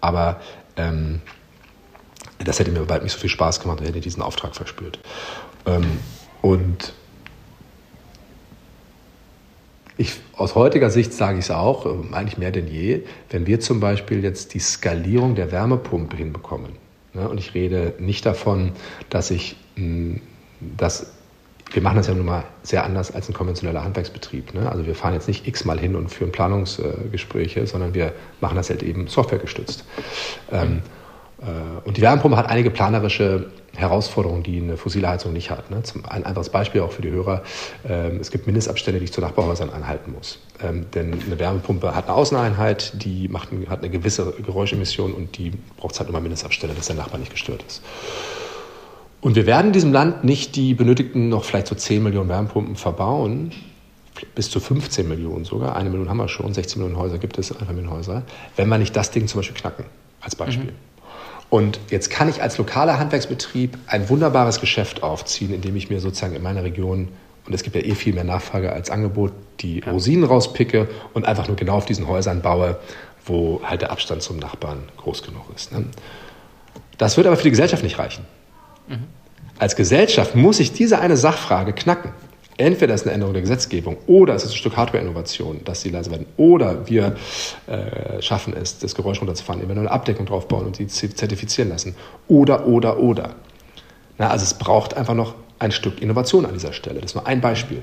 Aber 0.00 0.40
ähm, 0.76 1.22
das 2.38 2.58
hätte 2.58 2.70
mir 2.70 2.80
bald 2.82 3.02
nicht 3.02 3.12
so 3.12 3.18
viel 3.18 3.30
Spaß 3.30 3.60
gemacht, 3.60 3.80
hätte 3.80 3.98
ich 3.98 4.04
diesen 4.04 4.22
Auftrag 4.22 4.54
verspürt. 4.54 4.98
Ähm, 5.64 5.98
und 6.42 6.92
ich, 9.98 10.20
aus 10.36 10.54
heutiger 10.54 10.90
Sicht 10.90 11.12
sage 11.12 11.38
ich 11.38 11.46
es 11.46 11.50
auch, 11.50 11.86
ähm, 11.86 12.12
eigentlich 12.12 12.38
mehr 12.38 12.50
denn 12.50 12.68
je, 12.68 13.02
wenn 13.30 13.46
wir 13.46 13.60
zum 13.60 13.80
Beispiel 13.80 14.22
jetzt 14.22 14.54
die 14.54 14.58
Skalierung 14.58 15.34
der 15.34 15.52
Wärmepumpe 15.52 16.16
hinbekommen. 16.16 16.72
Ne, 17.14 17.28
und 17.28 17.38
ich 17.38 17.54
rede 17.54 17.94
nicht 17.98 18.26
davon, 18.26 18.72
dass 19.08 19.30
ich, 19.30 19.56
dass 20.76 21.12
wir 21.72 21.82
machen 21.82 21.96
das 21.96 22.06
ja 22.06 22.14
nun 22.14 22.26
mal 22.26 22.44
sehr 22.62 22.84
anders 22.84 23.12
als 23.12 23.28
ein 23.28 23.34
konventioneller 23.34 23.82
Handwerksbetrieb. 23.82 24.54
Ne? 24.54 24.70
Also 24.70 24.86
wir 24.86 24.94
fahren 24.94 25.14
jetzt 25.14 25.26
nicht 25.26 25.46
x-mal 25.46 25.78
hin 25.78 25.96
und 25.96 26.10
führen 26.10 26.30
Planungsgespräche, 26.30 27.66
sondern 27.66 27.94
wir 27.94 28.12
machen 28.40 28.56
das 28.56 28.70
halt 28.70 28.82
eben 28.82 29.08
softwaregestützt. 29.08 29.84
Ähm, 30.52 30.82
äh, 31.40 31.86
und 31.86 31.96
die 31.96 32.02
Wärmepumpe 32.02 32.36
hat 32.36 32.48
einige 32.48 32.70
planerische 32.70 33.50
Herausforderungen, 33.76 34.42
die 34.42 34.58
eine 34.58 34.76
fossile 34.76 35.08
Heizung 35.08 35.32
nicht 35.32 35.50
hat. 35.50 35.70
Ne? 35.70 35.82
Ein 36.08 36.24
anderes 36.24 36.48
Beispiel 36.48 36.80
auch 36.80 36.92
für 36.92 37.02
die 37.02 37.10
Hörer. 37.10 37.42
Ähm, 37.88 38.18
es 38.20 38.30
gibt 38.30 38.46
Mindestabstände, 38.46 38.98
die 38.98 39.04
ich 39.04 39.12
zu 39.12 39.20
Nachbarhäusern 39.20 39.70
anhalten 39.70 40.12
muss. 40.12 40.38
Ähm, 40.62 40.86
denn 40.94 41.12
eine 41.12 41.38
Wärmepumpe 41.38 41.94
hat 41.94 42.06
eine 42.06 42.14
Außeneinheit, 42.14 42.92
die 43.02 43.28
macht, 43.28 43.48
hat 43.68 43.80
eine 43.80 43.90
gewisse 43.90 44.32
Geräuschemission 44.44 45.12
und 45.12 45.36
die 45.38 45.52
braucht 45.76 45.98
halt 45.98 46.08
immer 46.08 46.20
Mindestabstände, 46.20 46.74
dass 46.74 46.86
der 46.86 46.96
Nachbar 46.96 47.18
nicht 47.18 47.30
gestört 47.30 47.62
ist. 47.66 47.82
Und 49.20 49.34
wir 49.34 49.46
werden 49.46 49.68
in 49.68 49.72
diesem 49.72 49.92
Land 49.92 50.24
nicht 50.24 50.56
die 50.56 50.74
benötigten 50.74 51.28
noch 51.28 51.44
vielleicht 51.44 51.66
so 51.66 51.74
10 51.74 52.02
Millionen 52.02 52.28
Wärmepumpen 52.28 52.76
verbauen, 52.76 53.52
bis 54.34 54.50
zu 54.50 54.60
15 54.60 55.08
Millionen 55.08 55.44
sogar. 55.44 55.76
Eine 55.76 55.90
Million 55.90 56.08
haben 56.08 56.18
wir 56.18 56.28
schon, 56.28 56.52
16 56.54 56.80
Millionen 56.80 57.00
Häuser 57.00 57.18
gibt 57.18 57.38
es, 57.38 57.52
Einfamilienhäuser, 57.52 58.22
wenn 58.56 58.68
wir 58.68 58.78
nicht 58.78 58.94
das 58.96 59.10
Ding 59.10 59.26
zum 59.26 59.40
Beispiel 59.40 59.56
knacken, 59.56 59.84
als 60.20 60.36
Beispiel. 60.36 60.72
Mhm. 60.72 60.85
Und 61.48 61.78
jetzt 61.90 62.10
kann 62.10 62.28
ich 62.28 62.42
als 62.42 62.58
lokaler 62.58 62.98
Handwerksbetrieb 62.98 63.78
ein 63.86 64.08
wunderbares 64.08 64.60
Geschäft 64.60 65.02
aufziehen, 65.02 65.54
indem 65.54 65.76
ich 65.76 65.90
mir 65.90 66.00
sozusagen 66.00 66.34
in 66.34 66.42
meiner 66.42 66.64
Region, 66.64 67.08
und 67.46 67.54
es 67.54 67.62
gibt 67.62 67.76
ja 67.76 67.82
eh 67.82 67.94
viel 67.94 68.14
mehr 68.14 68.24
Nachfrage 68.24 68.72
als 68.72 68.90
Angebot, 68.90 69.32
die 69.60 69.80
Rosinen 69.80 70.24
rauspicke 70.24 70.88
und 71.14 71.24
einfach 71.24 71.46
nur 71.46 71.56
genau 71.56 71.76
auf 71.76 71.86
diesen 71.86 72.08
Häusern 72.08 72.42
baue, 72.42 72.78
wo 73.24 73.60
halt 73.64 73.82
der 73.82 73.90
Abstand 73.90 74.22
zum 74.22 74.38
Nachbarn 74.38 74.88
groß 74.96 75.22
genug 75.22 75.44
ist. 75.54 75.72
Ne? 75.72 75.84
Das 76.98 77.16
wird 77.16 77.26
aber 77.26 77.36
für 77.36 77.44
die 77.44 77.50
Gesellschaft 77.50 77.82
nicht 77.82 77.98
reichen. 77.98 78.24
Mhm. 78.88 79.04
Als 79.58 79.76
Gesellschaft 79.76 80.34
muss 80.34 80.60
ich 80.60 80.72
diese 80.72 80.98
eine 80.98 81.16
Sachfrage 81.16 81.72
knacken. 81.72 82.12
Entweder 82.58 82.94
ist 82.94 83.04
eine 83.04 83.12
Änderung 83.12 83.34
der 83.34 83.42
Gesetzgebung 83.42 83.98
oder 84.06 84.34
es 84.34 84.44
ist 84.44 84.52
ein 84.52 84.56
Stück 84.56 84.76
Hardware-Innovation, 84.76 85.62
dass 85.64 85.82
sie 85.82 85.90
leise 85.90 86.10
werden. 86.10 86.26
Oder 86.38 86.88
wir 86.88 87.16
äh, 87.66 88.22
schaffen 88.22 88.54
es, 88.54 88.78
das 88.78 88.94
Geräusch 88.94 89.20
runterzufahren, 89.20 89.60
indem 89.60 89.76
wir 89.76 89.80
eine 89.82 89.90
Abdeckung 89.90 90.24
draufbauen 90.24 90.66
und 90.66 90.76
sie 90.76 90.86
zertifizieren 90.86 91.68
lassen. 91.68 91.94
Oder, 92.28 92.66
oder, 92.66 92.98
oder. 92.98 93.34
Na, 94.16 94.30
also 94.30 94.44
es 94.44 94.54
braucht 94.54 94.94
einfach 94.94 95.14
noch 95.14 95.34
ein 95.58 95.70
Stück 95.70 96.00
Innovation 96.00 96.46
an 96.46 96.54
dieser 96.54 96.72
Stelle. 96.72 97.00
Das 97.00 97.10
ist 97.10 97.14
nur 97.14 97.26
ein 97.26 97.42
Beispiel. 97.42 97.82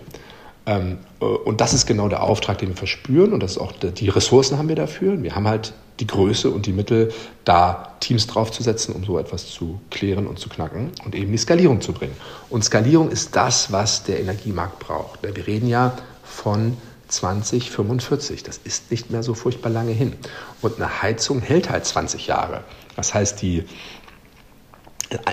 Ähm, 0.65 0.99
äh, 1.19 1.25
und 1.25 1.61
das 1.61 1.73
ist 1.73 1.85
genau 1.85 2.07
der 2.07 2.23
Auftrag, 2.23 2.57
den 2.57 2.69
wir 2.69 2.75
verspüren. 2.75 3.33
Und 3.33 3.41
das 3.41 3.51
ist 3.51 3.57
auch 3.57 3.71
die 3.71 4.09
Ressourcen 4.09 4.57
haben 4.57 4.69
wir 4.69 4.75
dafür. 4.75 5.21
Wir 5.21 5.35
haben 5.35 5.47
halt 5.47 5.73
die 5.99 6.07
Größe 6.07 6.49
und 6.49 6.65
die 6.65 6.73
Mittel, 6.73 7.13
da 7.45 7.93
Teams 7.99 8.25
draufzusetzen, 8.27 8.95
um 8.95 9.03
so 9.03 9.19
etwas 9.19 9.47
zu 9.47 9.79
klären 9.91 10.25
und 10.25 10.39
zu 10.39 10.49
knacken 10.49 10.91
und 11.05 11.13
eben 11.13 11.31
die 11.31 11.37
Skalierung 11.37 11.81
zu 11.81 11.93
bringen. 11.93 12.15
Und 12.49 12.63
Skalierung 12.63 13.11
ist 13.11 13.35
das, 13.35 13.71
was 13.71 14.03
der 14.03 14.19
Energiemarkt 14.19 14.79
braucht. 14.79 15.21
Wir 15.21 15.45
reden 15.45 15.67
ja 15.67 15.95
von 16.23 16.77
2045. 17.09 18.43
Das 18.43 18.59
ist 18.63 18.89
nicht 18.89 19.11
mehr 19.11 19.21
so 19.21 19.35
furchtbar 19.35 19.69
lange 19.69 19.91
hin. 19.91 20.13
Und 20.61 20.77
eine 20.77 21.01
Heizung 21.01 21.41
hält 21.41 21.69
halt 21.69 21.85
20 21.85 22.27
Jahre. 22.27 22.63
Das 22.95 23.13
heißt, 23.13 23.41
die, 23.41 23.63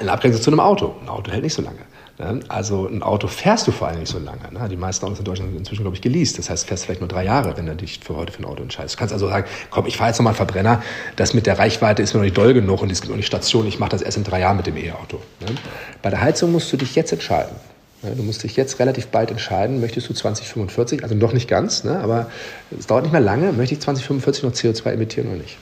in 0.00 0.08
Abgrenzung 0.08 0.42
zu 0.42 0.50
einem 0.50 0.60
Auto. 0.60 0.94
Ein 1.00 1.08
Auto 1.08 1.30
hält 1.30 1.42
nicht 1.42 1.54
so 1.54 1.62
lange. 1.62 1.80
Ne? 2.20 2.40
Also 2.48 2.86
ein 2.86 3.02
Auto 3.02 3.28
fährst 3.28 3.66
du 3.66 3.72
vor 3.72 3.88
allem 3.88 4.00
nicht 4.00 4.12
so 4.12 4.18
lange. 4.18 4.52
Ne? 4.52 4.68
Die 4.68 4.76
meisten 4.76 5.06
Autos 5.06 5.20
in 5.20 5.24
Deutschland 5.24 5.50
sind 5.52 5.58
inzwischen, 5.58 5.82
glaube 5.82 5.96
ich, 5.96 6.02
geleast. 6.02 6.38
Das 6.38 6.50
heißt, 6.50 6.66
fährst 6.66 6.84
vielleicht 6.84 7.00
nur 7.00 7.08
drei 7.08 7.24
Jahre, 7.24 7.56
wenn 7.56 7.64
du 7.64 7.74
dich 7.74 8.00
für 8.00 8.14
heute 8.14 8.30
für 8.30 8.40
ein 8.40 8.44
Auto 8.44 8.62
entscheidest. 8.62 8.96
Du 8.96 8.98
kannst 8.98 9.14
also 9.14 9.28
sagen, 9.28 9.46
komm, 9.70 9.86
ich 9.86 9.96
fahre 9.96 10.10
jetzt 10.10 10.18
nochmal 10.18 10.32
einen 10.32 10.36
Verbrenner. 10.36 10.82
Das 11.16 11.32
mit 11.32 11.46
der 11.46 11.58
Reichweite 11.58 12.02
ist 12.02 12.12
mir 12.12 12.20
noch 12.20 12.24
nicht 12.24 12.36
doll 12.36 12.52
genug 12.52 12.82
und 12.82 12.92
es 12.92 13.00
gibt 13.00 13.10
noch 13.10 13.16
nicht 13.16 13.26
Station. 13.26 13.66
Ich 13.66 13.78
mache 13.78 13.90
das 13.90 14.02
erst 14.02 14.18
in 14.18 14.24
drei 14.24 14.40
Jahren 14.40 14.58
mit 14.58 14.66
dem 14.66 14.76
E-Auto. 14.76 15.18
Ne? 15.40 15.54
Bei 16.02 16.10
der 16.10 16.20
Heizung 16.20 16.52
musst 16.52 16.70
du 16.70 16.76
dich 16.76 16.94
jetzt 16.94 17.10
entscheiden. 17.10 17.56
Du 18.02 18.22
musst 18.22 18.42
dich 18.42 18.56
jetzt 18.56 18.78
relativ 18.78 19.08
bald 19.08 19.30
entscheiden, 19.30 19.80
möchtest 19.80 20.08
du 20.08 20.14
2045, 20.14 21.02
also 21.02 21.14
noch 21.14 21.34
nicht 21.34 21.48
ganz, 21.48 21.84
aber 21.84 22.30
es 22.78 22.86
dauert 22.86 23.02
nicht 23.02 23.12
mehr 23.12 23.20
lange, 23.20 23.52
möchte 23.52 23.74
ich 23.74 23.80
2045 23.82 24.42
noch 24.42 24.52
CO2 24.52 24.92
emittieren 24.92 25.28
oder 25.28 25.36
nicht? 25.36 25.58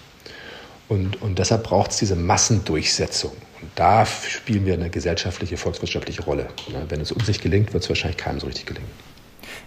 Und, 0.88 1.20
und 1.20 1.40
deshalb 1.40 1.64
braucht 1.64 1.90
es 1.90 1.96
diese 1.96 2.14
Massendurchsetzung. 2.14 3.32
Und 3.60 3.70
da 3.74 4.06
spielen 4.06 4.66
wir 4.66 4.74
eine 4.74 4.90
gesellschaftliche, 4.90 5.56
volkswirtschaftliche 5.56 6.22
Rolle. 6.22 6.48
Wenn 6.88 7.00
es 7.00 7.12
um 7.12 7.20
sich 7.20 7.40
gelingt, 7.40 7.72
wird 7.72 7.82
es 7.82 7.88
wahrscheinlich 7.88 8.18
keinem 8.18 8.40
so 8.40 8.46
richtig 8.46 8.66
gelingen. 8.66 8.88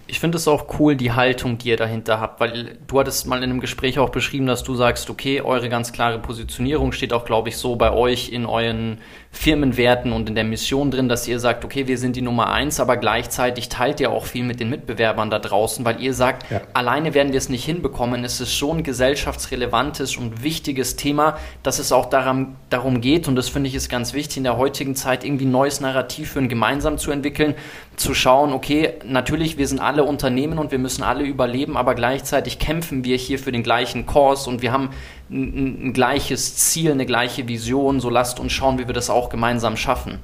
Ich 0.08 0.20
finde 0.20 0.38
es 0.38 0.48
auch 0.48 0.80
cool, 0.80 0.96
die 0.96 1.12
Haltung, 1.12 1.58
die 1.58 1.70
ihr 1.70 1.78
dahinter 1.78 2.20
habt, 2.20 2.40
weil 2.40 2.78
du 2.86 3.00
hattest 3.00 3.28
mal 3.28 3.38
in 3.38 3.50
einem 3.50 3.60
Gespräch 3.60 3.98
auch 4.00 4.10
beschrieben, 4.10 4.46
dass 4.46 4.64
du 4.64 4.76
sagst, 4.76 5.10
okay, 5.10 5.42
eure 5.42 5.70
ganz 5.70 5.94
klare 5.94 6.20
Positionierung 6.20 6.92
steht 6.92 7.14
auch, 7.14 7.24
glaube 7.24 7.50
ich, 7.50 7.58
so 7.58 7.76
bei 7.76 7.92
euch 7.92 8.30
in 8.30 8.46
euren 8.46 9.00
Firmenwerten 9.34 10.12
und 10.12 10.28
in 10.30 10.36
der 10.36 10.44
Mission 10.44 10.92
drin, 10.92 11.08
dass 11.08 11.28
ihr 11.28 11.40
sagt, 11.40 11.64
okay, 11.66 11.88
wir 11.88 11.98
sind 11.98 12.16
die 12.16 12.22
Nummer 12.22 12.52
eins, 12.52 12.80
aber 12.80 12.98
gleichzeitig 12.98 13.70
teilt 13.70 14.00
ihr 14.00 14.12
auch 14.12 14.26
viel 14.26 14.44
mit 14.44 14.60
den 14.60 14.70
Mitbewerbern 14.70 15.30
da 15.30 15.40
draußen, 15.40 15.86
weil 15.86 16.02
ihr 16.02 16.14
sagt, 16.14 16.52
ja. 16.52 16.62
alleine 16.74 17.14
werden 17.14 17.32
wir 17.32 17.38
es 17.38 17.50
nicht 17.50 17.64
hinbekommen. 17.64 18.24
Es 18.26 18.42
ist 18.42 18.54
schon 18.54 18.80
ein 18.80 18.84
gesellschaftsrelevantes 18.84 20.18
und 20.18 20.44
wichtiges 20.44 20.98
Thema, 20.98 21.38
dass 21.64 21.80
es 21.80 21.92
auch 21.92 22.08
daran, 22.08 22.58
darum 22.70 23.02
geht, 23.02 23.28
und 23.28 23.36
das 23.36 23.50
finde 23.50 23.70
ich 23.70 23.76
ist 23.76 23.90
ganz 23.90 24.14
wichtig, 24.14 24.38
in 24.38 24.44
der 24.44 24.58
heutigen 24.58 24.96
Zeit 24.96 25.24
irgendwie 25.24 25.46
ein 25.46 25.52
neues 25.52 25.80
Narrativ 25.80 26.34
für 26.34 26.40
ein 26.40 26.50
gemeinsam 26.50 26.98
zu 26.98 27.10
entwickeln, 27.10 27.56
zu 27.96 28.14
schauen, 28.14 28.52
okay, 28.52 28.96
natürlich, 29.06 29.58
wir 29.58 29.68
sind 29.68 29.80
alle 29.80 30.04
Unternehmen 30.04 30.60
und 30.60 30.72
wir 30.72 30.80
müssen 30.80 31.04
alle 31.04 31.24
überleben, 31.24 31.78
aber 31.78 31.96
gleichzeitig 31.96 32.60
kämpfen 32.60 33.06
wir 33.06 33.16
hier 33.16 33.40
für 33.40 33.52
den 33.52 33.64
gleichen 33.64 34.06
Kurs 34.06 34.48
und 34.48 34.62
wir 34.62 34.72
haben 34.72 34.90
ein, 35.32 35.88
ein 35.88 35.94
gleiches 35.94 36.56
Ziel, 36.58 36.92
eine 36.92 37.06
gleiche 37.06 37.48
Vision. 37.48 38.00
So 38.00 38.10
lasst 38.10 38.40
uns 38.40 38.52
schauen, 38.52 38.78
wie 38.78 38.88
wir 38.88 38.94
das 38.94 39.10
auch 39.10 39.30
gemeinsam 39.30 39.78
schaffen. 39.78 40.20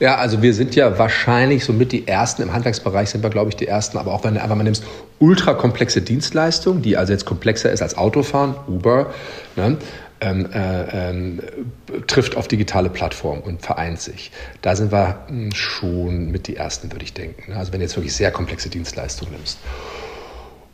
Ja, 0.00 0.16
also 0.16 0.40
wir 0.40 0.54
sind 0.54 0.74
ja 0.74 0.98
wahrscheinlich 0.98 1.64
somit 1.64 1.92
die 1.92 2.08
Ersten, 2.08 2.40
im 2.40 2.54
Handwerksbereich 2.54 3.10
sind 3.10 3.22
wir, 3.22 3.28
glaube 3.28 3.50
ich, 3.50 3.56
die 3.56 3.68
Ersten, 3.68 3.98
aber 3.98 4.14
auch 4.14 4.24
wenn 4.24 4.32
du 4.34 4.42
einfach 4.42 4.56
mal 4.56 4.62
nimmst, 4.62 4.82
ultrakomplexe 5.18 6.00
Dienstleistung, 6.00 6.80
die 6.80 6.96
also 6.96 7.12
jetzt 7.12 7.26
komplexer 7.26 7.70
ist 7.70 7.82
als 7.82 7.98
Autofahren, 7.98 8.54
Uber, 8.66 9.12
ne, 9.56 9.76
ähm, 10.22 10.48
äh, 10.52 11.10
ähm, 11.10 11.40
trifft 12.06 12.36
auf 12.36 12.48
digitale 12.48 12.88
Plattformen 12.88 13.42
und 13.42 13.62
vereint 13.62 14.00
sich. 14.00 14.30
Da 14.62 14.74
sind 14.74 14.90
wir 14.90 15.18
hm, 15.28 15.52
schon 15.52 16.30
mit 16.30 16.46
die 16.46 16.56
Ersten, 16.56 16.92
würde 16.92 17.04
ich 17.04 17.12
denken. 17.12 17.52
Ne? 17.52 17.58
Also 17.58 17.72
wenn 17.72 17.80
du 17.80 17.84
jetzt 17.84 17.96
wirklich 17.96 18.14
sehr 18.14 18.30
komplexe 18.30 18.68
Dienstleistungen 18.68 19.32
nimmst. 19.32 19.58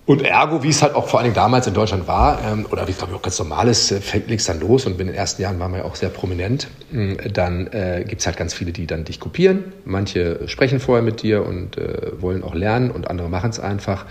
Und 0.07 0.23
ergo, 0.23 0.63
wie 0.63 0.69
es 0.69 0.83
halt 0.83 0.95
auch 0.95 1.09
vor 1.09 1.19
allen 1.19 1.25
Dingen 1.25 1.35
damals 1.35 1.67
in 1.67 1.75
Deutschland 1.75 2.07
war, 2.07 2.39
ähm, 2.45 2.65
oder 2.71 2.87
wie 2.87 2.93
es 2.93 2.99
glaube 2.99 3.13
ich 3.13 3.19
auch 3.19 3.23
ganz 3.23 3.41
normal 3.41 3.67
ist, 3.67 3.91
äh, 3.91 4.01
fängt 4.01 4.29
nichts 4.29 4.45
dann 4.45 4.61
los 4.61 4.87
und 4.87 5.01
in 5.01 5.09
den 5.09 5.17
ersten 5.17 5.43
Jahren 5.43 5.59
waren 5.59 5.73
wir 5.73 5.81
ja 5.81 5.85
auch 5.85 5.97
sehr 5.97 6.11
prominent, 6.11 6.69
äh, 6.95 7.29
dann 7.29 7.67
äh, 7.67 8.05
gibt 8.07 8.21
es 8.21 8.27
halt 8.27 8.37
ganz 8.37 8.55
viele, 8.55 8.71
die 8.71 8.87
dann 8.87 9.05
dich 9.05 9.19
kopieren. 9.19 9.73
Manche 9.85 10.47
sprechen 10.47 10.79
vorher 10.79 11.03
mit 11.03 11.23
dir 11.23 11.45
und 11.45 11.77
äh, 11.77 12.23
wollen 12.23 12.45
auch 12.45 12.55
lernen 12.55 12.93
und 12.93 13.11
andere 13.11 13.29
machen 13.29 13.51
es 13.51 13.59
einfach. 13.59 14.07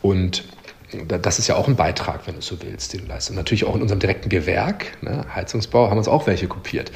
Und 0.00 0.44
das 1.06 1.38
ist 1.38 1.46
ja 1.46 1.56
auch 1.56 1.68
ein 1.68 1.76
Beitrag, 1.76 2.26
wenn 2.26 2.36
du 2.36 2.42
so 2.42 2.56
willst, 2.62 2.92
den 2.92 3.02
du 3.02 3.06
leistest. 3.06 3.30
Und 3.30 3.36
natürlich 3.36 3.64
auch 3.64 3.74
in 3.74 3.82
unserem 3.82 4.00
direkten 4.00 4.28
Gewerk, 4.28 4.86
ne, 5.02 5.24
Heizungsbau, 5.34 5.90
haben 5.90 5.98
uns 5.98 6.08
auch 6.08 6.26
welche 6.26 6.48
kopiert. 6.48 6.92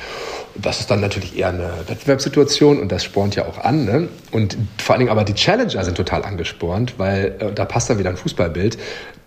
Das 0.55 0.81
ist 0.81 0.91
dann 0.91 1.01
natürlich 1.01 1.37
eher 1.39 1.49
eine 1.49 1.73
Wettbewerbssituation 1.87 2.81
und 2.81 2.91
das 2.91 3.05
spornt 3.05 3.37
ja 3.37 3.47
auch 3.47 3.59
an. 3.59 3.85
Ne? 3.85 4.09
Und 4.31 4.57
vor 4.79 4.95
allen 4.95 5.01
Dingen 5.01 5.11
aber 5.11 5.25
die 5.25 5.35
Challenger 5.35 5.85
sind 5.85 5.97
total 5.97 6.25
angespornt, 6.25 6.95
weil 6.99 7.37
äh, 7.39 7.53
da 7.53 7.65
passt 7.65 7.91
dann 7.91 7.99
wieder 7.99 8.11
ein 8.11 8.17
Fußballbild 8.17 8.79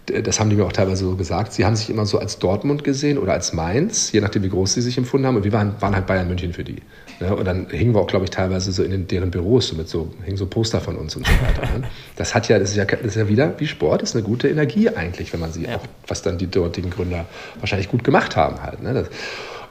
das 0.06 0.40
haben 0.40 0.50
die 0.50 0.56
mir 0.56 0.66
auch 0.66 0.74
teilweise 0.74 1.06
so 1.06 1.16
gesagt, 1.16 1.54
sie 1.54 1.66
haben 1.66 1.76
sich 1.76 1.90
immer 1.90 2.06
so 2.06 2.20
als 2.20 2.40
Dortmund 2.40 2.84
gesehen 2.84 3.18
oder 3.18 3.34
als 3.34 3.54
Mainz, 3.54 4.12
je 4.12 4.20
nachdem, 4.20 4.44
wie 4.44 4.50
groß 4.50 4.74
sie 4.74 4.82
sich 4.82 4.98
empfunden 4.98 5.26
haben. 5.26 5.38
Und 5.38 5.44
wir 5.44 5.54
waren, 5.54 5.82
waren 5.82 5.96
halt 5.96 6.08
Bayern 6.08 6.28
München 6.28 6.54
für 6.54 6.64
die. 6.64 6.82
Ne? 7.24 7.36
Und 7.36 7.46
dann 7.46 7.68
hingen 7.70 7.94
wir 7.94 8.02
auch, 8.02 8.08
glaube 8.08 8.26
ich, 8.26 8.32
teilweise 8.32 8.72
so 8.72 8.84
in 8.84 8.92
den, 8.92 9.08
deren 9.08 9.32
Büros 9.32 9.70
so 9.70 9.76
mit 9.76 9.88
so, 9.88 10.12
hingen 10.24 10.38
so 10.38 10.46
Poster 10.46 10.82
von 10.82 10.98
uns 10.98 11.16
und 11.16 11.26
so 11.26 11.32
weiter. 11.34 11.62
Ne? 11.80 11.88
Das 12.16 12.36
hat 12.36 12.48
ja, 12.48 12.60
das 12.60 12.72
ist 12.72 12.76
ja, 12.76 12.86
das 12.86 13.02
ist 13.02 13.16
ja 13.16 13.28
wieder 13.28 13.54
wie 13.58 13.68
Sport, 13.68 14.04
ist 14.04 14.16
eine 14.16 14.24
gute 14.24 14.50
Energie 14.50 14.90
eigentlich, 14.90 15.34
wenn 15.34 15.40
man 15.40 15.52
sieht, 15.52 15.68
ja. 15.68 15.78
auch 15.78 15.84
was 16.08 16.22
dann 16.22 16.38
die 16.38 16.48
dortigen 16.48 16.92
Gründer 16.92 17.26
wahrscheinlich 17.60 17.90
gut 17.90 18.04
gemacht 18.04 18.36
haben 18.36 18.62
halt. 18.62 18.84
Ne? 18.84 18.94
Das, 18.94 19.08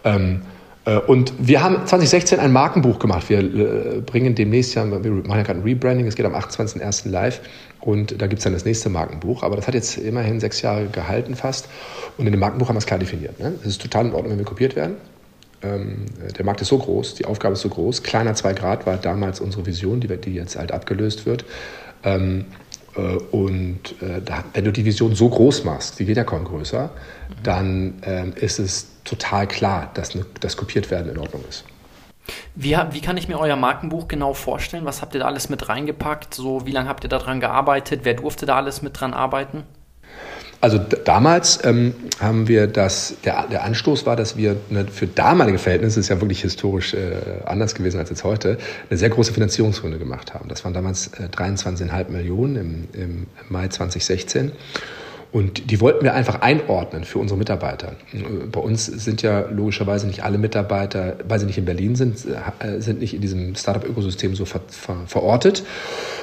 ähm, 0.04 0.42
äh, 0.84 0.98
und 0.98 1.32
wir 1.38 1.62
haben 1.62 1.86
2016 1.86 2.40
ein 2.40 2.52
Markenbuch 2.52 2.98
gemacht. 2.98 3.28
Wir 3.28 3.38
äh, 3.38 4.00
bringen 4.00 4.34
demnächst 4.34 4.74
ja, 4.74 4.84
wir 4.84 5.10
machen 5.10 5.36
ja 5.36 5.42
gerade 5.42 5.60
ein 5.60 5.62
Rebranding, 5.62 6.06
es 6.06 6.16
geht 6.16 6.26
am 6.26 6.34
28.01. 6.34 7.08
live 7.08 7.40
und 7.80 8.20
da 8.20 8.26
gibt 8.26 8.40
es 8.40 8.44
dann 8.44 8.52
das 8.52 8.64
nächste 8.64 8.88
Markenbuch. 8.88 9.42
Aber 9.42 9.56
das 9.56 9.66
hat 9.66 9.74
jetzt 9.74 9.98
immerhin 9.98 10.40
sechs 10.40 10.62
Jahre 10.62 10.86
gehalten 10.86 11.36
fast. 11.36 11.68
Und 12.16 12.26
in 12.26 12.32
dem 12.32 12.40
Markenbuch 12.40 12.68
haben 12.68 12.76
wir 12.76 12.80
es 12.80 12.86
klar 12.86 12.98
definiert. 12.98 13.38
Ne? 13.38 13.54
Es 13.60 13.68
ist 13.68 13.82
total 13.82 14.06
in 14.06 14.12
Ordnung, 14.12 14.32
wenn 14.32 14.38
wir 14.38 14.46
kopiert 14.46 14.76
werden. 14.76 14.96
Ähm, 15.62 16.06
der 16.36 16.44
Markt 16.44 16.60
ist 16.60 16.68
so 16.68 16.78
groß, 16.78 17.14
die 17.14 17.24
Aufgabe 17.24 17.54
ist 17.54 17.60
so 17.60 17.68
groß. 17.68 18.02
Kleiner 18.02 18.34
2 18.34 18.52
Grad 18.54 18.86
war 18.86 18.96
damals 18.96 19.40
unsere 19.40 19.66
Vision, 19.66 20.00
die, 20.00 20.08
die 20.08 20.34
jetzt 20.34 20.56
halt 20.56 20.72
abgelöst 20.72 21.26
wird. 21.26 21.44
Ähm, 22.04 22.46
äh, 22.96 23.00
und 23.00 24.02
äh, 24.02 24.20
da, 24.24 24.44
wenn 24.52 24.64
du 24.64 24.72
die 24.72 24.84
Vision 24.84 25.14
so 25.14 25.28
groß 25.28 25.64
machst, 25.64 25.98
die 25.98 26.04
geht 26.04 26.16
ja 26.16 26.24
kaum 26.24 26.44
größer, 26.44 26.90
dann 27.42 27.94
ähm, 28.02 28.32
ist 28.36 28.58
es 28.58 28.88
total 29.04 29.46
klar, 29.46 29.90
dass 29.94 30.14
ne, 30.14 30.26
das 30.40 30.56
kopiert 30.56 30.90
werden 30.90 31.10
in 31.10 31.18
Ordnung 31.18 31.44
ist. 31.48 31.64
Wie, 32.54 32.76
wie, 32.90 33.00
kann 33.00 33.16
ich 33.16 33.28
mir 33.28 33.38
euer 33.38 33.56
Markenbuch 33.56 34.06
genau 34.06 34.32
vorstellen? 34.34 34.84
Was 34.84 35.02
habt 35.02 35.14
ihr 35.14 35.20
da 35.20 35.26
alles 35.26 35.48
mit 35.48 35.68
reingepackt? 35.68 36.34
So, 36.34 36.66
wie 36.66 36.70
lange 36.70 36.88
habt 36.88 37.04
ihr 37.04 37.10
daran 37.10 37.40
gearbeitet? 37.40 38.00
Wer 38.04 38.14
durfte 38.14 38.46
da 38.46 38.56
alles 38.56 38.82
mit 38.82 39.00
dran 39.00 39.12
arbeiten? 39.12 39.64
Also 40.62 40.78
damals 40.78 41.58
ähm, 41.64 41.92
haben 42.20 42.46
wir 42.46 42.68
das, 42.68 43.16
der, 43.24 43.48
der 43.48 43.64
Anstoß 43.64 44.06
war, 44.06 44.14
dass 44.14 44.36
wir 44.36 44.54
eine, 44.70 44.86
für 44.86 45.08
damalige 45.08 45.58
Verhältnisse, 45.58 45.98
ist 45.98 46.08
ja 46.08 46.20
wirklich 46.20 46.42
historisch 46.42 46.94
äh, 46.94 47.16
anders 47.44 47.74
gewesen 47.74 47.98
als 47.98 48.10
jetzt 48.10 48.22
heute, 48.22 48.58
eine 48.88 48.96
sehr 48.96 49.10
große 49.10 49.32
Finanzierungsrunde 49.32 49.98
gemacht 49.98 50.34
haben. 50.34 50.48
Das 50.48 50.64
waren 50.64 50.72
damals 50.72 51.08
äh, 51.18 51.26
23,5 51.36 52.10
Millionen 52.10 52.56
im, 52.56 52.88
im 52.92 53.26
Mai 53.48 53.66
2016. 53.66 54.52
Und 55.32 55.70
die 55.70 55.80
wollten 55.80 56.04
wir 56.04 56.14
einfach 56.14 56.42
einordnen 56.42 57.04
für 57.04 57.18
unsere 57.18 57.38
Mitarbeiter. 57.38 57.96
Bei 58.52 58.60
uns 58.60 58.84
sind 58.84 59.22
ja 59.22 59.46
logischerweise 59.50 60.06
nicht 60.06 60.22
alle 60.22 60.36
Mitarbeiter, 60.38 61.16
weil 61.26 61.40
sie 61.40 61.46
nicht 61.46 61.58
in 61.58 61.64
Berlin 61.64 61.96
sind, 61.96 62.18
äh, 62.60 62.80
sind 62.80 63.00
nicht 63.00 63.14
in 63.14 63.20
diesem 63.22 63.56
Startup-Ökosystem 63.56 64.36
so 64.36 64.44
ver 64.44 64.60
ver 64.68 64.96
verortet. 65.06 65.64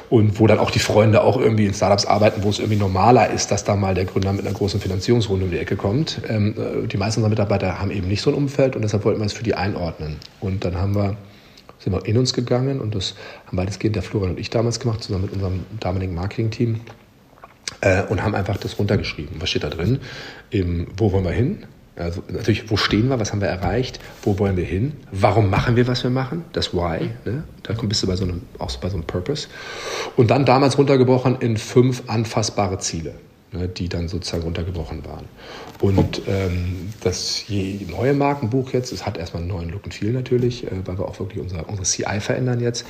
Und 0.09 0.39
wo 0.39 0.47
dann 0.47 0.57
auch 0.57 0.71
die 0.71 0.79
Freunde 0.79 1.23
auch 1.23 1.37
irgendwie 1.37 1.67
in 1.67 1.73
Startups 1.73 2.05
arbeiten, 2.05 2.43
wo 2.43 2.49
es 2.49 2.57
irgendwie 2.57 2.79
normaler 2.79 3.29
ist, 3.29 3.51
dass 3.51 3.63
da 3.63 3.75
mal 3.75 3.93
der 3.93 4.05
Gründer 4.05 4.33
mit 4.33 4.45
einer 4.45 4.55
großen 4.55 4.79
Finanzierungsrunde 4.79 5.45
um 5.45 5.51
die 5.51 5.59
Ecke 5.59 5.75
kommt. 5.75 6.21
Ähm, 6.27 6.55
äh, 6.57 6.87
die 6.87 6.97
meisten 6.97 7.19
unserer 7.19 7.29
Mitarbeiter 7.29 7.79
haben 7.79 7.91
eben 7.91 8.07
nicht 8.07 8.21
so 8.21 8.31
ein 8.31 8.35
Umfeld 8.35 8.75
und 8.75 8.81
deshalb 8.81 9.05
wollten 9.05 9.19
wir 9.19 9.25
es 9.25 9.33
für 9.33 9.43
die 9.43 9.53
einordnen. 9.53 10.17
Und 10.39 10.65
dann 10.65 10.77
haben 10.77 10.95
wir 10.95 11.15
sind 11.79 11.93
wir 11.93 12.05
in 12.05 12.17
uns 12.17 12.33
gegangen 12.33 12.81
und 12.81 12.93
das 12.93 13.15
haben 13.47 13.57
weitestgehend 13.57 13.95
der 13.95 14.03
Florian 14.03 14.31
und 14.31 14.39
ich 14.39 14.49
damals 14.49 14.79
gemacht, 14.79 15.01
zusammen 15.01 15.25
mit 15.25 15.33
unserem 15.33 15.65
damaligen 15.79 16.13
Marketing-Team 16.13 16.81
äh, 17.81 18.03
und 18.03 18.21
haben 18.21 18.35
einfach 18.35 18.57
das 18.57 18.77
runtergeschrieben. 18.77 19.37
Was 19.39 19.49
steht 19.49 19.63
da 19.63 19.69
drin? 19.69 19.99
Eben, 20.51 20.87
wo 20.97 21.11
wollen 21.11 21.23
wir 21.23 21.31
hin? 21.31 21.65
Also 21.99 22.23
natürlich, 22.29 22.69
wo 22.71 22.77
stehen 22.77 23.09
wir, 23.09 23.19
was 23.19 23.31
haben 23.31 23.41
wir 23.41 23.49
erreicht, 23.49 23.99
wo 24.23 24.39
wollen 24.39 24.55
wir 24.55 24.63
hin, 24.63 24.93
warum 25.11 25.49
machen 25.49 25.75
wir, 25.75 25.87
was 25.87 26.03
wir 26.03 26.09
machen, 26.09 26.45
das 26.53 26.73
Why, 26.73 27.09
ne? 27.25 27.43
da 27.63 27.73
bist 27.73 28.03
du 28.03 28.07
bei 28.07 28.15
so 28.15 28.23
einem, 28.23 28.41
auch 28.57 28.75
bei 28.77 28.89
so 28.89 28.95
einem 28.95 29.05
Purpose. 29.05 29.47
Und 30.15 30.31
dann 30.31 30.45
damals 30.45 30.77
runtergebrochen 30.77 31.37
in 31.41 31.57
fünf 31.57 32.03
anfassbare 32.07 32.79
Ziele, 32.79 33.15
ne, 33.51 33.67
die 33.67 33.89
dann 33.89 34.07
sozusagen 34.07 34.43
runtergebrochen 34.43 35.03
waren. 35.05 35.25
Und 35.81 36.21
ähm, 36.27 36.89
das 37.01 37.45
neue 37.89 38.13
Markenbuch 38.13 38.71
jetzt, 38.71 38.91
es 38.91 39.05
hat 39.05 39.17
erstmal 39.17 39.43
einen 39.43 39.51
neuen 39.51 39.69
Look 39.69 39.83
and 39.83 39.93
Feel 39.93 40.11
natürlich, 40.11 40.65
äh, 40.65 40.71
weil 40.85 40.97
wir 40.97 41.05
auch 41.05 41.19
wirklich 41.19 41.41
unser, 41.41 41.65
CI 41.83 42.19
verändern 42.21 42.61
jetzt. 42.61 42.85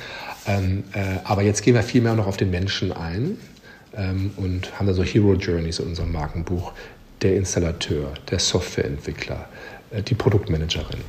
Ähm, 0.46 0.84
äh, 0.92 1.18
aber 1.24 1.42
jetzt 1.42 1.62
gehen 1.62 1.74
wir 1.74 1.82
viel 1.82 2.00
mehr 2.00 2.14
noch 2.14 2.26
auf 2.26 2.36
den 2.36 2.50
Menschen 2.50 2.92
ein 2.92 3.38
ähm, 3.96 4.30
und 4.36 4.78
haben 4.78 4.86
da 4.86 4.94
so 4.94 5.02
Hero 5.02 5.34
Journeys 5.34 5.78
in 5.78 5.88
unserem 5.88 6.12
Markenbuch. 6.12 6.72
Der 7.22 7.36
Installateur, 7.36 8.12
der 8.30 8.38
Softwareentwickler, 8.38 9.48
äh, 9.90 10.02
die 10.02 10.14
Produktmanagerin. 10.14 11.00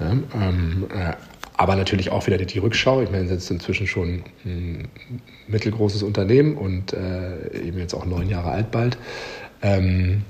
Ähm, 0.00 0.86
äh, 0.94 1.12
aber 1.56 1.76
natürlich 1.76 2.10
auch 2.10 2.26
wieder 2.26 2.36
die 2.36 2.58
Rückschau. 2.58 3.02
Ich 3.02 3.10
meine, 3.10 3.24
es 3.24 3.30
ist 3.30 3.50
inzwischen 3.50 3.86
schon 3.86 4.24
ein 4.44 4.88
mittelgroßes 5.48 6.02
Unternehmen 6.02 6.56
und 6.56 6.92
äh, 6.92 7.66
eben 7.66 7.78
jetzt 7.78 7.94
auch 7.94 8.04
neun 8.04 8.28
Jahre 8.28 8.50
alt 8.50 8.70
bald. 8.70 8.98
Ähm, 9.62 10.22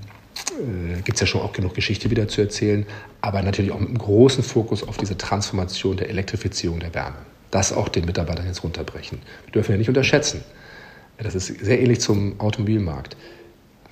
äh, 0.52 1.00
Gibt 1.02 1.16
es 1.16 1.20
ja 1.20 1.26
schon 1.26 1.40
auch 1.40 1.52
genug 1.52 1.74
Geschichte 1.74 2.10
wieder 2.10 2.28
zu 2.28 2.40
erzählen, 2.40 2.86
aber 3.22 3.42
natürlich 3.42 3.72
auch 3.72 3.80
mit 3.80 3.88
einem 3.88 3.98
großen 3.98 4.44
Fokus 4.44 4.86
auf 4.86 4.98
diese 4.98 5.18
Transformation 5.18 5.96
der 5.96 6.08
Elektrifizierung 6.10 6.78
der 6.78 6.94
Wärme. 6.94 7.16
Das 7.50 7.72
auch 7.72 7.88
den 7.88 8.04
Mitarbeitern 8.04 8.46
jetzt 8.46 8.62
runterbrechen. 8.62 9.18
Wir 9.46 9.52
dürfen 9.52 9.72
ja 9.72 9.78
nicht 9.78 9.88
unterschätzen. 9.88 10.44
Das 11.18 11.34
ist 11.34 11.46
sehr 11.46 11.80
ähnlich 11.80 12.00
zum 12.00 12.38
Automobilmarkt. 12.38 13.16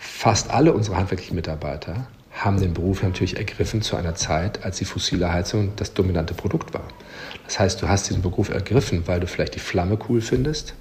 Fast 0.07 0.51
alle 0.51 0.75
unsere 0.75 0.99
handwerklichen 0.99 1.35
Mitarbeiter 1.35 2.07
haben 2.31 2.61
den 2.61 2.75
Beruf 2.75 3.03
natürlich 3.03 3.39
ergriffen 3.39 3.81
zu 3.81 3.97
einer 3.97 4.15
Zeit, 4.15 4.63
als 4.63 4.77
die 4.77 4.85
fossile 4.85 5.33
Heizung 5.33 5.73
das 5.77 5.95
dominante 5.95 6.35
Produkt 6.35 6.75
war. 6.75 6.87
Das 7.47 7.59
heißt, 7.59 7.81
du 7.81 7.89
hast 7.89 8.11
diesen 8.11 8.21
Beruf 8.21 8.51
ergriffen, 8.51 9.07
weil 9.07 9.21
du 9.21 9.27
vielleicht 9.27 9.55
die 9.55 9.61
Flamme 9.61 9.99
cool 10.09 10.21
findest, 10.21 10.75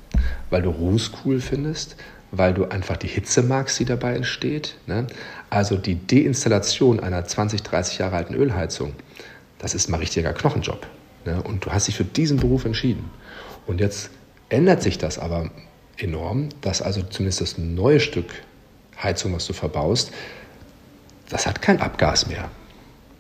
weil 0.50 0.62
du 0.62 0.70
Ruß 0.70 1.12
cool 1.24 1.40
findest, 1.40 1.96
weil 2.32 2.54
du 2.54 2.66
einfach 2.66 2.98
die 2.98 3.08
Hitze 3.08 3.44
magst, 3.44 3.80
die 3.80 3.86
dabei 3.86 4.16
entsteht. 4.16 4.76
Ne? 4.88 5.08
Also 5.50 5.78
die 5.78 6.06
Deinstallation 6.06 7.00
einer 7.00 7.24
20, 7.24 7.64
30 7.64 8.00
Jahre 8.00 8.18
alten 8.18 8.34
Ölheizung, 8.34 8.94
das 9.58 9.74
ist 9.74 9.90
mal 9.90 9.98
richtiger 9.98 10.34
Knochenjob. 10.34 10.86
Ne? 11.26 11.42
Und 11.42 11.66
du 11.66 11.72
hast 11.72 11.88
dich 11.88 11.96
für 11.96 12.04
diesen 12.04 12.38
Beruf 12.38 12.66
entschieden. 12.66 13.10
Und 13.68 13.80
jetzt 13.80 14.10
ändert 14.50 14.84
sich 14.84 14.98
das 14.98 15.18
aber 15.18 15.50
enorm, 15.98 16.50
dass 16.60 16.82
also 16.82 17.04
zumindest 17.04 17.40
das 17.40 17.58
neue 17.58 18.02
Stück 18.02 18.26
Heizung, 19.04 19.36
was 19.36 19.46
du 19.46 19.54
verbaust, 19.54 20.12
das 21.30 21.48
hat 21.48 21.62
kein 21.62 21.82
Abgas 21.82 22.28
mehr. 22.28 22.50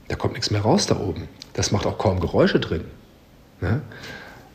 Da 0.08 0.16
kommt 0.16 0.34
nichts 0.34 0.52
mehr 0.52 0.62
raus 0.62 0.86
da 0.86 1.00
oben. 1.00 1.28
Das 1.54 1.72
macht 1.72 1.86
auch 1.86 1.98
kaum 1.98 2.20
Geräusche 2.20 2.60
drin. 2.60 2.84
Ne? 3.62 3.82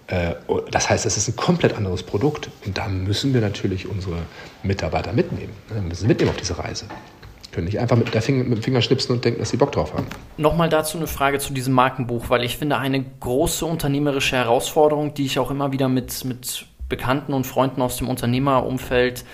Äh, 0.09 0.35
das 0.71 0.91
heißt, 0.91 1.07
es 1.07 1.17
ist 1.17 1.29
ein 1.29 1.37
komplett 1.37 1.75
anderes 1.75 2.03
Produkt. 2.03 2.51
Und 2.67 2.77
da 2.77 2.88
müssen 2.88 3.35
wir 3.35 3.41
natürlich 3.41 3.88
unsere 3.88 4.17
Mitarbeiter 4.62 5.12
mitnehmen. 5.12 5.53
Ne? 5.71 5.77
Wir 5.77 5.83
müssen 5.83 6.07
mitnehmen 6.07 6.31
auf 6.31 6.37
diese 6.37 6.59
Reise. 6.59 6.87
Wir 6.87 7.51
können 7.53 7.67
nicht 7.67 7.81
einfach 7.81 7.97
mit, 7.97 8.12
der 8.12 8.23
Finger, 8.23 8.45
mit 8.45 8.59
dem 8.59 8.62
Finger 8.62 8.83
schnipsen 8.83 9.14
und 9.14 9.25
denken, 9.25 9.41
dass 9.41 9.51
sie 9.51 9.57
Bock 9.57 9.73
drauf 9.73 9.95
haben. 9.95 10.07
Nochmal 10.37 10.69
dazu 10.69 10.99
eine 10.99 11.07
Frage 11.07 11.38
zu 11.38 11.53
diesem 11.53 11.75
Markenbuch, 11.75 12.29
weil 12.29 12.45
ich 12.45 12.59
finde, 12.59 12.77
eine 12.77 13.03
große 13.03 13.64
unternehmerische 13.64 14.37
Herausforderung, 14.37 15.14
die 15.14 15.25
ich 15.25 15.38
auch 15.38 15.51
immer 15.51 15.73
wieder 15.73 15.88
mit, 15.88 16.25
mit 16.25 16.67
Bekannten 16.88 17.33
und 17.33 17.47
Freunden 17.47 17.83
aus 17.83 17.97
dem 17.97 18.09
Unternehmerumfeld 18.09 19.25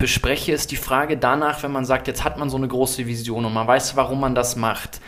bespreche, 0.00 0.50
ist 0.50 0.72
die 0.72 0.76
Frage 0.76 1.16
danach, 1.16 1.62
wenn 1.62 1.70
man 1.70 1.84
sagt, 1.84 2.08
jetzt 2.08 2.24
hat 2.24 2.38
man 2.38 2.50
so 2.50 2.56
eine 2.56 2.66
große 2.66 3.06
Vision 3.06 3.44
und 3.44 3.54
man 3.54 3.68
weiß, 3.68 3.94
warum 3.94 4.18
man 4.18 4.34
das 4.34 4.56
macht. 4.56 5.00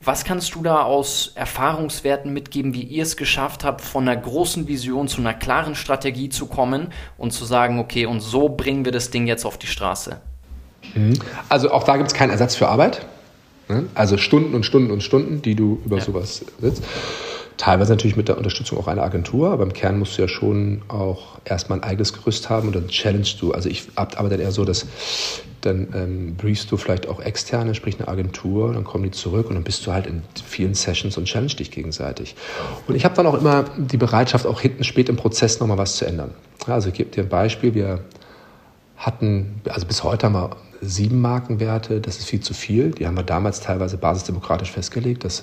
Was 0.00 0.24
kannst 0.24 0.54
du 0.54 0.62
da 0.62 0.82
aus 0.82 1.32
Erfahrungswerten 1.34 2.32
mitgeben, 2.32 2.72
wie 2.72 2.82
ihr 2.82 3.02
es 3.02 3.16
geschafft 3.16 3.62
habt, 3.64 3.80
von 3.80 4.08
einer 4.08 4.20
großen 4.20 4.66
Vision 4.66 5.06
zu 5.06 5.20
einer 5.20 5.34
klaren 5.34 5.74
Strategie 5.74 6.28
zu 6.28 6.46
kommen 6.46 6.88
und 7.16 7.32
zu 7.32 7.44
sagen, 7.44 7.78
okay, 7.78 8.06
und 8.06 8.20
so 8.20 8.48
bringen 8.48 8.84
wir 8.84 8.92
das 8.92 9.10
Ding 9.10 9.26
jetzt 9.26 9.44
auf 9.44 9.58
die 9.58 9.66
Straße? 9.66 10.20
Mhm. 10.94 11.18
Also 11.48 11.70
auch 11.70 11.84
da 11.84 11.96
gibt 11.96 12.08
es 12.08 12.14
keinen 12.14 12.30
Ersatz 12.30 12.54
für 12.54 12.68
Arbeit. 12.68 13.06
Ne? 13.68 13.86
Also 13.94 14.16
Stunden 14.16 14.54
und 14.54 14.64
Stunden 14.64 14.90
und 14.90 15.02
Stunden, 15.02 15.42
die 15.42 15.54
du 15.54 15.80
über 15.84 15.98
ja. 15.98 16.04
sowas 16.04 16.44
sitzt. 16.60 16.82
Teilweise 17.58 17.90
natürlich 17.90 18.16
mit 18.16 18.28
der 18.28 18.38
Unterstützung 18.38 18.78
auch 18.78 18.86
einer 18.86 19.02
Agentur, 19.02 19.50
aber 19.50 19.64
im 19.64 19.72
Kern 19.72 19.98
musst 19.98 20.16
du 20.16 20.22
ja 20.22 20.28
schon 20.28 20.82
auch 20.86 21.38
erstmal 21.44 21.80
ein 21.80 21.82
eigenes 21.82 22.12
Gerüst 22.12 22.48
haben 22.48 22.68
und 22.68 22.76
dann 22.76 22.86
challengest 22.86 23.42
du. 23.42 23.52
Also 23.52 23.68
ich 23.68 23.88
arbeite 23.96 24.36
dann 24.36 24.40
eher 24.40 24.52
so, 24.52 24.64
dass 24.64 24.86
dann 25.62 25.88
ähm, 25.92 26.36
briefst 26.36 26.70
du 26.70 26.76
vielleicht 26.76 27.08
auch 27.08 27.18
externe, 27.18 27.74
sprich 27.74 27.98
eine 27.98 28.06
Agentur, 28.06 28.72
dann 28.72 28.84
kommen 28.84 29.02
die 29.02 29.10
zurück 29.10 29.48
und 29.48 29.56
dann 29.56 29.64
bist 29.64 29.84
du 29.84 29.92
halt 29.92 30.06
in 30.06 30.22
vielen 30.46 30.74
Sessions 30.74 31.18
und 31.18 31.24
challenge 31.24 31.54
dich 31.54 31.72
gegenseitig. 31.72 32.36
Und 32.86 32.94
ich 32.94 33.04
habe 33.04 33.16
dann 33.16 33.26
auch 33.26 33.34
immer 33.34 33.64
die 33.76 33.96
Bereitschaft, 33.96 34.46
auch 34.46 34.60
hinten 34.60 34.84
spät 34.84 35.08
im 35.08 35.16
Prozess 35.16 35.58
nochmal 35.58 35.78
was 35.78 35.96
zu 35.96 36.06
ändern. 36.06 36.30
Also 36.68 36.90
ich 36.90 36.94
gebe 36.94 37.10
dir 37.10 37.24
ein 37.24 37.28
Beispiel, 37.28 37.74
wir 37.74 38.04
hatten, 38.96 39.62
also 39.68 39.84
bis 39.84 40.04
heute 40.04 40.26
haben 40.26 40.34
wir 40.34 40.50
sieben 40.80 41.20
Markenwerte, 41.20 42.00
das 42.00 42.18
ist 42.18 42.26
viel 42.26 42.40
zu 42.40 42.54
viel. 42.54 42.92
Die 42.92 43.06
haben 43.06 43.16
wir 43.16 43.24
damals 43.24 43.60
teilweise 43.60 43.96
basisdemokratisch 43.96 44.70
festgelegt. 44.70 45.24
Das 45.24 45.42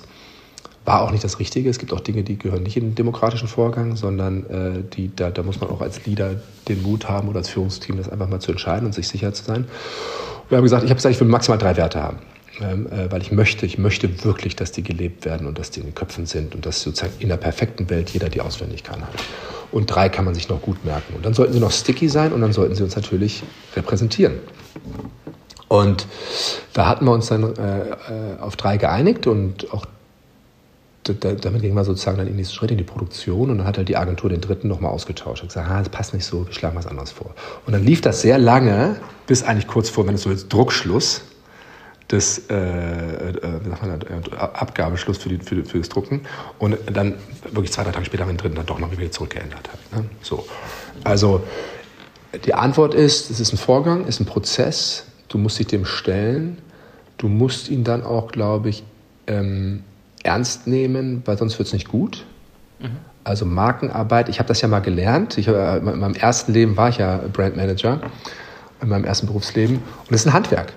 war 0.86 1.02
auch 1.02 1.10
nicht 1.10 1.24
das 1.24 1.40
Richtige. 1.40 1.68
Es 1.68 1.78
gibt 1.78 1.92
auch 1.92 2.00
Dinge, 2.00 2.22
die 2.22 2.38
gehören 2.38 2.62
nicht 2.62 2.76
in 2.76 2.84
den 2.84 2.94
demokratischen 2.94 3.48
Vorgang, 3.48 3.96
sondern 3.96 4.46
äh, 4.46 4.82
die, 4.94 5.14
da, 5.14 5.30
da 5.30 5.42
muss 5.42 5.60
man 5.60 5.68
auch 5.68 5.80
als 5.80 6.06
Leader 6.06 6.36
den 6.68 6.82
Mut 6.82 7.08
haben 7.08 7.28
oder 7.28 7.38
als 7.38 7.50
Führungsteam 7.50 7.96
das 7.96 8.08
einfach 8.08 8.28
mal 8.28 8.40
zu 8.40 8.52
entscheiden 8.52 8.86
und 8.86 8.92
sich 8.92 9.08
sicher 9.08 9.32
zu 9.34 9.44
sein. 9.44 9.64
Und 9.64 10.50
wir 10.50 10.58
haben 10.58 10.64
gesagt, 10.64 10.84
ich 10.84 10.90
habe 10.90 10.96
gesagt, 10.96 11.14
ich 11.14 11.20
will 11.20 11.28
maximal 11.28 11.58
drei 11.58 11.76
Werte 11.76 12.02
haben. 12.02 12.18
Ähm, 12.60 12.86
äh, 12.90 13.10
weil 13.10 13.20
ich 13.20 13.32
möchte, 13.32 13.66
ich 13.66 13.76
möchte 13.76 14.24
wirklich, 14.24 14.56
dass 14.56 14.72
die 14.72 14.82
gelebt 14.82 15.26
werden 15.26 15.46
und 15.46 15.58
dass 15.58 15.70
die 15.70 15.80
in 15.80 15.86
den 15.86 15.94
Köpfen 15.94 16.24
sind 16.24 16.54
und 16.54 16.64
dass 16.64 16.80
sozusagen 16.80 17.12
in 17.18 17.28
der 17.28 17.36
perfekten 17.36 17.90
Welt 17.90 18.10
jeder 18.10 18.30
die 18.30 18.40
auswendig 18.40 18.82
kann. 18.82 19.02
Und 19.72 19.86
drei 19.86 20.08
kann 20.08 20.24
man 20.24 20.34
sich 20.34 20.48
noch 20.48 20.62
gut 20.62 20.82
merken. 20.84 21.14
Und 21.14 21.26
dann 21.26 21.34
sollten 21.34 21.52
sie 21.52 21.60
noch 21.60 21.72
sticky 21.72 22.08
sein 22.08 22.32
und 22.32 22.40
dann 22.40 22.52
sollten 22.52 22.74
sie 22.74 22.82
uns 22.82 22.96
natürlich 22.96 23.42
repräsentieren. 23.74 24.34
Und 25.68 26.06
da 26.72 26.86
hatten 26.86 27.04
wir 27.04 27.12
uns 27.12 27.26
dann 27.26 27.42
äh, 27.56 27.80
äh 27.90 28.40
auf 28.40 28.56
drei 28.56 28.76
geeinigt 28.76 29.26
und 29.26 29.72
auch 29.74 29.84
damit 31.14 31.62
ging 31.62 31.74
man 31.74 31.84
sozusagen 31.84 32.16
dann 32.16 32.26
in 32.26 32.32
den 32.32 32.36
nächsten 32.36 32.54
Schritt 32.54 32.70
in 32.70 32.78
die 32.78 32.84
Produktion 32.84 33.50
und 33.50 33.58
dann 33.58 33.66
hat 33.66 33.78
halt 33.78 33.88
die 33.88 33.96
Agentur 33.96 34.30
den 34.30 34.40
dritten 34.40 34.68
nochmal 34.68 34.90
ausgetauscht 34.90 35.42
und 35.42 35.48
gesagt, 35.48 35.68
ah, 35.70 35.78
das 35.78 35.88
passt 35.88 36.14
nicht 36.14 36.24
so, 36.24 36.46
wir 36.46 36.52
schlagen 36.52 36.76
was 36.76 36.86
anderes 36.86 37.12
vor. 37.12 37.34
Und 37.66 37.72
dann 37.72 37.84
lief 37.84 38.00
das 38.00 38.22
sehr 38.22 38.38
lange, 38.38 38.96
bis 39.26 39.42
eigentlich 39.42 39.66
kurz 39.66 39.88
vor, 39.88 40.06
wenn 40.06 40.14
es 40.14 40.22
so 40.22 40.30
jetzt 40.30 40.52
Druckschluss, 40.52 41.22
des 42.10 42.48
äh, 42.50 42.54
äh, 42.54 43.30
äh, 43.30 44.36
Abgabeschluss 44.36 45.18
für, 45.18 45.28
die, 45.28 45.38
für, 45.38 45.64
für, 45.64 45.78
das 45.78 45.88
Drucken 45.88 46.20
und 46.58 46.78
dann 46.92 47.14
wirklich 47.50 47.72
zwei, 47.72 47.82
drei 47.82 47.90
Tage 47.90 48.04
später 48.04 48.22
haben 48.22 48.28
wir 48.28 48.34
den 48.34 48.38
dritten 48.38 48.54
dann 48.54 48.66
doch 48.66 48.78
noch 48.78 48.96
wieder 48.96 49.10
zurückgeändert. 49.10 49.68
Hat, 49.68 49.78
ne? 49.92 50.08
so. 50.22 50.46
Also 51.02 51.42
die 52.44 52.54
Antwort 52.54 52.94
ist, 52.94 53.30
es 53.30 53.40
ist 53.40 53.52
ein 53.52 53.56
Vorgang, 53.56 54.06
ist 54.06 54.20
ein 54.20 54.26
Prozess, 54.26 55.06
du 55.28 55.38
musst 55.38 55.58
dich 55.58 55.66
dem 55.66 55.84
stellen, 55.84 56.58
du 57.18 57.28
musst 57.28 57.68
ihn 57.68 57.82
dann 57.82 58.04
auch, 58.04 58.30
glaube 58.30 58.68
ich, 58.68 58.84
ähm, 59.26 59.82
ernst 60.26 60.66
nehmen, 60.66 61.22
weil 61.24 61.38
sonst 61.38 61.58
wird 61.58 61.68
es 61.68 61.72
nicht 61.72 61.88
gut. 61.88 62.24
Mhm. 62.80 62.96
Also 63.24 63.44
Markenarbeit, 63.44 64.28
ich 64.28 64.38
habe 64.38 64.48
das 64.48 64.60
ja 64.60 64.68
mal 64.68 64.80
gelernt. 64.80 65.38
Ich, 65.38 65.48
äh, 65.48 65.78
in 65.78 65.84
meinem 65.84 66.14
ersten 66.14 66.52
Leben 66.52 66.76
war 66.76 66.90
ich 66.90 66.98
ja 66.98 67.20
Brandmanager, 67.32 68.00
in 68.82 68.88
meinem 68.88 69.04
ersten 69.04 69.26
Berufsleben. 69.26 69.76
Und 69.76 70.14
es 70.14 70.20
ist 70.20 70.26
ein 70.26 70.32
Handwerk. 70.32 70.72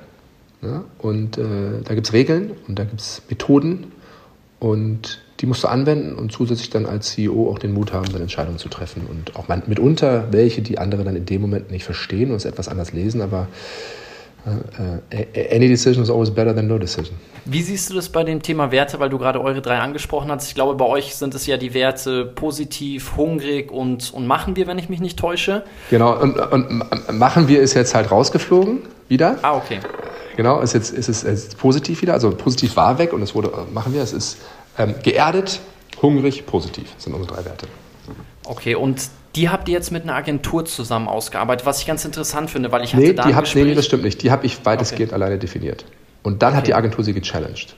Ne? 0.62 0.84
Und 0.98 1.38
äh, 1.38 1.82
da 1.84 1.94
gibt 1.94 2.08
es 2.08 2.14
Regeln 2.14 2.52
und 2.68 2.80
da 2.80 2.84
gibt 2.84 3.02
es 3.02 3.22
Methoden 3.30 3.92
und 4.60 5.22
die 5.40 5.46
musst 5.46 5.64
du 5.64 5.70
anwenden 5.70 6.16
und 6.16 6.32
zusätzlich 6.32 6.70
dann 6.70 6.86
als 6.86 7.12
CEO 7.12 7.50
auch 7.50 7.60
den 7.60 7.74
Mut 7.74 7.94
haben, 7.94 8.12
dann 8.12 8.22
Entscheidungen 8.22 8.58
zu 8.58 8.68
treffen. 8.68 9.04
Und 9.10 9.38
auch 9.38 9.48
mitunter 9.68 10.28
welche, 10.32 10.62
die 10.62 10.78
andere 10.78 11.06
dann 11.06 11.16
in 11.16 11.26
dem 11.26 11.42
Moment 11.42 11.72
nicht 11.72 11.86
verstehen 11.86 12.32
und 12.32 12.38
es 12.38 12.46
etwas 12.46 12.68
anders 12.68 12.92
lesen, 12.92 13.22
aber 13.22 13.48
any 14.46 15.68
decision 15.68 16.04
is 16.04 16.10
always 16.10 16.30
better 16.30 16.54
than 16.56 16.68
no 16.68 16.78
decision. 16.78 17.18
Wie 17.46 17.62
siehst 17.62 17.90
du 17.90 17.96
das 17.96 18.10
bei 18.10 18.24
dem 18.24 18.42
Thema 18.42 18.72
Werte, 18.72 19.00
weil 19.00 19.10
du 19.10 19.18
gerade 19.18 19.42
eure 19.42 19.62
drei 19.62 19.80
angesprochen 19.80 20.30
hast? 20.32 20.48
Ich 20.48 20.56
glaube, 20.56 20.76
bei 20.76 20.86
euch 20.86 21.16
sind 21.16 21.34
es 21.34 21.46
ja 21.48 21.58
die 21.58 21.74
Werte 21.74 22.26
positiv, 22.26 23.18
hungrig 23.18 23.72
und, 23.72 24.14
und 24.14 24.28
machen 24.28 24.56
wir, 24.56 24.68
wenn 24.68 24.78
ich 24.78 24.90
mich 24.90 25.00
nicht 25.00 25.18
täusche. 25.18 25.64
Genau, 25.90 26.16
und, 26.20 26.38
und 26.38 26.84
machen 27.18 27.48
wir 27.48 27.62
ist 27.62 27.74
jetzt 27.74 27.96
halt 27.96 28.12
rausgeflogen 28.12 28.84
wieder. 29.08 29.38
Ah, 29.42 29.56
okay. 29.56 29.80
Genau, 30.36 30.62
ist 30.62 30.74
jetzt 30.74 30.92
ist 30.92 31.10
es 31.10 31.24
ist 31.24 31.58
positiv 31.58 32.02
wieder, 32.02 32.14
also 32.14 32.32
positiv 32.32 32.76
war 32.76 32.98
weg 32.98 33.14
und 33.14 33.22
es 33.22 33.36
wurde, 33.36 33.52
machen 33.74 33.94
wir, 33.94 34.02
es 34.02 34.14
ist 34.14 34.38
ähm, 34.78 34.96
geerdet, 35.04 35.60
hungrig, 36.02 36.46
positiv 36.46 36.94
sind 36.98 37.14
unsere 37.14 37.36
drei 37.36 37.46
Werte. 37.46 37.68
Okay, 38.46 38.76
und 38.76 39.10
die 39.36 39.50
habt 39.50 39.68
ihr 39.70 39.74
jetzt 39.74 39.92
mit 39.92 40.04
einer 40.04 40.16
Agentur 40.16 40.66
zusammen 40.66 41.08
ausgearbeitet, 41.08 41.66
was 41.66 41.82
ich 41.82 41.88
ganz 41.88 42.04
interessant 42.06 42.50
finde, 42.50 42.72
weil 42.72 42.84
ich 42.84 42.94
hatte 42.94 43.06
nee, 43.06 43.14
da 43.14 43.28
die 43.28 43.36
hab, 43.36 43.56
Nee, 43.56 43.76
das 43.76 43.86
stimmt 43.86 44.04
nicht. 44.04 44.24
Die 44.24 44.32
habe 44.32 44.46
ich 44.46 44.66
weitestgehend 44.66 45.12
okay. 45.12 45.22
alleine 45.22 45.38
definiert. 45.38 45.86
Und 46.24 46.42
dann 46.42 46.50
okay. 46.50 46.58
hat 46.58 46.68
die 46.68 46.74
Agentur 46.74 47.04
sie 47.04 47.14
gechallenged. 47.14 47.76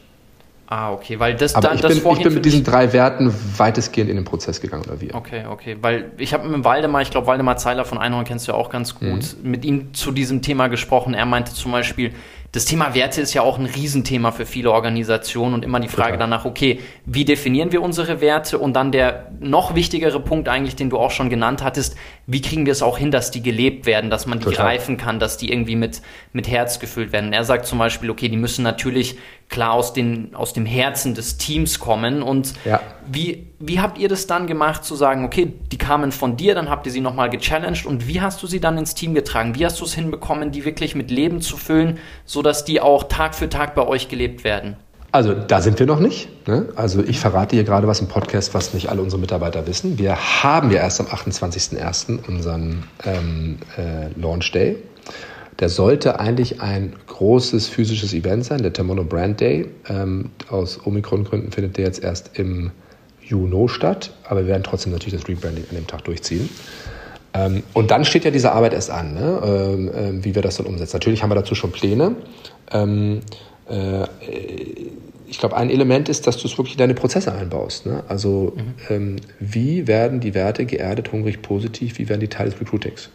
Ah, 0.68 0.94
okay, 0.94 1.20
weil 1.20 1.36
das 1.36 1.54
Aber 1.54 1.68
dann 1.68 1.76
ich 1.76 1.82
das 1.82 2.02
bin, 2.02 2.14
ich 2.14 2.24
bin 2.24 2.34
mit 2.34 2.46
diesen 2.46 2.64
drei 2.64 2.94
Werten 2.94 3.34
weitestgehend 3.58 4.10
in 4.10 4.16
den 4.16 4.24
Prozess 4.24 4.62
gegangen, 4.62 4.86
oder 4.86 5.02
wir. 5.02 5.14
Okay, 5.14 5.44
okay, 5.46 5.76
weil 5.82 6.12
ich 6.18 6.34
habe 6.34 6.48
mit 6.48 6.64
Waldemar, 6.64 7.02
ich 7.02 7.12
glaube 7.12 7.28
Waldemar 7.28 7.58
Zeiler 7.58 7.84
von 7.84 7.98
Einhorn 7.98 8.24
kennst 8.24 8.48
du 8.48 8.54
ja 8.54 8.58
auch 8.58 8.70
ganz 8.70 8.96
gut, 8.96 9.36
mhm. 9.44 9.52
mit 9.52 9.66
ihm 9.66 9.94
zu 9.94 10.14
diesem 10.14 10.42
Thema 10.42 10.70
gesprochen. 10.70 11.14
Er 11.14 11.26
meinte 11.26 11.54
zum 11.54 11.74
Beispiel, 11.74 12.14
das 12.54 12.66
Thema 12.66 12.94
Werte 12.94 13.22
ist 13.22 13.34
ja 13.34 13.44
auch 13.44 13.58
ein 13.58 13.66
Riesenthema 13.66 14.34
für 14.34 14.46
viele 14.46 14.72
Organisationen 14.72 15.54
und 15.54 15.64
immer 15.64 15.80
die 15.80 15.88
Frage 15.88 16.14
Total. 16.14 16.20
danach, 16.20 16.44
okay, 16.44 16.82
wie 17.06 17.24
definieren 17.24 17.72
wir 17.72 17.82
unsere 17.82 18.20
Werte? 18.20 18.60
Und 18.60 18.74
dann 18.74 18.92
der 18.92 19.32
noch 19.40 19.74
wichtigere 19.74 20.20
Punkt 20.20 20.50
eigentlich, 20.50 20.76
den 20.76 20.90
du 20.90 20.98
auch 20.98 21.12
schon 21.12 21.30
genannt 21.30 21.64
hattest, 21.64 21.96
wie 22.28 22.42
kriegen 22.42 22.66
wir 22.66 22.74
es 22.74 22.82
auch 22.82 22.98
hin, 22.98 23.10
dass 23.10 23.32
die 23.32 23.42
gelebt 23.42 23.86
werden, 23.86 24.10
dass 24.10 24.26
man 24.26 24.40
die 24.40 24.46
Total. 24.46 24.66
greifen 24.66 24.98
kann, 24.98 25.18
dass 25.18 25.38
die 25.38 25.50
irgendwie 25.50 25.78
mit, 25.78 26.02
mit 26.34 26.50
Herz 26.50 26.80
gefüllt 26.80 27.14
werden? 27.14 27.32
Er 27.32 27.46
sagt 27.46 27.66
zum 27.66 27.80
Beispiel, 27.80 28.10
okay, 28.10 28.28
die 28.28 28.38
müssen 28.38 28.64
natürlich 28.64 29.18
klar 29.52 29.74
aus, 29.74 29.94
den, 29.94 30.34
aus 30.34 30.54
dem 30.54 30.66
Herzen 30.66 31.14
des 31.14 31.38
Teams 31.38 31.78
kommen. 31.78 32.24
Und 32.24 32.54
ja. 32.66 32.82
wie, 33.06 33.48
wie 33.60 33.80
habt 33.80 34.00
ihr 34.00 34.10
das 34.10 34.26
dann 34.26 34.48
gemacht, 34.48 34.84
zu 34.84 34.96
sagen, 34.96 35.24
okay, 35.24 35.54
die 35.72 35.78
kamen 35.78 36.12
von 36.12 36.38
dir, 36.38 36.56
dann 36.56 36.70
habt 36.70 36.88
ihr 36.88 36.92
sie 36.92 37.02
nochmal 37.02 37.30
gechallenged 37.30 37.86
und 37.86 38.08
wie 38.08 38.22
hast 38.22 38.42
du 38.42 38.48
sie 38.48 38.60
dann 38.60 38.78
ins 38.80 38.96
Team 38.96 39.14
getragen? 39.14 39.54
Wie 39.56 39.66
hast 39.66 39.80
du 39.80 39.86
es 39.86 39.94
hinbekommen, 39.94 40.52
die 40.52 40.66
wirklich 40.66 40.96
mit 40.96 41.12
Leben 41.12 41.42
zu 41.42 41.58
füllen, 41.58 42.00
sodass 42.26 42.66
die 42.66 42.82
auch 42.82 43.04
Tag 43.04 43.36
für 43.36 43.50
Tag 43.50 43.76
bei 43.76 43.86
euch 43.86 44.08
gelebt 44.08 44.44
werden? 44.44 44.78
Also 45.14 45.34
da 45.34 45.62
sind 45.62 45.78
wir 45.78 45.86
noch 45.86 46.00
nicht. 46.00 46.48
Ne? 46.48 46.70
Also 46.78 47.04
ich 47.04 47.20
verrate 47.20 47.58
hier 47.58 47.66
gerade 47.66 47.86
was 47.86 48.00
im 48.00 48.08
Podcast, 48.08 48.54
was 48.54 48.74
nicht 48.74 48.90
alle 48.90 49.02
unsere 49.02 49.20
Mitarbeiter 49.20 49.68
wissen. 49.68 50.00
Wir 50.00 50.16
haben 50.16 50.72
ja 50.72 50.78
erst 50.78 51.02
am 51.02 51.08
28.01. 51.08 52.26
unseren 52.30 52.86
ähm, 53.04 53.58
äh, 53.78 54.08
Launch 54.18 54.54
Day. 54.54 54.78
Der 55.62 55.70
sollte 55.70 56.20
eigentlich 56.20 56.60
ein 56.60 56.94
großes 57.06 57.70
physisches 57.70 58.14
Event 58.14 58.44
sein, 58.44 58.64
der 58.64 58.74
Termono 58.74 59.04
Brand 59.04 59.40
Day. 59.40 59.68
Ähm, 59.88 60.32
aus 60.50 60.86
Omikron-Gründen 60.86 61.52
findet 61.52 61.78
der 61.78 61.86
jetzt 61.86 62.04
erst 62.04 62.32
im 62.38 62.72
Juni 63.22 63.70
statt, 63.70 64.12
aber 64.28 64.42
wir 64.42 64.48
werden 64.48 64.64
trotzdem 64.64 64.92
natürlich 64.92 65.20
das 65.20 65.30
Rebranding 65.30 65.66
an 65.70 65.76
dem 65.76 65.86
Tag 65.86 66.04
durchziehen. 66.04 66.50
Ähm, 67.34 67.62
und 67.74 67.92
dann 67.92 68.06
steht 68.06 68.26
ja 68.26 68.32
diese 68.32 68.52
Arbeit 68.52 68.74
erst 68.74 68.90
an, 68.90 69.14
ne? 69.14 69.42
ähm, 69.46 69.90
äh, 69.90 70.26
wie 70.26 70.34
wir 70.36 70.42
das 70.42 70.58
dann 70.58 70.66
umsetzen. 70.66 70.96
Natürlich 70.96 71.22
haben 71.22 71.30
wir 71.30 71.36
dazu 71.36 71.54
schon 71.54 71.72
Pläne. 71.72 72.16
Ähm, 72.72 73.22
äh, 73.70 74.06
ich 75.28 75.38
glaube, 75.38 75.56
ein 75.56 75.70
Element 75.70 76.10
ist, 76.10 76.26
dass 76.28 76.38
du 76.38 76.48
es 76.48 76.58
wirklich 76.58 76.74
in 76.74 76.80
deine 76.80 76.96
Prozesse 76.96 77.32
einbaust. 77.32 77.86
Ne? 77.86 78.04
Also 78.08 78.54
mhm. 78.56 78.74
Ähm, 78.90 79.16
wie 79.40 79.88
werden 79.88 80.20
die 80.20 80.34
Werte 80.34 80.66
geerdet, 80.66 81.12
hungrig, 81.12 81.44
positiv, 81.44 82.00
wie 82.00 82.10
werden 82.10 82.20
die 82.20 82.28
Teil 82.28 82.50
des 82.50 82.60
Recruitings? 82.60 83.10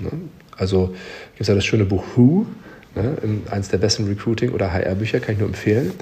Ne? 0.00 0.10
Also 0.56 0.88
gibt 0.88 1.40
es 1.40 1.48
ja 1.48 1.54
das 1.54 1.64
schöne 1.64 1.84
Buch 1.84 2.04
Who, 2.14 2.46
ne, 2.94 3.16
eines 3.50 3.68
der 3.68 3.78
besten 3.78 4.06
Recruiting- 4.06 4.52
oder 4.52 4.72
HR-Bücher, 4.72 5.20
kann 5.20 5.34
ich 5.34 5.40
nur 5.40 5.48
empfehlen. 5.48 5.92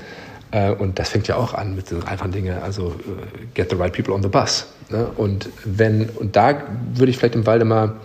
Äh, 0.50 0.72
und 0.72 0.98
das 0.98 1.10
fängt 1.10 1.28
ja 1.28 1.36
auch 1.36 1.54
an 1.54 1.76
mit 1.76 1.88
so 1.88 1.96
einfachen 2.00 2.32
Dingen, 2.32 2.58
also 2.58 2.86
uh, 2.86 2.92
get 3.54 3.70
the 3.70 3.76
right 3.76 3.92
people 3.92 4.12
on 4.12 4.22
the 4.22 4.28
bus. 4.28 4.66
Ne? 4.90 5.06
Und 5.16 5.48
wenn, 5.64 6.08
und 6.10 6.34
da 6.36 6.62
würde 6.94 7.10
ich 7.10 7.18
vielleicht 7.18 7.36
im 7.36 7.46
Waldemar, 7.46 7.96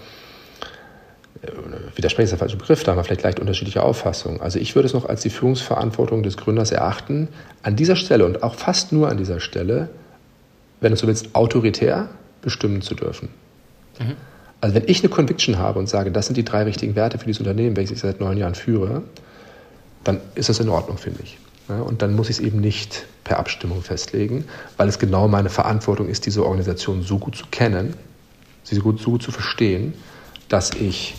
äh, 1.42 1.48
widersprechen 1.96 2.26
ist 2.26 2.32
der 2.32 2.40
falsche 2.40 2.58
Begriff, 2.58 2.84
da 2.84 2.92
haben 2.92 3.00
wir 3.00 3.04
vielleicht 3.04 3.24
leicht 3.24 3.40
unterschiedliche 3.40 3.82
Auffassungen. 3.82 4.42
Also 4.42 4.60
ich 4.60 4.76
würde 4.76 4.86
es 4.86 4.94
noch 4.94 5.10
als 5.10 5.22
die 5.22 5.32
Führungsverantwortung 5.32 6.22
des 6.22 6.38
Gründers 6.38 6.72
erachten, 6.72 7.30
an 7.64 7.76
dieser 7.76 7.96
Stelle 7.96 8.26
und 8.26 8.44
auch 8.44 8.56
fast 8.56 8.92
nur 8.92 9.10
an 9.10 9.18
dieser 9.18 9.40
Stelle, 9.40 9.90
wenn 10.82 10.92
du 10.92 10.98
so 10.98 11.08
willst, 11.08 11.34
autoritär 11.34 12.10
bestimmen 12.42 12.82
zu 12.84 12.94
dürfen. 12.94 13.30
Mhm. 14.00 14.16
Also 14.62 14.76
wenn 14.76 14.84
ich 14.88 15.02
eine 15.02 15.10
Conviction 15.10 15.58
habe 15.58 15.80
und 15.80 15.88
sage, 15.88 16.12
das 16.12 16.28
sind 16.28 16.36
die 16.38 16.46
drei 16.46 16.64
richtigen 16.64 16.96
Werte 16.96 17.18
für 17.18 17.26
dieses 17.26 17.40
Unternehmen, 17.40 17.76
welches 17.76 17.98
ich 17.98 18.00
seit 18.00 18.20
neun 18.20 18.38
Jahren 18.38 18.56
führe, 18.56 19.04
dann 20.04 20.22
ist 20.36 20.50
das 20.50 20.60
in 20.60 20.70
Ordnung, 20.70 20.98
finde 20.98 21.20
ich. 21.24 21.38
Ja, 21.68 21.82
und 21.82 22.02
dann 22.02 22.16
muss 22.16 22.30
ich 22.30 22.38
es 22.38 22.44
eben 22.44 22.62
nicht 22.62 23.06
per 23.24 23.40
Abstimmung 23.40 23.82
festlegen, 23.82 24.46
weil 24.78 24.88
es 24.88 25.00
genau 25.00 25.28
meine 25.28 25.50
Verantwortung 25.50 26.08
ist, 26.08 26.26
diese 26.26 26.46
Organisation 26.46 27.02
so 27.02 27.18
gut 27.18 27.36
zu 27.36 27.46
kennen, 27.50 27.96
sie 28.64 28.76
so 28.76 28.82
gut, 28.82 29.00
so 29.00 29.12
gut 29.12 29.24
zu 29.24 29.32
verstehen, 29.32 29.94
dass 30.48 30.72
ich 30.72 31.16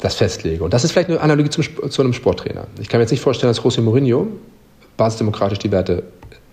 das 0.00 0.16
festlege. 0.16 0.64
Und 0.64 0.74
das 0.74 0.84
ist 0.84 0.92
vielleicht 0.92 1.08
eine 1.08 1.20
Analogie 1.20 1.48
zum, 1.48 1.64
zu 1.90 2.02
einem 2.02 2.12
Sporttrainer. 2.12 2.66
Ich 2.80 2.88
kann 2.88 2.98
mir 2.98 3.04
jetzt 3.04 3.10
nicht 3.10 3.22
vorstellen, 3.22 3.50
dass 3.54 3.62
José 3.62 3.80
Mourinho 3.80 4.28
basisdemokratisch 4.96 5.60
die 5.60 5.70
Werte 5.70 6.02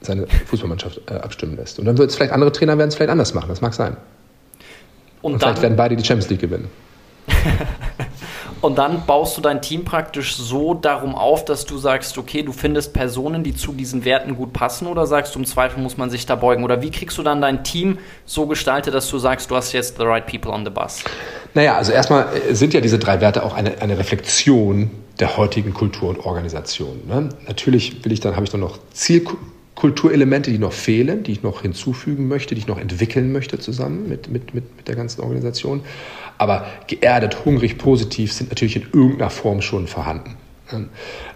seiner 0.02 0.28
Fußballmannschaft 0.46 1.02
äh, 1.10 1.16
abstimmen 1.16 1.58
lässt. 1.58 1.80
Und 1.80 1.86
dann 1.86 1.98
wird 1.98 2.10
es 2.10 2.16
vielleicht 2.16 2.32
andere 2.32 2.52
Trainer 2.52 2.78
werden 2.78 2.90
es 2.90 2.96
vielleicht 2.96 3.12
anders 3.12 3.34
machen. 3.34 3.50
Das 3.50 3.60
mag 3.60 3.74
sein. 3.74 3.98
Und, 5.22 5.34
und 5.34 5.40
vielleicht 5.40 5.62
werden 5.62 5.76
beide 5.76 5.96
die 5.96 6.04
Champions 6.04 6.30
League 6.30 6.42
gewinnen. 6.42 6.70
und 8.62 8.78
dann 8.78 9.06
baust 9.06 9.38
du 9.38 9.42
dein 9.42 9.62
Team 9.62 9.86
praktisch 9.86 10.36
so 10.36 10.74
darum 10.74 11.16
auf, 11.16 11.46
dass 11.46 11.66
du 11.66 11.78
sagst, 11.78 12.18
okay, 12.18 12.44
du 12.44 12.52
findest 12.52 12.94
Personen, 12.94 13.44
die 13.44 13.56
zu 13.56 13.74
diesen 13.74 14.06
Werten 14.06 14.36
gut 14.36 14.54
passen 14.54 14.88
oder 14.88 15.06
sagst 15.06 15.36
du, 15.36 15.40
im 15.40 15.46
Zweifel 15.46 15.82
muss 15.82 15.98
man 15.98 16.10
sich 16.10 16.26
da 16.26 16.36
beugen? 16.36 16.64
Oder 16.64 16.82
wie 16.82 16.92
kriegst 16.92 17.18
du 17.18 17.24
dann 17.24 17.42
dein 17.42 17.64
Team 17.64 17.98
so 18.26 18.48
gestaltet, 18.48 18.94
dass 18.94 19.10
du 19.10 19.20
sagst, 19.20 19.52
du 19.52 19.56
hast 19.56 19.74
jetzt 19.74 19.98
the 19.98 20.04
right 20.04 20.26
people 20.26 20.52
on 20.52 20.64
the 20.66 20.72
bus? 20.72 21.04
Naja, 21.54 21.76
also 21.76 21.92
erstmal 21.92 22.28
sind 22.52 22.74
ja 22.74 22.82
diese 22.82 23.00
drei 23.00 23.22
Werte 23.22 23.44
auch 23.44 23.56
eine, 23.56 23.82
eine 23.82 23.98
Reflexion 23.98 24.92
der 25.20 25.36
heutigen 25.36 25.74
Kultur 25.74 26.10
und 26.10 26.26
Organisation. 26.26 27.02
Ne? 27.08 27.30
Natürlich 27.48 28.06
will 28.06 28.12
ich 28.12 28.22
dann, 28.22 28.36
habe 28.36 28.46
ich 28.46 28.52
dann 28.52 28.62
noch 28.62 28.80
Zielkultur 28.94 29.40
Kulturelemente, 29.80 30.52
die 30.52 30.58
noch 30.58 30.74
fehlen, 30.74 31.24
die 31.24 31.32
ich 31.32 31.42
noch 31.42 31.62
hinzufügen 31.62 32.28
möchte, 32.28 32.54
die 32.54 32.60
ich 32.60 32.68
noch 32.68 32.78
entwickeln 32.78 33.32
möchte 33.32 33.60
zusammen 33.60 34.10
mit, 34.10 34.30
mit, 34.30 34.54
mit, 34.54 34.76
mit 34.76 34.90
der 34.90 34.96
ganzen 34.96 35.22
Organisation. 35.22 35.84
Aber 36.38 36.68
geerdet, 36.88 37.46
hungrig, 37.46 37.78
positiv 37.78 38.34
sind 38.34 38.50
natürlich 38.50 38.76
in 38.76 38.88
irgendeiner 38.92 39.30
Form 39.30 39.62
schon 39.62 39.88
vorhanden. 39.88 40.36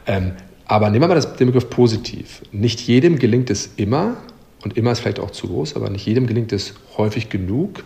Ähm, 0.06 0.34
aber 0.66 0.90
nehmen 0.90 1.04
wir 1.04 1.08
mal 1.08 1.16
das, 1.16 1.38
den 1.38 1.48
Begriff 1.48 1.70
positiv. 1.70 2.42
Nicht 2.52 2.82
jedem 2.82 3.18
gelingt 3.18 3.50
es 3.50 3.70
immer, 3.78 4.18
und 4.62 4.76
immer 4.76 4.92
ist 4.92 5.00
vielleicht 5.00 5.22
auch 5.22 5.32
zu 5.32 5.48
groß, 5.48 5.78
aber 5.78 5.90
nicht 5.90 6.06
jedem 6.06 6.28
gelingt 6.28 6.52
es 6.52 6.74
häufig 6.98 7.30
genug, 7.30 7.86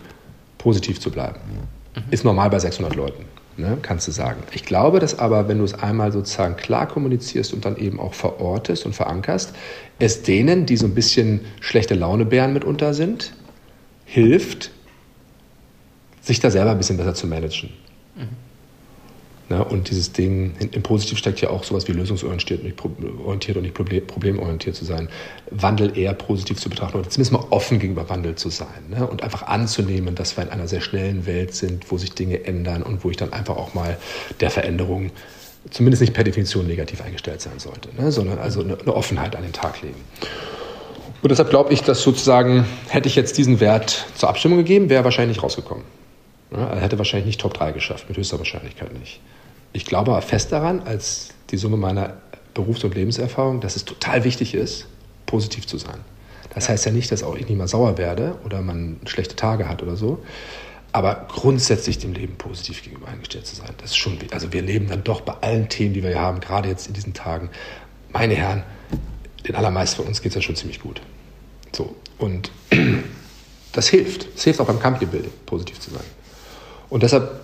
positiv 0.58 0.98
zu 0.98 1.12
bleiben. 1.12 1.38
Mhm. 1.94 2.02
Ist 2.10 2.24
normal 2.24 2.50
bei 2.50 2.58
600 2.58 2.96
Leuten 2.96 3.24
ne, 3.58 3.78
kannst 3.82 4.06
du 4.08 4.12
sagen. 4.12 4.42
Ich 4.52 4.64
glaube, 4.64 5.00
dass 5.00 5.18
aber, 5.18 5.48
wenn 5.48 5.58
du 5.58 5.64
es 5.64 5.74
einmal 5.74 6.12
sozusagen 6.12 6.56
klar 6.56 6.86
kommunizierst 6.86 7.52
und 7.52 7.64
dann 7.64 7.76
eben 7.76 8.00
auch 8.00 8.14
verortest 8.14 8.86
und 8.86 8.94
verankerst, 8.94 9.54
es 9.98 10.22
denen, 10.22 10.66
die 10.66 10.76
so 10.76 10.86
ein 10.86 10.94
bisschen 10.94 11.40
schlechte 11.60 11.94
Launebären 11.94 12.52
mitunter 12.52 12.94
sind, 12.94 13.32
hilft, 14.04 14.70
sich 16.20 16.40
da 16.40 16.50
selber 16.50 16.70
ein 16.70 16.78
bisschen 16.78 16.96
besser 16.96 17.14
zu 17.14 17.26
managen. 17.26 17.70
Mhm. 18.16 18.47
Na, 19.50 19.62
und 19.62 19.88
dieses 19.88 20.12
Ding, 20.12 20.54
im 20.58 20.82
Positiv 20.82 21.16
steckt 21.16 21.40
ja 21.40 21.48
auch 21.48 21.64
sowas 21.64 21.88
wie 21.88 21.92
lösungsorientiert 21.92 22.60
und 22.60 22.66
nicht, 22.66 23.58
und 23.58 23.58
nicht 23.64 24.06
problemorientiert 24.06 24.76
zu 24.76 24.84
sein. 24.84 25.08
Wandel 25.50 25.96
eher 25.96 26.12
positiv 26.12 26.58
zu 26.58 26.68
betrachten 26.68 26.98
oder 26.98 27.08
zumindest 27.08 27.32
mal 27.32 27.46
offen 27.48 27.78
gegenüber 27.78 28.10
Wandel 28.10 28.34
zu 28.34 28.50
sein. 28.50 28.68
Ne? 28.90 29.06
Und 29.06 29.22
einfach 29.22 29.44
anzunehmen, 29.46 30.14
dass 30.14 30.36
wir 30.36 30.44
in 30.44 30.50
einer 30.50 30.68
sehr 30.68 30.82
schnellen 30.82 31.24
Welt 31.24 31.54
sind, 31.54 31.90
wo 31.90 31.96
sich 31.96 32.12
Dinge 32.12 32.44
ändern 32.44 32.82
und 32.82 33.04
wo 33.04 33.10
ich 33.10 33.16
dann 33.16 33.32
einfach 33.32 33.56
auch 33.56 33.72
mal 33.72 33.96
der 34.40 34.50
Veränderung 34.50 35.10
zumindest 35.70 36.02
nicht 36.02 36.12
per 36.12 36.24
Definition 36.24 36.66
negativ 36.66 37.00
eingestellt 37.00 37.40
sein 37.40 37.58
sollte, 37.58 37.88
ne? 38.00 38.12
sondern 38.12 38.38
also 38.38 38.60
eine, 38.60 38.78
eine 38.78 38.94
Offenheit 38.94 39.34
an 39.34 39.42
den 39.42 39.52
Tag 39.52 39.80
legen. 39.80 40.00
Und 41.22 41.30
deshalb 41.30 41.50
glaube 41.50 41.72
ich, 41.72 41.82
dass 41.82 42.02
sozusagen, 42.02 42.64
hätte 42.88 43.08
ich 43.08 43.16
jetzt 43.16 43.38
diesen 43.38 43.60
Wert 43.60 44.06
zur 44.14 44.28
Abstimmung 44.28 44.58
gegeben, 44.58 44.88
wäre 44.88 45.02
er 45.02 45.04
wahrscheinlich 45.04 45.36
nicht 45.36 45.42
rausgekommen. 45.42 45.84
Er 46.50 46.80
hätte 46.80 46.96
wahrscheinlich 46.96 47.26
nicht 47.26 47.40
Top 47.40 47.54
3 47.54 47.72
geschafft, 47.72 48.08
mit 48.08 48.16
höchster 48.16 48.38
Wahrscheinlichkeit 48.38 48.96
nicht. 48.98 49.20
Ich 49.72 49.84
glaube 49.84 50.12
aber 50.12 50.22
fest 50.22 50.52
daran, 50.52 50.82
als 50.82 51.30
die 51.50 51.56
Summe 51.56 51.76
meiner 51.76 52.16
Berufs- 52.54 52.84
und 52.84 52.94
Lebenserfahrung, 52.94 53.60
dass 53.60 53.76
es 53.76 53.84
total 53.84 54.24
wichtig 54.24 54.54
ist, 54.54 54.86
positiv 55.26 55.66
zu 55.66 55.78
sein. 55.78 56.00
Das 56.54 56.68
heißt 56.68 56.86
ja 56.86 56.92
nicht, 56.92 57.12
dass 57.12 57.22
auch 57.22 57.36
ich 57.36 57.48
nicht 57.48 57.58
mal 57.58 57.68
sauer 57.68 57.98
werde 57.98 58.36
oder 58.44 58.62
man 58.62 58.98
schlechte 59.06 59.36
Tage 59.36 59.68
hat 59.68 59.82
oder 59.82 59.96
so. 59.96 60.18
Aber 60.90 61.26
grundsätzlich 61.28 61.98
dem 61.98 62.14
Leben 62.14 62.36
positiv 62.36 62.82
gegenüber 62.82 63.08
eingestellt 63.08 63.46
zu 63.46 63.54
sein, 63.54 63.68
das 63.78 63.90
ist 63.90 63.96
schon, 63.96 64.18
also 64.32 64.52
wir 64.52 64.62
leben 64.62 64.88
dann 64.88 65.04
doch 65.04 65.20
bei 65.20 65.34
allen 65.42 65.68
Themen, 65.68 65.92
die 65.92 66.02
wir 66.02 66.10
hier 66.10 66.20
haben, 66.20 66.40
gerade 66.40 66.68
jetzt 66.68 66.88
in 66.88 66.94
diesen 66.94 67.12
Tagen, 67.12 67.50
meine 68.10 68.34
Herren, 68.34 68.62
den 69.46 69.54
allermeisten 69.54 69.98
von 69.98 70.06
uns 70.06 70.22
geht 70.22 70.30
es 70.30 70.36
ja 70.36 70.42
schon 70.42 70.56
ziemlich 70.56 70.80
gut. 70.80 71.02
So, 71.72 71.94
und 72.18 72.50
das 73.72 73.88
hilft. 73.88 74.28
Es 74.34 74.44
hilft 74.44 74.60
auch 74.60 74.66
beim 74.66 74.80
Kampfgebilde, 74.80 75.28
positiv 75.44 75.78
zu 75.78 75.90
sein. 75.90 76.04
Und 76.88 77.02
deshalb 77.02 77.40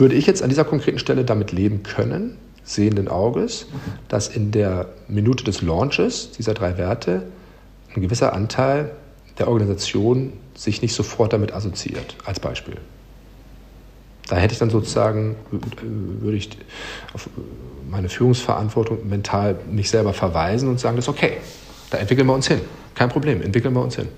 würde 0.00 0.14
ich 0.14 0.26
jetzt 0.26 0.42
an 0.42 0.48
dieser 0.48 0.64
konkreten 0.64 0.98
Stelle 0.98 1.24
damit 1.24 1.52
leben 1.52 1.82
können, 1.82 2.36
sehenden 2.64 3.08
Auges, 3.08 3.66
dass 4.08 4.28
in 4.28 4.50
der 4.50 4.86
Minute 5.08 5.44
des 5.44 5.62
Launches 5.62 6.32
dieser 6.32 6.54
drei 6.54 6.76
Werte 6.76 7.22
ein 7.94 8.02
gewisser 8.02 8.32
Anteil 8.32 8.90
der 9.38 9.48
Organisation 9.48 10.32
sich 10.54 10.82
nicht 10.82 10.94
sofort 10.94 11.32
damit 11.32 11.52
assoziiert, 11.52 12.16
als 12.24 12.40
Beispiel. 12.40 12.76
Da 14.28 14.36
hätte 14.36 14.52
ich 14.52 14.58
dann 14.58 14.68
sozusagen, 14.68 15.36
würde 15.50 16.36
ich 16.36 16.50
auf 17.14 17.30
meine 17.88 18.10
Führungsverantwortung 18.10 19.08
mental 19.08 19.58
mich 19.70 19.88
selber 19.88 20.12
verweisen 20.12 20.68
und 20.68 20.78
sagen, 20.78 20.96
das 20.96 21.06
ist 21.06 21.08
okay, 21.08 21.38
da 21.90 21.98
entwickeln 21.98 22.26
wir 22.26 22.34
uns 22.34 22.46
hin. 22.46 22.60
Kein 22.94 23.08
Problem, 23.08 23.40
entwickeln 23.40 23.74
wir 23.74 23.82
uns 23.82 23.96
hin. 23.96 24.08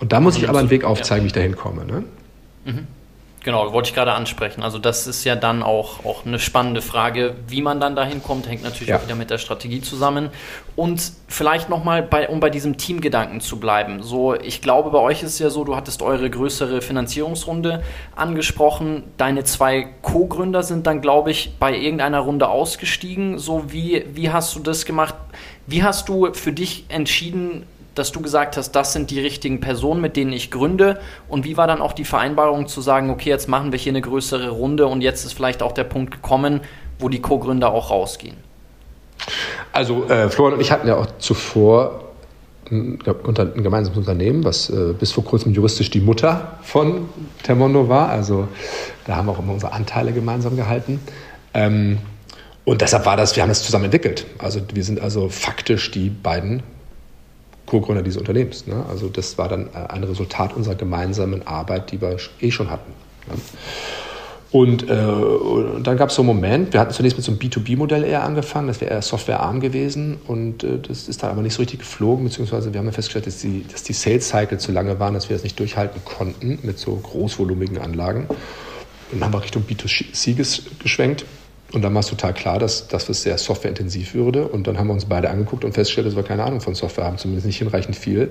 Und 0.00 0.12
da 0.12 0.20
muss 0.20 0.36
ich 0.36 0.48
aber 0.48 0.58
einen 0.58 0.70
Weg 0.70 0.84
aufzeigen, 0.84 1.24
wie 1.24 1.28
ich 1.28 1.32
da 1.32 1.40
hinkomme. 1.40 1.84
Ne? 1.84 2.04
Mhm. 2.64 2.86
Genau, 3.46 3.72
wollte 3.72 3.90
ich 3.90 3.94
gerade 3.94 4.12
ansprechen. 4.12 4.64
Also 4.64 4.80
das 4.80 5.06
ist 5.06 5.22
ja 5.22 5.36
dann 5.36 5.62
auch, 5.62 6.04
auch 6.04 6.26
eine 6.26 6.40
spannende 6.40 6.82
Frage, 6.82 7.36
wie 7.46 7.62
man 7.62 7.78
dann 7.78 7.94
dahin 7.94 8.20
kommt, 8.20 8.48
hängt 8.48 8.64
natürlich 8.64 8.88
ja. 8.88 8.98
auch 8.98 9.04
wieder 9.04 9.14
mit 9.14 9.30
der 9.30 9.38
Strategie 9.38 9.80
zusammen. 9.80 10.30
Und 10.74 11.12
vielleicht 11.28 11.68
nochmal, 11.68 12.02
bei, 12.02 12.28
um 12.28 12.40
bei 12.40 12.50
diesem 12.50 12.76
Teamgedanken 12.76 13.40
zu 13.40 13.60
bleiben. 13.60 14.02
So, 14.02 14.34
ich 14.34 14.62
glaube, 14.62 14.90
bei 14.90 14.98
euch 14.98 15.22
ist 15.22 15.34
es 15.34 15.38
ja 15.38 15.48
so, 15.48 15.62
du 15.62 15.76
hattest 15.76 16.02
eure 16.02 16.28
größere 16.28 16.82
Finanzierungsrunde 16.82 17.84
angesprochen. 18.16 19.04
Deine 19.16 19.44
zwei 19.44 19.90
Co-Gründer 20.02 20.64
sind 20.64 20.88
dann, 20.88 21.00
glaube 21.00 21.30
ich, 21.30 21.52
bei 21.60 21.72
irgendeiner 21.72 22.18
Runde 22.18 22.48
ausgestiegen. 22.48 23.38
So, 23.38 23.70
wie, 23.72 24.06
wie 24.12 24.30
hast 24.30 24.56
du 24.56 24.58
das 24.58 24.84
gemacht? 24.84 25.14
Wie 25.68 25.84
hast 25.84 26.08
du 26.08 26.32
für 26.32 26.50
dich 26.50 26.86
entschieden, 26.88 27.64
dass 27.98 28.12
du 28.12 28.20
gesagt 28.20 28.56
hast, 28.56 28.72
das 28.72 28.92
sind 28.92 29.10
die 29.10 29.20
richtigen 29.20 29.60
Personen, 29.60 30.00
mit 30.00 30.16
denen 30.16 30.32
ich 30.32 30.50
gründe? 30.50 31.00
Und 31.28 31.44
wie 31.44 31.56
war 31.56 31.66
dann 31.66 31.80
auch 31.80 31.92
die 31.92 32.04
Vereinbarung 32.04 32.68
zu 32.68 32.80
sagen, 32.80 33.10
okay, 33.10 33.30
jetzt 33.30 33.48
machen 33.48 33.72
wir 33.72 33.78
hier 33.78 33.92
eine 33.92 34.02
größere 34.02 34.50
Runde 34.50 34.86
und 34.86 35.00
jetzt 35.00 35.24
ist 35.24 35.32
vielleicht 35.32 35.62
auch 35.62 35.72
der 35.72 35.84
Punkt 35.84 36.12
gekommen, 36.12 36.60
wo 36.98 37.08
die 37.08 37.20
Co-Gründer 37.20 37.72
auch 37.72 37.90
rausgehen? 37.90 38.36
Also 39.72 40.04
äh, 40.08 40.28
Florian 40.28 40.54
und 40.54 40.60
ich 40.60 40.70
hatten 40.70 40.86
ja 40.88 40.96
auch 40.96 41.06
zuvor 41.18 42.04
ein, 42.70 42.98
ein 43.06 43.62
gemeinsames 43.62 43.98
Unternehmen, 43.98 44.44
was 44.44 44.70
äh, 44.70 44.92
bis 44.98 45.12
vor 45.12 45.24
kurzem 45.24 45.52
juristisch 45.52 45.90
die 45.90 46.00
Mutter 46.00 46.58
von 46.62 47.08
Termondo 47.42 47.88
war. 47.88 48.08
Also 48.08 48.48
da 49.06 49.16
haben 49.16 49.26
wir 49.26 49.32
auch 49.32 49.38
immer 49.38 49.52
unsere 49.52 49.72
Anteile 49.72 50.12
gemeinsam 50.12 50.56
gehalten. 50.56 51.00
Ähm, 51.54 51.98
und 52.64 52.80
deshalb 52.80 53.06
war 53.06 53.16
das, 53.16 53.36
wir 53.36 53.42
haben 53.42 53.50
das 53.50 53.62
zusammen 53.62 53.84
entwickelt. 53.84 54.26
Also 54.38 54.60
wir 54.72 54.82
sind 54.82 55.00
also 55.00 55.28
faktisch 55.28 55.92
die 55.92 56.10
beiden 56.10 56.62
Co-Gründer 57.66 58.02
dieses 58.02 58.18
Unternehmens. 58.18 58.66
Ne? 58.66 58.84
Also 58.88 59.08
das 59.08 59.36
war 59.38 59.48
dann 59.48 59.68
äh, 59.74 59.78
ein 59.88 60.04
Resultat 60.04 60.54
unserer 60.54 60.76
gemeinsamen 60.76 61.46
Arbeit, 61.46 61.92
die 61.92 62.00
wir 62.00 62.16
eh 62.40 62.50
schon 62.50 62.70
hatten. 62.70 62.92
Ne? 63.28 63.34
Und, 64.52 64.88
äh, 64.88 64.94
und, 64.94 65.86
dann 65.86 65.96
gab 65.96 66.10
es 66.10 66.14
so 66.14 66.22
einen 66.22 66.28
Moment, 66.28 66.72
wir 66.72 66.80
hatten 66.80 66.92
zunächst 66.92 67.18
mit 67.18 67.24
so 67.24 67.32
einem 67.32 67.40
B2B-Modell 67.40 68.04
eher 68.04 68.22
angefangen, 68.22 68.68
das 68.68 68.80
wäre 68.80 68.92
eher 68.92 69.02
softwarearm 69.02 69.60
gewesen 69.60 70.18
und 70.28 70.62
äh, 70.62 70.78
das 70.78 71.08
ist 71.08 71.22
dann 71.22 71.30
aber 71.32 71.42
nicht 71.42 71.54
so 71.54 71.62
richtig 71.62 71.80
geflogen, 71.80 72.24
beziehungsweise 72.24 72.72
wir 72.72 72.78
haben 72.78 72.90
festgestellt, 72.92 73.26
dass 73.26 73.38
die, 73.38 73.66
dass 73.70 73.82
die 73.82 73.92
Sales-Cycle 73.92 74.58
zu 74.58 74.70
lange 74.70 75.00
waren, 75.00 75.14
dass 75.14 75.28
wir 75.28 75.36
das 75.36 75.42
nicht 75.42 75.58
durchhalten 75.58 76.00
konnten 76.04 76.60
mit 76.62 76.78
so 76.78 76.94
großvolumigen 76.94 77.78
Anlagen. 77.78 78.28
Und 78.28 79.20
dann 79.20 79.24
haben 79.24 79.34
wir 79.34 79.42
Richtung 79.42 79.64
B2C 79.68 80.36
geschwenkt 80.82 81.26
und 81.76 81.82
dann 81.82 81.92
war 81.92 82.00
es 82.00 82.06
total 82.06 82.32
klar, 82.32 82.58
dass, 82.58 82.88
dass 82.88 83.10
es 83.10 83.20
sehr 83.20 83.36
softwareintensiv 83.36 84.14
würde. 84.14 84.48
Und 84.48 84.66
dann 84.66 84.78
haben 84.78 84.86
wir 84.86 84.94
uns 84.94 85.04
beide 85.04 85.28
angeguckt 85.28 85.62
und 85.62 85.74
festgestellt, 85.74 86.06
dass 86.06 86.16
wir 86.16 86.22
keine 86.22 86.42
Ahnung 86.42 86.62
von 86.62 86.74
Software 86.74 87.04
haben, 87.04 87.18
zumindest 87.18 87.46
nicht 87.46 87.58
hinreichend 87.58 87.96
viel, 87.96 88.30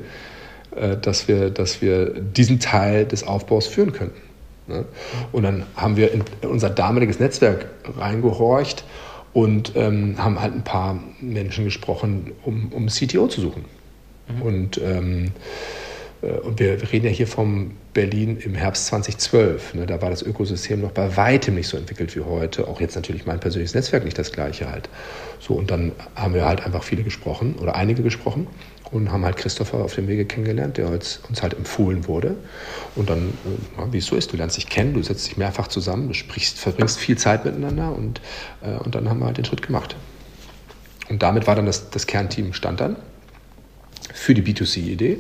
äh, 0.76 0.98
dass, 0.98 1.28
wir, 1.28 1.52
dass 1.52 1.80
wir 1.80 2.10
diesen 2.10 2.60
Teil 2.60 3.06
des 3.06 3.28
Aufbaus 3.28 3.68
führen 3.68 3.94
könnten. 3.94 4.20
Ne? 4.66 4.86
Und 5.32 5.44
dann 5.44 5.68
haben 5.76 5.96
wir 5.96 6.12
in 6.12 6.24
unser 6.42 6.72
damaliges 6.72 7.20
Netzwerk 7.20 7.68
reingehorcht 8.00 8.84
und 9.32 9.74
ähm, 9.76 10.16
haben 10.18 10.42
halt 10.42 10.56
ein 10.56 10.64
paar 10.64 10.98
Menschen 11.22 11.66
gesprochen, 11.66 12.32
um, 12.46 12.72
um 12.74 12.88
CTO 12.88 13.28
zu 13.28 13.42
suchen. 13.42 13.66
Mhm. 14.28 14.42
Und 14.42 14.82
ähm, 14.84 15.32
äh, 16.24 16.32
und 16.40 16.60
wir, 16.60 16.92
reden 16.92 17.06
ja 17.06 17.12
hier 17.12 17.28
vom 17.28 17.74
Berlin 17.96 18.38
im 18.38 18.54
Herbst 18.54 18.88
2012. 18.88 19.74
Ne, 19.74 19.88
da 19.88 20.00
war 20.04 20.12
das 20.12 20.22
Ökosystem 20.22 20.82
noch 20.82 20.92
bei 20.92 21.18
weitem 21.18 21.56
nicht 21.56 21.68
so 21.68 21.78
entwickelt 21.78 22.16
wie 22.16 22.20
heute. 22.20 22.68
Auch 22.68 22.80
jetzt 22.80 22.96
natürlich 22.96 23.26
mein 23.26 23.40
persönliches 23.40 23.74
Netzwerk 23.74 24.04
nicht 24.04 24.20
das 24.20 24.32
gleiche 24.32 24.70
halt. 24.70 24.90
So, 25.40 25.56
und 25.56 25.72
dann 25.72 25.94
haben 26.14 26.36
wir 26.36 26.46
halt 26.46 26.64
einfach 26.64 26.84
viele 26.84 27.02
gesprochen 27.02 27.56
oder 27.56 27.76
einige 27.76 28.04
gesprochen 28.04 28.48
und 28.92 29.12
haben 29.12 29.26
halt 29.26 29.38
Christopher 29.38 29.78
auf 29.78 29.96
dem 29.96 30.08
Wege 30.08 30.26
kennengelernt, 30.26 30.78
der 30.78 30.90
uns, 30.90 31.22
uns 31.30 31.42
halt 31.42 31.56
empfohlen 31.56 32.08
wurde. 32.08 32.36
Und 32.96 33.10
dann, 33.10 33.30
äh, 33.78 33.94
wie 33.94 33.98
es 33.98 34.06
so 34.06 34.16
ist, 34.16 34.32
du 34.32 34.38
lernst 34.38 34.58
dich 34.58 34.68
kennen, 34.68 34.94
du 34.94 35.02
setzt 35.02 35.26
dich 35.26 35.38
mehrfach 35.38 35.70
zusammen, 35.70 36.10
du 36.10 36.14
sprichst, 36.14 36.60
verbringst 36.60 37.00
viel 37.00 37.18
Zeit 37.18 37.46
miteinander 37.46 37.96
und, 37.96 38.22
äh, 38.62 38.78
und 38.84 38.94
dann 38.94 39.10
haben 39.10 39.20
wir 39.20 39.26
halt 39.26 39.38
den 39.38 39.46
Schritt 39.46 39.62
gemacht. 39.62 39.96
Und 41.10 41.24
damit 41.24 41.48
war 41.48 41.56
dann 41.56 41.66
das, 41.66 41.90
das 41.90 42.08
Kernteam 42.08 42.54
stand 42.54 42.82
dann 42.82 42.98
für 44.14 44.34
die 44.34 44.42
B2C-Idee. 44.42 45.20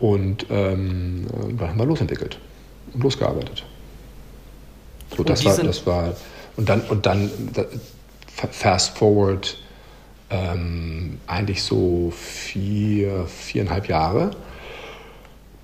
Und 0.00 0.46
ähm, 0.50 1.26
dann 1.58 1.68
haben 1.70 1.78
wir 1.78 1.86
losentwickelt 1.86 2.38
und 2.94 3.02
losgearbeitet. 3.02 3.64
So, 5.16 5.24
das 5.24 5.44
war, 5.44 5.56
das 5.56 5.86
war, 5.86 6.14
und 6.56 6.68
dann, 6.68 6.82
und 6.82 7.06
dann 7.06 7.30
fast 8.50 8.96
forward 8.96 9.58
ähm, 10.30 11.18
eigentlich 11.26 11.62
so 11.62 12.12
vier, 12.16 13.26
viereinhalb 13.26 13.88
Jahre, 13.88 14.30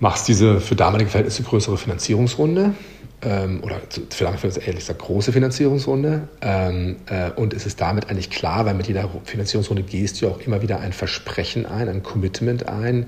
machst 0.00 0.28
diese 0.28 0.60
für 0.60 0.74
damalige 0.74 1.10
Verhältnisse 1.10 1.42
größere 1.42 1.76
Finanzierungsrunde 1.76 2.74
ähm, 3.22 3.62
oder 3.62 3.80
für 3.90 4.24
damalige 4.24 4.40
Verhältnisse 4.40 4.60
ehrlich 4.60 4.80
gesagt 4.80 5.00
große 5.00 5.32
Finanzierungsrunde 5.32 6.28
ähm, 6.40 6.96
äh, 7.06 7.30
und 7.30 7.54
es 7.54 7.66
ist 7.66 7.80
damit 7.80 8.10
eigentlich 8.10 8.30
klar, 8.30 8.66
weil 8.66 8.74
mit 8.74 8.88
jeder 8.88 9.08
Finanzierungsrunde 9.24 9.82
gehst 9.82 10.20
du 10.20 10.28
auch 10.28 10.40
immer 10.40 10.62
wieder 10.62 10.80
ein 10.80 10.92
Versprechen 10.92 11.66
ein, 11.66 11.88
ein 11.88 12.02
Commitment 12.02 12.68
ein, 12.68 13.06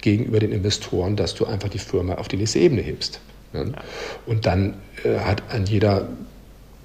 gegenüber 0.00 0.38
den 0.40 0.52
Investoren, 0.52 1.16
dass 1.16 1.34
du 1.34 1.46
einfach 1.46 1.68
die 1.68 1.78
Firma 1.78 2.14
auf 2.14 2.28
die 2.28 2.36
nächste 2.36 2.58
Ebene 2.58 2.82
hebst. 2.82 3.20
Ne? 3.52 3.72
Und 4.26 4.46
dann 4.46 4.74
äh, 5.04 5.18
hat 5.18 5.42
an 5.50 5.66
jeder, 5.66 6.08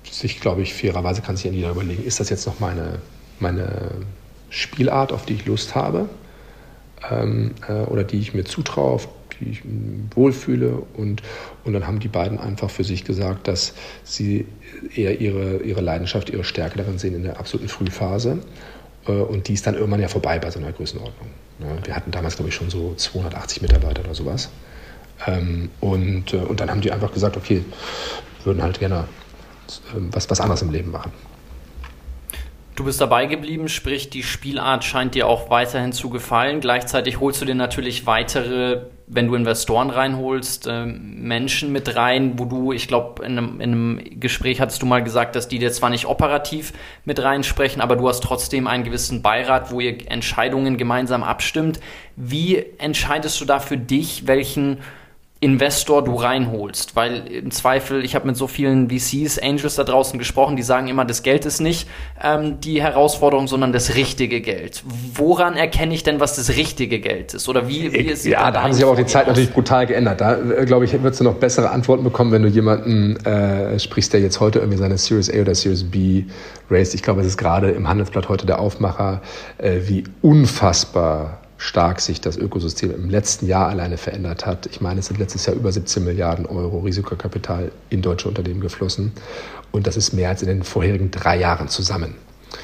sich 0.10 0.40
glaube 0.40 0.62
ich, 0.62 0.74
fairerweise 0.74 1.22
kann 1.22 1.38
sich 1.38 1.48
an 1.48 1.54
jeder 1.54 1.72
überlegen, 1.72 2.04
ist 2.04 2.20
das 2.20 2.30
jetzt 2.30 2.46
noch 2.46 2.60
meine, 2.60 3.00
meine 3.40 3.92
Spielart, 4.50 5.12
auf 5.12 5.26
die 5.26 5.34
ich 5.34 5.46
Lust 5.46 5.76
habe 5.76 6.10
ähm, 7.10 7.52
äh, 7.68 7.74
oder 7.84 8.04
die 8.04 8.20
ich 8.20 8.34
mir 8.34 8.46
zutraue, 8.46 8.92
auf 8.92 9.08
die 9.40 9.50
ich 9.50 9.62
wohlfühle. 10.16 10.84
Und, 10.96 11.24
und 11.64 11.74
dann 11.74 11.88
haben 11.88 12.00
die 12.00 12.08
beiden 12.08 12.40
einfach 12.40 12.70
für 12.70 12.84
sich 12.84 13.04
gesagt, 13.04 13.48
dass 13.48 13.74
sie 14.04 14.46
eher 14.96 15.20
ihre, 15.20 15.58
ihre 15.58 15.82
Leidenschaft, 15.82 16.30
ihre 16.30 16.44
Stärke 16.44 16.78
darin 16.78 16.98
sehen 16.98 17.16
in 17.16 17.24
der 17.24 17.40
absoluten 17.40 17.70
Frühphase. 17.70 18.40
Äh, 19.08 19.12
und 19.12 19.48
die 19.48 19.54
ist 19.54 19.68
dann 19.68 19.76
irgendwann 19.76 20.02
ja 20.02 20.08
vorbei 20.08 20.40
bei 20.40 20.52
so 20.52 20.60
einer 20.60 20.72
Größenordnung. 20.72 21.28
Wir 21.84 21.96
hatten 21.96 22.12
damals, 22.12 22.36
glaube 22.36 22.50
ich, 22.50 22.56
schon 22.56 22.70
so 22.70 22.94
280 22.96 23.62
Mitarbeiter 23.62 24.02
oder 24.02 24.16
sowas. 24.16 24.50
Ähm, 25.26 25.70
und, 25.80 26.34
äh, 26.34 26.38
und 26.38 26.60
dann 26.60 26.70
haben 26.70 26.82
die 26.82 26.92
einfach 26.92 27.12
gesagt, 27.12 27.38
okay, 27.38 27.64
würden 28.44 28.62
halt 28.62 28.80
gerne 28.80 29.08
ähm, 29.96 30.10
was, 30.12 30.30
was 30.30 30.42
anderes 30.42 30.62
im 30.62 30.72
Leben 30.72 30.92
machen. 30.92 31.12
Du 32.76 32.84
bist 32.84 33.00
dabei 33.00 33.28
geblieben, 33.28 33.70
sprich 33.70 34.10
die 34.10 34.24
Spielart 34.24 34.84
scheint 34.84 35.14
dir 35.14 35.28
auch 35.28 35.52
weiterhin 35.52 35.94
zu 35.94 36.10
gefallen. 36.10 36.60
Gleichzeitig 36.60 37.20
holst 37.20 37.40
du 37.40 37.46
dir 37.46 37.56
natürlich 37.56 38.08
weitere, 38.08 38.88
wenn 39.14 39.28
du 39.28 39.36
Investoren 39.36 39.90
reinholst, 39.90 40.68
äh, 40.68 40.86
Menschen 40.86 41.72
mit 41.72 41.96
rein, 41.96 42.38
wo 42.38 42.46
du, 42.46 42.72
ich 42.72 42.88
glaube, 42.88 43.24
in, 43.26 43.38
in, 43.38 43.62
einem 43.62 44.02
Gespräch 44.20 44.60
hattest 44.60 44.82
du 44.82 44.86
mal 44.86 45.04
gesagt, 45.04 45.36
dass 45.36 45.48
die 45.48 45.60
dir 45.60 45.72
zwar 45.72 45.90
nicht 45.90 46.06
operativ 46.06 46.74
mit 47.06 47.22
reinsprechen, 47.22 47.82
aber 47.82 47.96
du 47.96 48.08
hast 48.08 48.24
trotzdem 48.24 48.68
einen 48.68 48.84
gewissen 48.84 49.22
Beirat, 49.22 49.72
wo 49.72 49.80
ihr 49.80 50.10
Entscheidungen 50.10 50.78
gemeinsam 50.78 51.24
abstimmt. 51.24 51.80
Wie 52.16 52.66
entscheidest 52.78 53.40
du 53.42 53.46
da 53.46 53.60
für 53.60 53.78
dich, 53.78 54.28
welchen 54.28 54.80
Investor 55.44 56.04
du 56.04 56.16
reinholst. 56.16 56.96
Weil 56.96 57.28
im 57.28 57.52
Zweifel, 57.52 58.06
ich 58.06 58.16
habe 58.16 58.26
mit 58.26 58.38
so 58.38 58.48
vielen 58.48 58.90
VCs, 58.90 59.40
Angels 59.40 59.76
da 59.76 59.84
draußen 59.84 60.18
gesprochen, 60.18 60.56
die 60.56 60.64
sagen 60.64 60.88
immer, 60.88 61.04
das 61.04 61.22
Geld 61.22 61.46
ist 61.46 61.60
nicht 61.60 61.90
ähm, 62.24 62.62
die 62.62 62.82
Herausforderung, 62.82 63.48
sondern 63.48 63.74
das 63.74 63.96
richtige 63.96 64.40
Geld. 64.40 64.84
Woran 65.14 65.56
erkenne 65.56 65.94
ich 65.94 66.04
denn, 66.04 66.22
was 66.22 66.38
das 66.38 66.56
richtige 66.56 67.00
Geld 67.00 67.34
ist? 67.34 67.50
Oder 67.50 67.68
wie, 67.68 67.92
wie 67.92 67.98
ist 67.98 68.26
Ja, 68.26 68.52
da 68.52 68.64
haben 68.64 68.72
sich 68.72 68.84
aber 68.84 68.94
auch 68.94 68.98
die 68.98 69.06
Zeit 69.06 69.28
natürlich 69.28 69.52
brutal 69.52 69.86
geändert. 69.86 70.22
Da, 70.22 70.38
äh, 70.38 70.66
glaube 70.66 70.86
ich, 70.86 70.94
würdest 70.94 71.20
du 71.20 71.26
noch 71.26 71.36
bessere 71.36 71.72
Antworten 71.72 72.06
bekommen, 72.06 72.32
wenn 72.32 72.44
du 72.44 72.50
jemanden 72.50 73.18
äh, 73.26 73.78
sprichst, 73.78 74.14
der 74.14 74.22
jetzt 74.22 74.40
heute 74.40 74.60
irgendwie 74.60 74.78
seine 74.78 74.98
Series 74.98 75.30
A 75.30 75.42
oder 75.42 75.56
Series 75.56 75.84
B 75.84 76.24
raised. 76.72 76.96
Ich 76.96 77.04
glaube, 77.04 77.20
es 77.20 77.28
ist 77.28 77.38
gerade 77.38 77.72
im 77.72 77.90
Handelsblatt 77.90 78.30
heute 78.30 78.46
der 78.46 78.60
Aufmacher, 78.60 79.22
äh, 79.58 79.82
wie 79.88 80.06
unfassbar 80.22 81.43
stark 81.64 82.02
sich 82.02 82.20
das 82.20 82.38
Ökosystem 82.38 82.94
im 82.94 83.10
letzten 83.10 83.48
Jahr 83.48 83.70
alleine 83.70 83.98
verändert 83.98 84.46
hat. 84.46 84.66
Ich 84.66 84.82
meine, 84.82 85.00
es 85.00 85.06
sind 85.06 85.18
letztes 85.18 85.46
Jahr 85.46 85.56
über 85.56 85.72
17 85.72 86.04
Milliarden 86.04 86.46
Euro 86.46 86.80
Risikokapital 86.80 87.72
in 87.90 88.02
deutsche 88.02 88.28
Unternehmen 88.28 88.60
geflossen. 88.60 89.14
Und 89.72 89.88
das 89.88 89.96
ist 89.96 90.12
mehr 90.12 90.28
als 90.28 90.42
in 90.42 90.50
den 90.50 90.64
vorherigen 90.64 91.10
drei 91.10 91.40
Jahren 91.40 91.70
zusammen. 91.70 92.16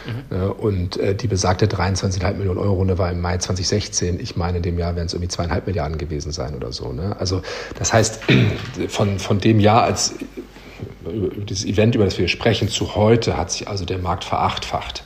Mhm. 0.06 0.52
Und 0.52 0.98
äh, 0.98 1.16
die 1.16 1.28
besagte 1.28 1.68
23,5 1.68 2.34
Millionen 2.34 2.60
Euro 2.60 2.74
Runde 2.74 2.98
war 2.98 3.10
im 3.10 3.22
Mai 3.22 3.38
2016. 3.38 4.20
Ich 4.20 4.36
meine, 4.36 4.58
in 4.58 4.64
dem 4.64 4.78
Jahr 4.78 4.98
werden 4.98 5.06
es 5.06 5.14
irgendwie 5.14 5.30
zweieinhalb 5.30 5.66
Milliarden 5.66 5.98
gewesen 5.98 6.34
sein 6.34 6.54
oder 6.54 6.74
so. 6.74 6.92
Ne? 6.92 7.16
Also 7.18 7.42
das 7.78 7.94
heißt, 7.94 8.20
von, 8.90 9.18
von 9.18 9.40
dem 9.40 9.62
Jahr, 9.62 9.84
als 9.84 10.16
über 11.10 11.30
dieses 11.46 11.66
Event, 11.66 11.96
über 11.96 12.04
das 12.04 12.18
wir 12.18 12.28
sprechen, 12.28 12.68
zu 12.68 12.96
heute 12.96 13.38
hat 13.38 13.52
sich 13.52 13.70
also 13.70 13.86
der 13.86 13.98
Markt 13.98 14.26
verachtfacht. 14.26 15.04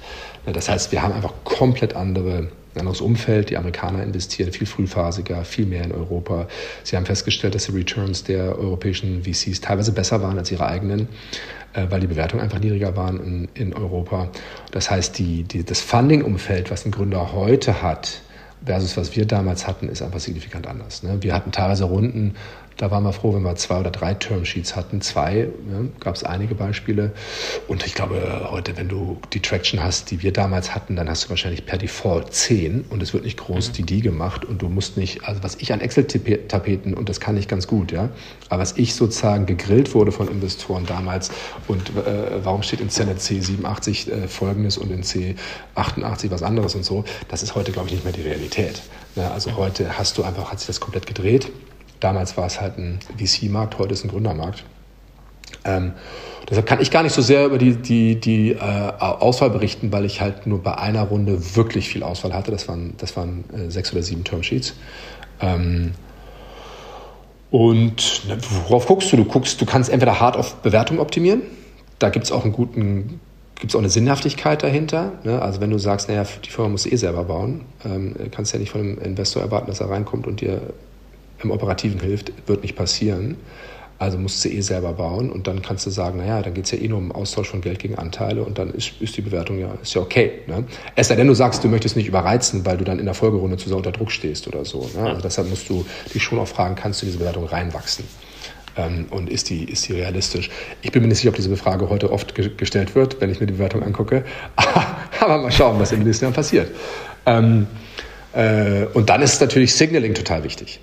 Das 0.51 0.67
heißt, 0.67 0.91
wir 0.91 1.03
haben 1.03 1.13
einfach 1.13 1.33
komplett 1.43 1.95
andere 1.95 2.49
ein 2.75 2.79
anderes 2.79 3.01
Umfeld. 3.01 3.49
Die 3.49 3.57
Amerikaner 3.57 4.03
investieren 4.03 4.51
viel 4.51 4.67
frühphasiger, 4.67 5.43
viel 5.45 5.65
mehr 5.65 5.83
in 5.83 5.91
Europa. 5.91 6.47
Sie 6.83 6.95
haben 6.95 7.05
festgestellt, 7.05 7.55
dass 7.55 7.65
die 7.65 7.71
Returns 7.71 8.23
der 8.23 8.57
europäischen 8.57 9.23
VCs 9.23 9.61
teilweise 9.61 9.91
besser 9.91 10.21
waren 10.21 10.37
als 10.37 10.51
ihre 10.51 10.65
eigenen, 10.65 11.07
äh, 11.73 11.85
weil 11.89 11.99
die 11.99 12.07
Bewertungen 12.07 12.43
einfach 12.43 12.59
niedriger 12.59 12.95
waren 12.95 13.23
in, 13.23 13.47
in 13.53 13.73
Europa. 13.73 14.29
Das 14.71 14.89
heißt, 14.89 15.17
die, 15.17 15.43
die, 15.43 15.63
das 15.63 15.81
Funding-Umfeld, 15.81 16.71
was 16.71 16.85
ein 16.85 16.91
Gründer 16.91 17.33
heute 17.33 17.81
hat, 17.81 18.21
versus 18.65 18.97
was 18.97 19.15
wir 19.15 19.25
damals 19.25 19.67
hatten, 19.67 19.89
ist 19.89 20.01
einfach 20.01 20.19
signifikant 20.19 20.67
anders. 20.67 21.03
Ne? 21.03 21.17
Wir 21.21 21.33
hatten 21.33 21.51
teilweise 21.51 21.85
Runden, 21.85 22.35
da 22.77 22.91
waren 22.91 23.03
wir 23.03 23.13
froh, 23.13 23.33
wenn 23.33 23.43
wir 23.43 23.55
zwei 23.55 23.79
oder 23.79 23.91
drei 23.91 24.13
Termsheets 24.13 24.75
hatten. 24.75 25.01
Zwei, 25.01 25.47
ja, 25.71 25.81
gab 25.99 26.15
es 26.15 26.23
einige 26.23 26.55
Beispiele. 26.55 27.11
Und 27.67 27.85
ich 27.85 27.93
glaube, 27.93 28.47
heute, 28.49 28.77
wenn 28.77 28.89
du 28.89 29.19
die 29.33 29.41
Traction 29.41 29.83
hast, 29.83 30.11
die 30.11 30.21
wir 30.21 30.33
damals 30.33 30.73
hatten, 30.73 30.95
dann 30.95 31.09
hast 31.09 31.25
du 31.25 31.29
wahrscheinlich 31.29 31.65
per 31.65 31.77
Default 31.77 32.33
zehn 32.33 32.85
und 32.89 33.03
es 33.03 33.13
wird 33.13 33.23
nicht 33.23 33.37
groß 33.37 33.69
mhm. 33.69 33.73
die 33.73 33.83
die 33.83 34.01
gemacht 34.01 34.45
und 34.45 34.61
du 34.61 34.69
musst 34.69 34.97
nicht, 34.97 35.23
also 35.23 35.43
was 35.43 35.55
ich 35.55 35.73
an 35.73 35.81
Excel-Tapeten, 35.81 36.93
und 36.93 37.09
das 37.09 37.19
kann 37.19 37.37
ich 37.37 37.47
ganz 37.47 37.67
gut, 37.67 37.91
ja, 37.91 38.09
aber 38.49 38.61
was 38.61 38.77
ich 38.77 38.95
sozusagen 38.95 39.45
gegrillt 39.45 39.93
wurde 39.93 40.11
von 40.11 40.27
Investoren 40.27 40.85
damals 40.85 41.31
und 41.67 41.89
äh, 41.89 42.43
warum 42.43 42.63
steht 42.63 42.81
in 42.81 42.89
Senate 42.89 43.19
C87 43.19 44.11
äh, 44.11 44.27
folgendes 44.27 44.77
und 44.77 44.91
in 44.91 45.03
C88 45.03 46.31
was 46.31 46.43
anderes 46.43 46.75
und 46.75 46.83
so, 46.83 47.03
das 47.27 47.43
ist 47.43 47.55
heute, 47.55 47.71
glaube 47.71 47.87
ich, 47.87 47.93
nicht 47.93 48.03
mehr 48.03 48.13
die 48.13 48.21
Realität. 48.21 48.81
Ja, 49.15 49.31
also 49.31 49.55
heute 49.55 49.97
hast 49.97 50.17
du 50.17 50.23
einfach, 50.23 50.51
hat 50.51 50.59
sich 50.59 50.67
das 50.67 50.79
komplett 50.79 51.05
gedreht. 51.05 51.51
Damals 52.03 52.35
war 52.35 52.45
es 52.45 52.59
halt 52.59 52.77
ein 52.77 52.99
VC-Markt, 53.17 53.79
heute 53.79 53.93
ist 53.93 54.03
ein 54.03 54.09
Gründermarkt. 54.09 54.65
Ähm, 55.63 55.93
deshalb 56.49 56.65
kann 56.65 56.81
ich 56.81 56.91
gar 56.91 57.01
nicht 57.01 57.13
so 57.13 57.21
sehr 57.21 57.45
über 57.45 57.57
die, 57.57 57.77
die, 57.77 58.19
die 58.19 58.51
äh, 58.51 58.57
Auswahl 58.59 59.51
berichten, 59.51 59.89
weil 59.93 60.03
ich 60.03 60.19
halt 60.19 60.45
nur 60.45 60.61
bei 60.61 60.77
einer 60.77 61.03
Runde 61.03 61.55
wirklich 61.55 61.87
viel 61.87 62.03
Auswahl 62.03 62.33
hatte. 62.33 62.51
Das 62.51 62.67
waren, 62.67 62.95
das 62.97 63.15
waren 63.15 63.45
äh, 63.53 63.71
sechs 63.71 63.93
oder 63.93 64.03
sieben 64.03 64.25
Termsheets. 64.25 64.73
Ähm, 65.39 65.93
und 67.51 68.27
ne, 68.27 68.37
worauf 68.67 68.85
guckst 68.85 69.13
du? 69.13 69.15
Du 69.15 69.23
guckst, 69.23 69.61
du 69.61 69.65
kannst 69.65 69.89
entweder 69.89 70.19
hart 70.19 70.35
auf 70.35 70.55
Bewertung 70.55 70.99
optimieren. 70.99 71.43
Da 71.99 72.09
gibt 72.09 72.25
es 72.25 72.33
auch 72.33 72.43
einen 72.43 72.51
guten, 72.51 73.21
gibt 73.55 73.73
auch 73.73 73.79
eine 73.79 73.89
Sinnhaftigkeit 73.89 74.61
dahinter. 74.61 75.13
Ne? 75.23 75.41
Also 75.41 75.61
wenn 75.61 75.69
du 75.69 75.77
sagst, 75.77 76.09
naja, 76.09 76.25
die 76.43 76.49
Firma 76.49 76.69
muss 76.69 76.85
eh 76.85 76.97
selber 76.97 77.23
bauen, 77.23 77.61
ähm, 77.85 78.13
kannst 78.31 78.51
ja 78.51 78.59
nicht 78.59 78.71
von 78.71 78.81
einem 78.81 78.97
Investor 78.97 79.41
erwarten, 79.41 79.67
dass 79.67 79.79
er 79.79 79.89
reinkommt 79.89 80.27
und 80.27 80.41
dir 80.41 80.73
im 81.43 81.51
Operativen 81.51 81.99
hilft, 81.99 82.31
wird 82.47 82.61
nicht 82.63 82.75
passieren. 82.75 83.37
Also 83.99 84.17
musst 84.17 84.43
du 84.43 84.49
eh 84.49 84.59
selber 84.59 84.91
bauen 84.93 85.31
und 85.31 85.47
dann 85.47 85.61
kannst 85.61 85.85
du 85.85 85.89
sagen, 85.89 86.17
naja, 86.17 86.41
dann 86.41 86.53
geht 86.53 86.65
es 86.65 86.71
ja 86.71 86.77
eh 86.77 86.87
nur 86.89 86.97
um 86.97 87.11
Austausch 87.13 87.47
von 87.47 87.61
Geld 87.61 87.79
gegen 87.79 87.95
Anteile 87.95 88.43
und 88.43 88.57
dann 88.57 88.71
ist, 88.71 88.93
ist 88.99 89.15
die 89.15 89.21
Bewertung 89.21 89.59
ja, 89.59 89.73
ist 89.81 89.93
ja 89.93 90.01
okay. 90.01 90.41
Ne? 90.47 90.65
Es 90.95 91.07
sei 91.07 91.15
denn, 91.15 91.27
du 91.27 91.33
sagst, 91.33 91.63
du 91.63 91.69
möchtest 91.69 91.95
nicht 91.95 92.07
überreizen, 92.07 92.65
weil 92.65 92.75
du 92.75 92.83
dann 92.83 92.99
in 92.99 93.05
der 93.05 93.13
Folgerunde 93.13 93.55
zu 93.55 93.69
sehr 93.69 93.77
unter 93.77 93.93
Druck 93.93 94.11
stehst 94.11 94.47
oder 94.47 94.65
so. 94.65 94.89
Ne? 94.95 95.07
Also 95.07 95.21
deshalb 95.21 95.49
musst 95.49 95.69
du 95.69 95.85
dich 96.13 96.21
schon 96.21 96.37
auch 96.39 96.47
fragen, 96.47 96.75
kannst 96.75 97.01
du 97.01 97.05
in 97.05 97.11
diese 97.11 97.19
Bewertung 97.19 97.45
reinwachsen? 97.45 98.03
Ähm, 98.75 99.05
und 99.11 99.29
ist 99.29 99.49
die, 99.49 99.63
ist 99.65 99.87
die 99.87 99.93
realistisch? 99.93 100.49
Ich 100.81 100.91
bin 100.91 101.01
mir 101.01 101.07
nicht 101.07 101.19
sicher, 101.19 101.29
ob 101.29 101.35
diese 101.35 101.55
Frage 101.55 101.89
heute 101.89 102.11
oft 102.11 102.35
ge 102.35 102.49
gestellt 102.57 102.95
wird, 102.95 103.21
wenn 103.21 103.29
ich 103.29 103.39
mir 103.39 103.45
die 103.45 103.53
Bewertung 103.53 103.83
angucke. 103.83 104.25
Aber 105.19 105.43
mal 105.43 105.51
schauen, 105.51 105.79
was 105.79 105.91
den 105.91 106.03
nächsten 106.03 106.25
Jahren 106.25 106.33
passiert. 106.33 106.71
Ähm, 107.25 107.67
äh, 108.33 108.85
und 108.93 109.09
dann 109.09 109.21
ist 109.21 109.39
natürlich 109.39 109.73
Signaling 109.75 110.13
total 110.13 110.43
wichtig. 110.43 110.79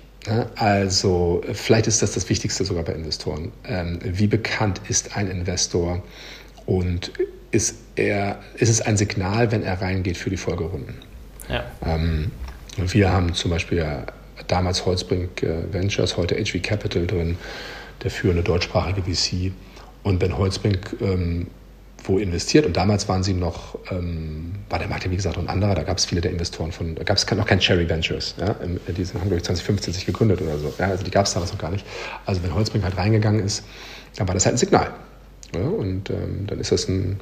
Also 0.55 1.41
vielleicht 1.51 1.87
ist 1.87 2.01
das 2.01 2.11
das 2.13 2.29
Wichtigste 2.29 2.63
sogar 2.63 2.83
bei 2.83 2.93
Investoren. 2.93 3.51
Ähm, 3.65 3.99
wie 4.03 4.27
bekannt 4.27 4.81
ist 4.87 5.17
ein 5.17 5.27
Investor 5.27 6.03
und 6.65 7.11
ist, 7.51 7.75
er, 7.95 8.39
ist 8.55 8.69
es 8.69 8.81
ein 8.81 8.97
Signal, 8.97 9.51
wenn 9.51 9.63
er 9.63 9.81
reingeht 9.81 10.17
für 10.17 10.29
die 10.29 10.37
Folgerunden? 10.37 10.95
Ja. 11.49 11.65
Ähm, 11.85 12.31
wir 12.77 13.11
haben 13.11 13.33
zum 13.33 13.51
Beispiel 13.51 14.05
damals 14.47 14.85
Holzbrink 14.85 15.43
äh, 15.43 15.73
Ventures, 15.73 16.17
heute 16.17 16.35
HV 16.35 16.61
Capital 16.61 17.07
drin, 17.07 17.37
der 18.03 18.11
führende 18.11 18.43
deutschsprachige 18.43 19.01
VC. 19.01 19.51
Und 20.03 20.21
wenn 20.21 20.37
Holzbrink 20.37 20.95
ähm, 21.01 21.47
wo 22.03 22.17
investiert. 22.17 22.65
Und 22.65 22.77
damals 22.77 23.07
waren 23.07 23.23
sie 23.23 23.33
noch, 23.33 23.77
ähm, 23.91 24.53
war 24.69 24.79
der 24.79 24.87
Markt 24.87 25.05
ja 25.05 25.11
wie 25.11 25.15
gesagt 25.15 25.37
noch 25.37 25.43
ein 25.43 25.49
anderer, 25.49 25.75
da 25.75 25.83
gab 25.83 25.97
es 25.97 26.05
viele 26.05 26.21
der 26.21 26.31
Investoren 26.31 26.71
von, 26.71 26.95
da 26.95 27.03
gab 27.03 27.17
es 27.17 27.29
noch 27.31 27.45
kein 27.45 27.59
Cherry 27.59 27.87
Ventures. 27.87 28.35
Ja? 28.39 28.55
Die 28.87 29.03
sind, 29.03 29.15
haben, 29.19 29.27
glaube 29.27 29.37
ich, 29.37 29.43
2015 29.43 29.93
sich 29.93 30.05
gegründet 30.05 30.41
oder 30.41 30.57
so. 30.57 30.73
Ja? 30.79 30.87
Also 30.87 31.03
die 31.03 31.11
gab 31.11 31.25
es 31.25 31.33
damals 31.33 31.51
noch 31.51 31.59
gar 31.59 31.71
nicht. 31.71 31.85
Also 32.25 32.43
wenn 32.43 32.53
Holzbrink 32.53 32.83
halt 32.83 32.97
reingegangen 32.97 33.43
ist, 33.43 33.63
dann 34.15 34.27
war 34.27 34.33
das 34.33 34.45
halt 34.45 34.55
ein 34.55 34.57
Signal. 34.57 34.91
Ja? 35.55 35.61
Und 35.61 36.09
ähm, 36.09 36.47
dann 36.47 36.59
ist 36.59 36.71
das 36.71 36.87
ein, 36.87 37.19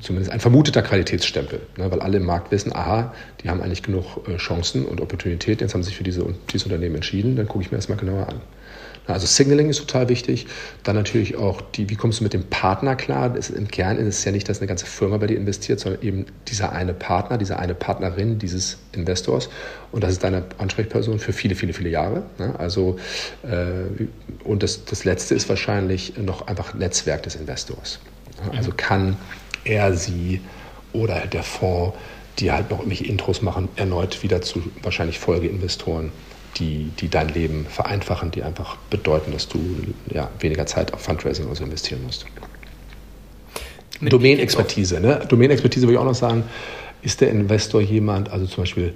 zumindest 0.00 0.30
ein 0.30 0.40
vermuteter 0.40 0.82
Qualitätsstempel, 0.82 1.60
ne? 1.76 1.90
weil 1.90 2.00
alle 2.00 2.18
im 2.18 2.24
Markt 2.24 2.50
wissen, 2.50 2.74
aha, 2.74 3.12
die 3.42 3.50
haben 3.50 3.60
eigentlich 3.60 3.82
genug 3.82 4.28
äh, 4.28 4.36
Chancen 4.36 4.84
und 4.86 5.00
Opportunitäten, 5.00 5.64
jetzt 5.64 5.74
haben 5.74 5.82
sie 5.82 5.88
sich 5.88 5.96
für 5.96 6.04
diese, 6.04 6.24
dieses 6.52 6.66
Unternehmen 6.66 6.96
entschieden, 6.96 7.36
dann 7.36 7.46
gucke 7.48 7.64
ich 7.64 7.70
mir 7.70 7.78
das 7.78 7.88
mal 7.88 7.96
genauer 7.96 8.28
an. 8.28 8.40
Also 9.06 9.26
Signaling 9.26 9.68
ist 9.68 9.78
total 9.78 10.08
wichtig. 10.08 10.46
Dann 10.82 10.96
natürlich 10.96 11.36
auch 11.36 11.60
die, 11.60 11.90
wie 11.90 11.96
kommst 11.96 12.20
du 12.20 12.24
mit 12.24 12.32
dem 12.32 12.44
Partner 12.44 12.96
klar? 12.96 13.28
Das 13.28 13.50
Im 13.50 13.68
Kern 13.68 13.98
ist 13.98 14.18
es 14.18 14.24
ja 14.24 14.32
nicht, 14.32 14.48
dass 14.48 14.58
eine 14.58 14.66
ganze 14.66 14.86
Firma 14.86 15.18
bei 15.18 15.26
dir 15.26 15.36
investiert, 15.36 15.80
sondern 15.80 16.02
eben 16.02 16.26
dieser 16.48 16.72
eine 16.72 16.94
Partner, 16.94 17.36
diese 17.36 17.58
eine 17.58 17.74
Partnerin 17.74 18.38
dieses 18.38 18.78
Investors. 18.92 19.50
Und 19.92 20.04
das 20.04 20.12
ist 20.12 20.24
deine 20.24 20.44
Ansprechperson 20.58 21.18
für 21.18 21.32
viele, 21.32 21.54
viele, 21.54 21.74
viele 21.74 21.90
Jahre. 21.90 22.22
Ne? 22.38 22.54
Also, 22.58 22.96
äh, 23.42 24.04
und 24.44 24.62
das, 24.62 24.84
das 24.86 25.04
Letzte 25.04 25.34
ist 25.34 25.48
wahrscheinlich 25.48 26.16
noch 26.16 26.46
einfach 26.46 26.74
Netzwerk 26.74 27.22
des 27.24 27.36
Investors. 27.36 27.98
Also 28.56 28.70
mhm. 28.70 28.76
kann 28.76 29.16
er, 29.64 29.94
sie 29.94 30.40
oder 30.92 31.26
der 31.26 31.42
Fonds, 31.42 31.96
die 32.38 32.52
halt 32.52 32.70
noch 32.70 32.78
irgendwelche 32.78 33.06
Intros 33.06 33.42
machen, 33.42 33.68
erneut 33.76 34.22
wieder 34.22 34.42
zu 34.42 34.62
wahrscheinlich 34.82 35.18
Folgeinvestoren 35.18 36.10
die, 36.56 36.90
die 36.98 37.08
dein 37.08 37.28
Leben 37.28 37.66
vereinfachen, 37.66 38.30
die 38.30 38.42
einfach 38.42 38.76
bedeuten, 38.90 39.32
dass 39.32 39.48
du 39.48 39.60
ja, 40.12 40.30
weniger 40.40 40.66
Zeit 40.66 40.92
auf 40.92 41.00
Fundraising 41.00 41.52
so 41.54 41.64
investieren 41.64 42.02
musst. 42.04 42.26
Domain-Expertise. 44.00 45.00
Ne? 45.00 45.24
Domain-Expertise 45.28 45.86
würde 45.86 45.94
ich 45.94 45.98
auch 45.98 46.04
noch 46.04 46.14
sagen, 46.14 46.44
ist 47.02 47.20
der 47.20 47.30
Investor 47.30 47.80
jemand, 47.80 48.30
also 48.30 48.46
zum 48.46 48.62
Beispiel 48.64 48.94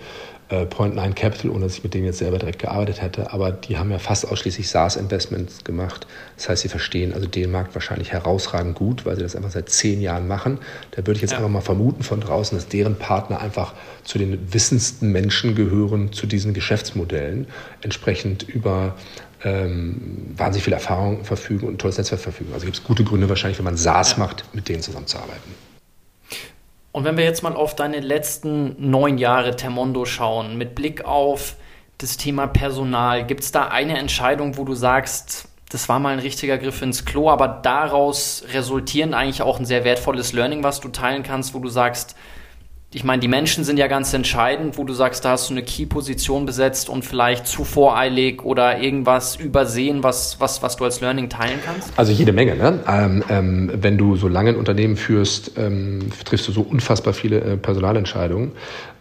äh, 0.50 0.64
Point 0.64 0.96
Nine 0.96 1.12
Capital, 1.12 1.50
ohne 1.50 1.64
dass 1.64 1.74
ich 1.74 1.84
mit 1.84 1.94
denen 1.94 2.06
jetzt 2.06 2.18
selber 2.18 2.38
direkt 2.38 2.58
gearbeitet 2.60 3.02
hätte, 3.02 3.32
aber 3.32 3.52
die 3.52 3.76
haben 3.76 3.90
ja 3.90 3.98
fast 3.98 4.26
ausschließlich 4.26 4.68
SaaS-Investments 4.70 5.64
gemacht. 5.64 6.06
Das 6.36 6.48
heißt, 6.48 6.62
sie 6.62 6.68
verstehen 6.68 7.12
also 7.12 7.26
den 7.26 7.50
Markt 7.50 7.74
wahrscheinlich 7.74 8.12
herausragend 8.12 8.74
gut, 8.74 9.04
weil 9.04 9.16
sie 9.16 9.22
das 9.22 9.36
einfach 9.36 9.50
seit 9.50 9.68
zehn 9.68 10.00
Jahren 10.00 10.26
machen. 10.26 10.58
Da 10.92 10.98
würde 10.98 11.16
ich 11.16 11.22
jetzt 11.22 11.32
ja. 11.32 11.38
einfach 11.38 11.50
mal 11.50 11.60
vermuten 11.60 12.02
von 12.02 12.20
draußen, 12.20 12.56
dass 12.56 12.68
deren 12.68 12.96
Partner 12.96 13.40
einfach 13.40 13.74
zu 14.04 14.18
den 14.18 14.52
wissendsten 14.52 15.12
Menschen 15.12 15.54
gehören 15.54 16.12
zu 16.12 16.26
diesen 16.26 16.54
Geschäftsmodellen, 16.54 17.46
entsprechend 17.82 18.42
über 18.42 18.94
ähm, 19.44 20.32
wahnsinnig 20.36 20.64
viel 20.64 20.72
Erfahrung 20.72 21.24
verfügen 21.24 21.68
und 21.68 21.74
ein 21.74 21.78
tolles 21.78 21.98
Netzwerk 21.98 22.20
verfügen. 22.20 22.52
Also 22.54 22.64
gibt 22.64 22.78
es 22.78 22.84
gute 22.84 23.04
Gründe 23.04 23.28
wahrscheinlich, 23.28 23.58
wenn 23.58 23.64
man 23.64 23.76
SaaS 23.76 24.12
ja. 24.12 24.18
macht, 24.18 24.44
mit 24.54 24.68
denen 24.68 24.82
zusammenzuarbeiten. 24.82 25.67
Und 26.92 27.04
wenn 27.04 27.16
wir 27.16 27.24
jetzt 27.24 27.42
mal 27.42 27.54
auf 27.54 27.76
deine 27.76 28.00
letzten 28.00 28.74
neun 28.78 29.18
Jahre 29.18 29.56
Termondo 29.56 30.04
schauen, 30.04 30.56
mit 30.56 30.74
Blick 30.74 31.04
auf 31.04 31.56
das 31.98 32.16
Thema 32.16 32.46
Personal, 32.46 33.26
gibt 33.26 33.44
es 33.44 33.52
da 33.52 33.68
eine 33.68 33.98
Entscheidung, 33.98 34.56
wo 34.56 34.64
du 34.64 34.74
sagst, 34.74 35.48
das 35.70 35.88
war 35.88 35.98
mal 35.98 36.14
ein 36.14 36.18
richtiger 36.18 36.56
Griff 36.56 36.80
ins 36.80 37.04
Klo, 37.04 37.28
aber 37.28 37.48
daraus 37.48 38.44
resultierend 38.52 39.14
eigentlich 39.14 39.42
auch 39.42 39.58
ein 39.58 39.66
sehr 39.66 39.84
wertvolles 39.84 40.32
Learning, 40.32 40.62
was 40.62 40.80
du 40.80 40.88
teilen 40.88 41.22
kannst, 41.22 41.54
wo 41.54 41.58
du 41.58 41.68
sagst, 41.68 42.16
ich 42.90 43.04
meine, 43.04 43.20
die 43.20 43.28
Menschen 43.28 43.64
sind 43.64 43.76
ja 43.76 43.86
ganz 43.86 44.14
entscheidend, 44.14 44.78
wo 44.78 44.84
du 44.84 44.94
sagst, 44.94 45.22
da 45.22 45.32
hast 45.32 45.50
du 45.50 45.52
eine 45.52 45.62
Key-Position 45.62 46.46
besetzt 46.46 46.88
und 46.88 47.04
vielleicht 47.04 47.46
zu 47.46 47.64
voreilig 47.64 48.42
oder 48.42 48.80
irgendwas 48.80 49.36
übersehen, 49.36 50.02
was, 50.02 50.40
was, 50.40 50.62
was 50.62 50.76
du 50.76 50.84
als 50.84 51.02
Learning 51.02 51.28
teilen 51.28 51.58
kannst? 51.62 51.92
Also 51.96 52.12
jede 52.12 52.32
Menge. 52.32 52.56
Ne? 52.56 52.80
Ähm, 52.88 53.22
ähm, 53.28 53.70
wenn 53.74 53.98
du 53.98 54.16
so 54.16 54.26
lange 54.26 54.50
ein 54.50 54.56
Unternehmen 54.56 54.96
führst, 54.96 55.52
ähm, 55.58 56.10
triffst 56.24 56.48
du 56.48 56.52
so 56.52 56.62
unfassbar 56.62 57.12
viele 57.12 57.40
äh, 57.42 57.56
Personalentscheidungen. 57.58 58.52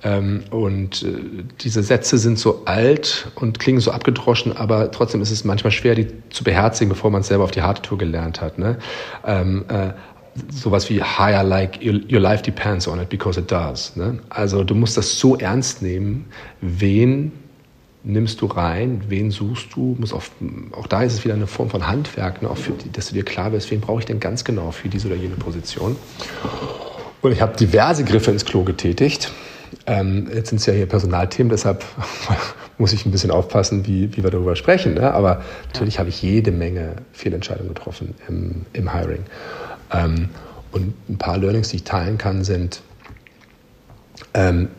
Ähm, 0.03 0.43
und 0.51 1.03
äh, 1.03 1.43
diese 1.61 1.81
Sätze 1.81 2.17
sind 2.17 2.37
so 2.39 2.63
alt 2.65 3.31
und 3.35 3.57
klingen 3.57 3.79
so 3.79 3.91
abgedroschen, 3.91 4.55
aber 4.55 4.91
trotzdem 4.91 5.21
ist 5.21 5.31
es 5.31 5.45
manchmal 5.45 5.71
schwer, 5.71 5.95
die 5.95 6.07
zu 6.29 6.43
beherzigen, 6.43 6.89
bevor 6.89 7.09
man 7.09 7.21
es 7.21 7.27
selber 7.27 7.45
auf 7.45 7.51
die 7.51 7.61
harte 7.61 7.83
Tour 7.83 7.97
gelernt 7.97 8.41
hat. 8.41 8.57
Ne? 8.57 8.79
Ähm, 9.25 9.63
äh, 9.69 9.93
sowas 10.51 10.89
wie 10.89 11.01
higher 11.01 11.43
like 11.43 11.79
your 11.83 12.19
life 12.19 12.43
depends 12.43 12.87
on 12.87 12.99
it 13.01 13.09
because 13.09 13.39
it 13.39 13.51
does. 13.51 13.95
Ne? 13.95 14.19
Also 14.29 14.63
du 14.63 14.75
musst 14.75 14.97
das 14.97 15.19
so 15.19 15.37
ernst 15.37 15.81
nehmen, 15.81 16.25
wen 16.61 17.31
nimmst 18.03 18.41
du 18.41 18.45
rein, 18.45 19.01
wen 19.09 19.31
suchst 19.31 19.75
du, 19.75 19.95
muss 19.99 20.13
auch, 20.13 20.23
auch 20.71 20.87
da 20.87 21.03
ist 21.03 21.13
es 21.13 21.25
wieder 21.25 21.33
eine 21.33 21.47
Form 21.47 21.69
von 21.69 21.87
Handwerk, 21.87 22.41
ne? 22.41 22.49
auch 22.49 22.57
für, 22.57 22.73
dass 22.93 23.09
du 23.09 23.13
dir 23.13 23.23
klar 23.23 23.51
wirst, 23.51 23.69
wen 23.69 23.81
brauche 23.81 23.99
ich 23.99 24.05
denn 24.05 24.19
ganz 24.19 24.43
genau 24.43 24.71
für 24.71 24.87
diese 24.87 25.07
oder 25.07 25.17
jene 25.17 25.35
Position. 25.35 25.97
Und 27.21 27.31
ich 27.31 27.41
habe 27.41 27.57
diverse 27.57 28.03
Griffe 28.05 28.31
ins 28.31 28.45
Klo 28.45 28.63
getätigt. 28.63 29.31
Ähm, 29.85 30.29
jetzt 30.33 30.49
sind 30.49 30.59
es 30.59 30.65
ja 30.65 30.73
hier 30.73 30.85
Personalthemen, 30.85 31.49
deshalb 31.49 31.83
muss 32.77 32.93
ich 32.93 33.05
ein 33.05 33.11
bisschen 33.11 33.31
aufpassen, 33.31 33.85
wie, 33.85 34.15
wie 34.15 34.23
wir 34.23 34.29
darüber 34.29 34.55
sprechen. 34.55 34.93
Ne? 34.93 35.13
Aber 35.13 35.41
natürlich 35.65 35.95
ja. 35.95 35.99
habe 35.99 36.09
ich 36.09 36.21
jede 36.21 36.51
Menge 36.51 36.97
Fehlentscheidungen 37.11 37.73
getroffen 37.73 38.15
im, 38.29 38.65
im 38.73 38.93
Hiring. 38.93 39.25
Ähm, 39.91 40.29
und 40.71 40.93
ein 41.09 41.17
paar 41.17 41.37
Learnings, 41.37 41.69
die 41.69 41.77
ich 41.77 41.83
teilen 41.83 42.17
kann, 42.17 42.43
sind, 42.43 42.81
ähm, 44.33 44.69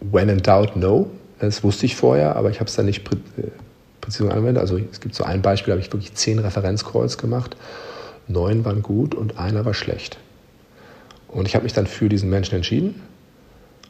when 0.00 0.28
in 0.28 0.38
doubt, 0.38 0.76
no. 0.76 1.10
Das 1.40 1.62
wusste 1.62 1.86
ich 1.86 1.94
vorher, 1.94 2.36
aber 2.36 2.50
ich 2.50 2.60
habe 2.60 2.68
es 2.68 2.74
dann 2.74 2.86
nicht 2.86 3.06
äh, 3.12 3.48
präzise 4.00 4.30
angewendet. 4.30 4.60
Also 4.60 4.78
es 4.90 5.00
gibt 5.00 5.14
so 5.14 5.24
ein 5.24 5.42
Beispiel, 5.42 5.72
da 5.72 5.72
habe 5.72 5.86
ich 5.86 5.92
wirklich 5.92 6.14
zehn 6.14 6.38
Referenzcalls 6.38 7.18
gemacht. 7.18 7.56
Neun 8.26 8.64
waren 8.64 8.82
gut 8.82 9.14
und 9.14 9.38
einer 9.38 9.64
war 9.64 9.74
schlecht. 9.74 10.18
Und 11.28 11.46
ich 11.46 11.54
habe 11.54 11.64
mich 11.64 11.72
dann 11.72 11.86
für 11.86 12.08
diesen 12.08 12.30
Menschen 12.30 12.56
entschieden. 12.56 13.02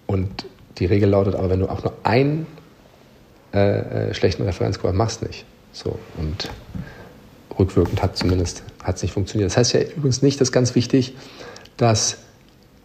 Und 0.06 0.46
die 0.78 0.86
Regel 0.86 1.08
lautet 1.08 1.34
aber, 1.34 1.50
wenn 1.50 1.60
du 1.60 1.68
auch 1.68 1.82
nur 1.82 1.92
einen 2.02 2.46
äh, 3.54 4.08
äh, 4.10 4.14
schlechten 4.14 4.42
Referenzcall 4.42 4.92
machst, 4.92 5.22
nicht. 5.22 5.44
So, 5.72 5.98
und 6.16 6.50
rückwirkend 7.58 8.02
hat 8.02 8.16
zumindest 8.16 8.62
hat's 8.88 9.02
nicht 9.02 9.12
funktioniert. 9.12 9.50
Das 9.50 9.56
heißt 9.56 9.74
ja 9.74 9.80
übrigens 9.80 10.22
nicht, 10.22 10.40
das 10.40 10.48
ist 10.48 10.52
ganz 10.52 10.74
wichtig, 10.74 11.14
dass 11.76 12.18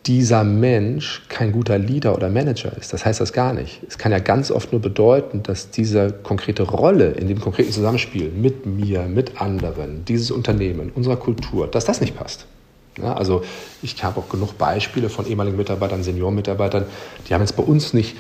dieser 0.06 0.44
Mensch 0.44 1.24
kein 1.30 1.54
guter 1.54 1.78
Leader 1.78 2.14
oder 2.14 2.30
Manager 2.30 2.76
ist. 2.78 2.92
Das 2.92 3.06
heißt 3.06 3.22
das 3.22 3.32
gar 3.32 3.54
nicht. 3.54 3.82
Es 3.88 3.98
kann 3.98 4.12
ja 4.12 4.20
ganz 4.20 4.52
oft 4.52 4.74
nur 4.74 4.82
bedeuten, 4.82 5.44
dass 5.44 5.72
diese 5.72 6.12
konkrete 6.12 6.64
Rolle 6.64 7.12
in 7.12 7.28
dem 7.30 7.40
konkreten 7.40 7.72
Zusammenspiel 7.72 8.30
mit 8.30 8.66
mir, 8.66 9.04
mit 9.04 9.42
anderen, 9.42 10.04
dieses 10.06 10.30
Unternehmen, 10.30 10.92
unserer 10.94 11.16
Kultur, 11.16 11.68
dass 11.68 11.86
das 11.86 12.02
nicht 12.02 12.18
passt. 12.18 12.46
Ja, 13.02 13.14
also 13.14 13.44
ich 13.82 14.04
habe 14.04 14.20
auch 14.20 14.30
genug 14.30 14.58
Beispiele 14.58 15.10
von 15.10 15.26
ehemaligen 15.26 15.58
Mitarbeitern, 15.58 16.04
Seniorenmitarbeitern, 16.04 16.86
die 17.28 17.34
haben 17.34 17.42
jetzt 17.42 17.56
bei 17.56 17.64
uns 17.64 17.94
nicht 17.94 18.16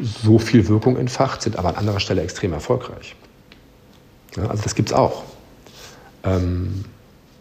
so 0.00 0.38
viel 0.38 0.66
Wirkung 0.68 0.96
entfacht, 0.96 1.42
sind 1.42 1.56
aber 1.56 1.68
an 1.68 1.76
anderer 1.76 2.00
Stelle 2.00 2.22
extrem 2.22 2.52
erfolgreich. 2.52 3.14
Ja, 4.36 4.46
also 4.46 4.62
das 4.62 4.74
gibt 4.74 4.88
es 4.88 4.94
auch. 4.94 5.22
Ähm, 6.24 6.84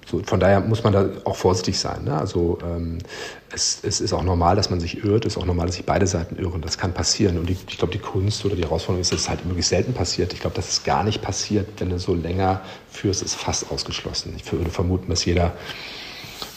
so, 0.06 0.22
von 0.24 0.40
daher 0.40 0.62
muss 0.62 0.84
man 0.84 0.94
da 0.94 1.10
auch 1.24 1.36
vorsichtig 1.36 1.80
sein. 1.80 2.04
Ne? 2.04 2.16
Also 2.16 2.60
ähm, 2.64 3.00
es, 3.52 3.80
es, 3.82 4.02
ist 4.02 4.14
auch 4.14 4.22
normal, 4.22 4.56
dass 4.56 4.70
man 4.70 4.80
sich 4.80 5.04
irrt, 5.04 5.26
es 5.26 5.34
ist 5.34 5.38
auch 5.42 5.46
normal, 5.46 5.66
dass 5.66 5.76
sich 5.76 5.86
beide 5.86 6.06
Seiten 6.06 6.38
irren. 6.38 6.62
Das 6.62 6.78
kann 6.78 6.94
passieren. 6.94 7.40
Und 7.40 7.50
die, 7.50 7.58
ich 7.68 7.78
glaube, 7.78 7.92
die 7.92 8.00
Kunst 8.00 8.46
oder 8.46 8.56
die 8.56 8.64
Herausforderung 8.64 9.02
ist, 9.02 9.12
dass 9.12 9.22
es 9.22 9.30
halt 9.30 9.46
möglichst 9.46 9.70
selten 9.70 9.94
passiert. 9.94 10.32
Ich 10.34 10.42
glaube, 10.42 10.56
dass 10.56 10.70
es 10.70 10.84
gar 10.84 11.04
nicht 11.04 11.24
passiert, 11.24 11.68
wenn 11.80 11.90
du 11.90 11.98
so 11.98 12.14
länger 12.14 12.62
führst, 12.92 13.24
ist 13.24 13.36
fast 13.36 13.72
ausgeschlossen. 13.72 14.34
Ich 14.36 14.52
würde 14.52 14.70
vermuten, 14.70 15.10
dass 15.10 15.26
jeder 15.26 15.54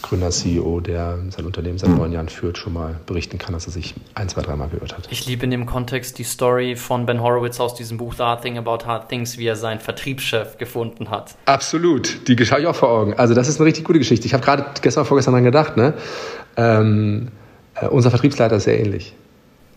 Gründer, 0.09 0.31
CEO, 0.31 0.81
der 0.81 1.19
sein 1.31 1.45
Unternehmen 1.45 1.79
seit 1.79 1.91
neun 1.91 2.13
Jahren 2.13 2.29
führt, 2.29 2.57
schon 2.57 2.73
mal 2.73 2.99
berichten 3.07 3.39
kann, 3.39 3.53
dass 3.53 3.67
er 3.67 3.73
sich 3.73 3.95
ein, 4.15 4.29
zwei, 4.29 4.43
dreimal 4.43 4.69
geirrt 4.69 4.97
hat. 4.97 5.09
Ich 5.11 5.27
liebe 5.27 5.45
in 5.45 5.51
dem 5.51 5.67
Kontext 5.67 6.19
die 6.19 6.25
Story 6.25 6.77
von 6.77 7.05
Ben 7.05 7.23
Horowitz 7.23 7.61
aus 7.61 7.75
diesem 7.75 7.99
Buch 7.99 8.15
The 8.15 8.23
Hard 8.23 8.43
Thing 8.43 8.57
About 8.57 8.87
Hard 8.87 9.09
Things, 9.09 9.37
wie 9.39 9.47
er 9.47 9.57
seinen 9.57 9.81
Vertriebschef 9.81 10.57
gefunden 10.57 11.11
hat. 11.11 11.37
Absolut, 11.45 12.27
die 12.27 12.45
schaue 12.47 12.61
ich 12.61 12.67
auch 12.67 12.75
vor 12.75 12.89
Augen. 12.89 13.15
Also 13.15 13.35
das 13.35 13.49
ist 13.49 13.61
eine 13.61 13.67
richtig 13.67 13.85
gute 13.85 13.99
Geschichte. 13.99 14.27
Ich 14.27 14.33
habe 14.33 14.45
gerade 14.45 14.65
gestern, 14.81 15.05
vorgestern 15.05 15.35
dran 15.35 15.45
gedacht, 15.45 15.77
ne? 15.77 15.95
Ähm, 16.57 17.29
äh, 17.75 17.87
unser 17.87 18.11
Vertriebsleiter 18.11 18.57
ist 18.57 18.65
sehr 18.65 18.81
ähnlich. 18.81 19.15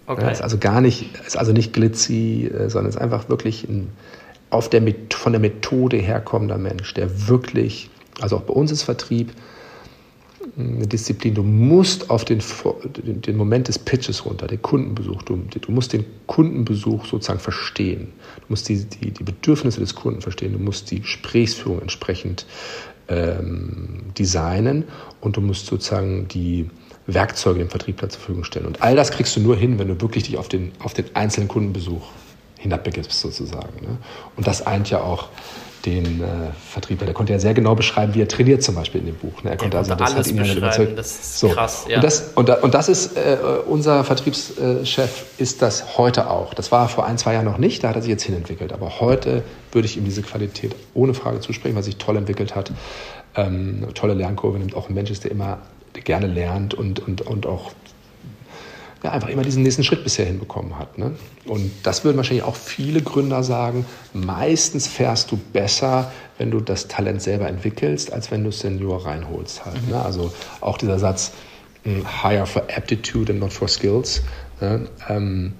Okay. 0.07 0.23
Ja, 0.23 0.29
ist 0.29 0.41
also 0.41 0.57
gar 0.57 0.81
nicht, 0.81 1.09
ist 1.25 1.37
also 1.37 1.51
nicht 1.51 1.73
glitzy, 1.73 2.47
äh, 2.47 2.69
sondern 2.69 2.89
ist 2.89 2.97
einfach 2.97 3.29
wirklich 3.29 3.65
ein 3.67 3.89
auf 4.51 4.69
der, 4.69 4.83
von 5.13 5.31
der 5.31 5.39
Methode 5.39 5.97
herkommender 5.97 6.57
Mensch, 6.57 6.93
der 6.93 7.27
wirklich, 7.27 7.89
also 8.19 8.37
auch 8.37 8.41
bei 8.41 8.53
uns 8.53 8.71
ist 8.71 8.83
Vertrieb, 8.83 9.31
eine 10.57 10.87
Disziplin. 10.87 11.33
Du 11.33 11.43
musst 11.43 12.09
auf 12.09 12.25
den, 12.25 12.41
den, 13.03 13.37
Moment 13.37 13.67
des 13.67 13.79
Pitches 13.79 14.25
runter, 14.25 14.47
den 14.47 14.61
Kundenbesuch. 14.61 15.21
Du, 15.23 15.37
du, 15.37 15.71
musst 15.71 15.93
den 15.93 16.05
Kundenbesuch 16.27 17.05
sozusagen 17.05 17.39
verstehen. 17.39 18.07
Du 18.37 18.45
musst 18.49 18.69
die, 18.69 18.83
die, 18.83 19.11
die 19.11 19.23
Bedürfnisse 19.23 19.79
des 19.79 19.95
Kunden 19.95 20.21
verstehen. 20.21 20.53
Du 20.53 20.59
musst 20.59 20.91
die 20.91 21.01
Gesprächsführung 21.01 21.81
entsprechend 21.81 22.45
ähm, 23.07 24.03
designen 24.17 24.85
und 25.19 25.37
du 25.37 25.41
musst 25.41 25.67
sozusagen 25.67 26.27
die 26.27 26.69
Werkzeuge 27.07 27.59
dem 27.59 27.69
Vertriebler 27.69 28.09
zur 28.09 28.19
Verfügung 28.19 28.43
stellen. 28.43 28.65
Und 28.65 28.81
all 28.81 28.95
das 28.95 29.11
kriegst 29.11 29.35
du 29.35 29.41
nur 29.41 29.55
hin, 29.55 29.79
wenn 29.79 29.87
du 29.87 29.99
wirklich 30.01 30.23
dich 30.23 30.37
auf 30.37 30.47
den, 30.47 30.71
auf 30.79 30.93
den 30.93 31.05
einzelnen 31.15 31.47
Kundenbesuch 31.47 32.09
hinabgibst 32.57 33.19
sozusagen. 33.19 33.81
Ne? 33.81 33.97
Und 34.35 34.47
das 34.47 34.65
eint 34.65 34.89
ja 34.89 35.01
auch 35.01 35.29
den 35.85 36.21
äh, 36.21 36.25
Vertriebler. 36.69 37.05
Der 37.05 37.13
konnte 37.13 37.33
ja 37.33 37.39
sehr 37.39 37.53
genau 37.53 37.75
beschreiben, 37.75 38.13
wie 38.13 38.21
er 38.21 38.27
trainiert 38.27 38.63
zum 38.63 38.75
Beispiel 38.75 39.01
in 39.01 39.07
dem 39.07 39.15
Buch. 39.15 39.43
Ne? 39.43 39.51
Er 39.51 39.57
konnte 39.57 39.77
also 39.77 39.95
das 39.95 40.15
hat 40.15 40.27
ihn 40.27 40.37
beschreiben. 40.37 40.95
Das 40.95 41.11
ist 41.11 41.39
so. 41.39 41.49
krass. 41.49 41.85
Ja. 41.87 41.97
Und, 41.97 42.03
das, 42.03 42.31
und, 42.35 42.49
und 42.49 42.73
das 42.73 42.89
ist 42.89 43.17
äh, 43.17 43.37
unser 43.65 44.03
Vertriebschef 44.03 45.25
ist 45.37 45.61
das 45.61 45.97
heute 45.97 46.29
auch. 46.29 46.53
Das 46.53 46.71
war 46.71 46.87
vor 46.89 47.05
ein 47.05 47.17
zwei 47.17 47.33
Jahren 47.33 47.45
noch 47.45 47.57
nicht. 47.57 47.83
Da 47.83 47.89
hat 47.89 47.95
er 47.95 48.01
sich 48.01 48.11
jetzt 48.11 48.23
hinentwickelt. 48.23 48.73
Aber 48.73 48.99
heute 48.99 49.43
würde 49.71 49.87
ich 49.87 49.97
ihm 49.97 50.05
diese 50.05 50.21
Qualität 50.21 50.75
ohne 50.93 51.13
Frage 51.13 51.39
zusprechen, 51.39 51.75
weil 51.75 51.83
sich 51.83 51.97
toll 51.97 52.17
entwickelt 52.17 52.55
hat. 52.55 52.71
Ähm, 53.35 53.87
tolle 53.93 54.13
Lernkurve 54.13 54.59
nimmt 54.59 54.75
auch 54.75 54.89
ein 54.89 54.93
Mensch 54.93 55.11
ist, 55.11 55.23
der 55.23 55.31
immer 55.31 55.59
gerne 55.93 56.27
lernt 56.27 56.73
und, 56.73 56.99
und, 56.99 57.21
und 57.21 57.45
auch 57.45 57.71
ja, 59.03 59.11
einfach 59.11 59.29
immer 59.29 59.41
diesen 59.41 59.63
nächsten 59.63 59.83
Schritt 59.83 60.03
bisher 60.03 60.25
hinbekommen 60.25 60.77
hat. 60.77 60.97
Ne? 60.97 61.11
Und 61.45 61.71
das 61.83 62.03
würden 62.03 62.17
wahrscheinlich 62.17 62.43
auch 62.43 62.55
viele 62.55 63.01
Gründer 63.01 63.43
sagen. 63.43 63.85
Meistens 64.13 64.87
fährst 64.87 65.31
du 65.31 65.37
besser, 65.37 66.11
wenn 66.37 66.51
du 66.51 66.59
das 66.59 66.87
Talent 66.87 67.21
selber 67.21 67.47
entwickelst, 67.47 68.13
als 68.13 68.29
wenn 68.29 68.43
du 68.43 68.51
Senior 68.51 69.05
reinholst. 69.05 69.65
Halt, 69.65 69.83
mhm. 69.85 69.93
ne? 69.93 70.05
Also 70.05 70.31
auch 70.59 70.77
dieser 70.77 70.99
Satz, 70.99 71.31
hm, 71.83 72.05
hire 72.21 72.45
for 72.45 72.63
aptitude 72.75 73.31
and 73.31 73.41
not 73.41 73.51
for 73.53 73.67
skills. 73.67 74.21
Ne? 74.59 74.87
Ähm, 75.09 75.53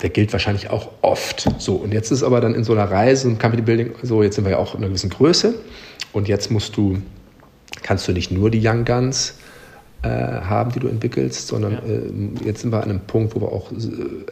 der 0.00 0.10
gilt 0.10 0.32
wahrscheinlich 0.32 0.70
auch 0.70 0.90
oft. 1.02 1.48
So, 1.58 1.74
und 1.74 1.92
jetzt 1.92 2.10
ist 2.10 2.22
aber 2.22 2.40
dann 2.40 2.54
in 2.54 2.64
so 2.64 2.72
einer 2.72 2.90
Reise 2.90 3.28
und 3.28 3.38
Company 3.38 3.62
Building, 3.62 3.92
so 4.02 4.22
jetzt 4.22 4.36
sind 4.36 4.44
wir 4.44 4.52
ja 4.52 4.58
auch 4.58 4.74
in 4.74 4.78
einer 4.78 4.88
gewissen 4.88 5.10
Größe. 5.10 5.54
Und 6.12 6.28
jetzt 6.28 6.50
musst 6.50 6.76
du, 6.76 7.02
kannst 7.82 8.08
du 8.08 8.12
nicht 8.12 8.30
nur 8.30 8.50
die 8.50 8.66
Young 8.66 8.84
Guns 8.84 9.34
äh, 10.02 10.08
haben, 10.08 10.70
die 10.70 10.78
du 10.78 10.86
entwickelst, 10.86 11.48
sondern 11.48 11.72
ja. 11.72 11.78
äh, 11.80 12.46
jetzt 12.46 12.60
sind 12.60 12.70
wir 12.70 12.78
an 12.78 12.90
einem 12.90 13.00
Punkt, 13.00 13.34
wo 13.34 13.40
wir 13.40 13.48
auch 13.48 13.72
äh, 13.72 13.76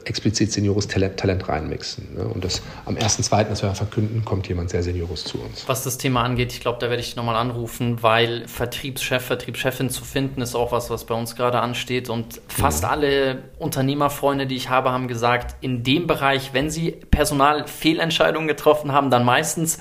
explizit 0.05 0.53
seniores 0.53 0.87
Talent, 0.87 1.17
Talent 1.17 1.49
reinmixen. 1.49 2.15
Ne? 2.15 2.25
Und 2.25 2.45
das 2.45 2.63
am 2.85 2.95
1.2., 2.95 3.45
das 3.49 3.63
wir 3.63 3.75
verkünden, 3.75 4.25
kommt 4.25 4.47
jemand 4.47 4.71
sehr 4.71 4.85
seniores 4.85 5.25
zu 5.25 5.41
uns. 5.41 5.65
Was 5.67 5.83
das 5.83 5.99
Thema 5.99 6.23
angeht, 6.23 6.53
ich 6.53 6.61
glaube, 6.61 6.79
da 6.81 6.89
werde 6.89 7.01
ich 7.01 7.17
nochmal 7.17 7.35
anrufen, 7.35 8.01
weil 8.01 8.47
Vertriebschef, 8.47 9.25
Vertriebschefin 9.25 9.91
zu 9.91 10.05
finden, 10.05 10.41
ist 10.41 10.55
auch 10.55 10.71
was, 10.71 10.89
was 10.89 11.05
bei 11.05 11.17
uns 11.17 11.35
gerade 11.35 11.59
ansteht. 11.59 12.11
Und 12.11 12.41
fast 12.47 12.85
mhm. 12.85 12.89
alle 12.89 13.39
Unternehmerfreunde, 13.59 14.47
die 14.47 14.55
ich 14.55 14.71
habe, 14.71 14.93
haben 14.93 15.09
gesagt, 15.09 15.57
in 15.63 15.83
dem 15.83 16.07
Bereich, 16.07 16.55
wenn 16.55 16.71
sie 16.71 16.93
Personalfehlentscheidungen 17.11 18.47
getroffen 18.47 18.93
haben, 18.93 19.11
dann 19.11 19.25
meistens 19.25 19.79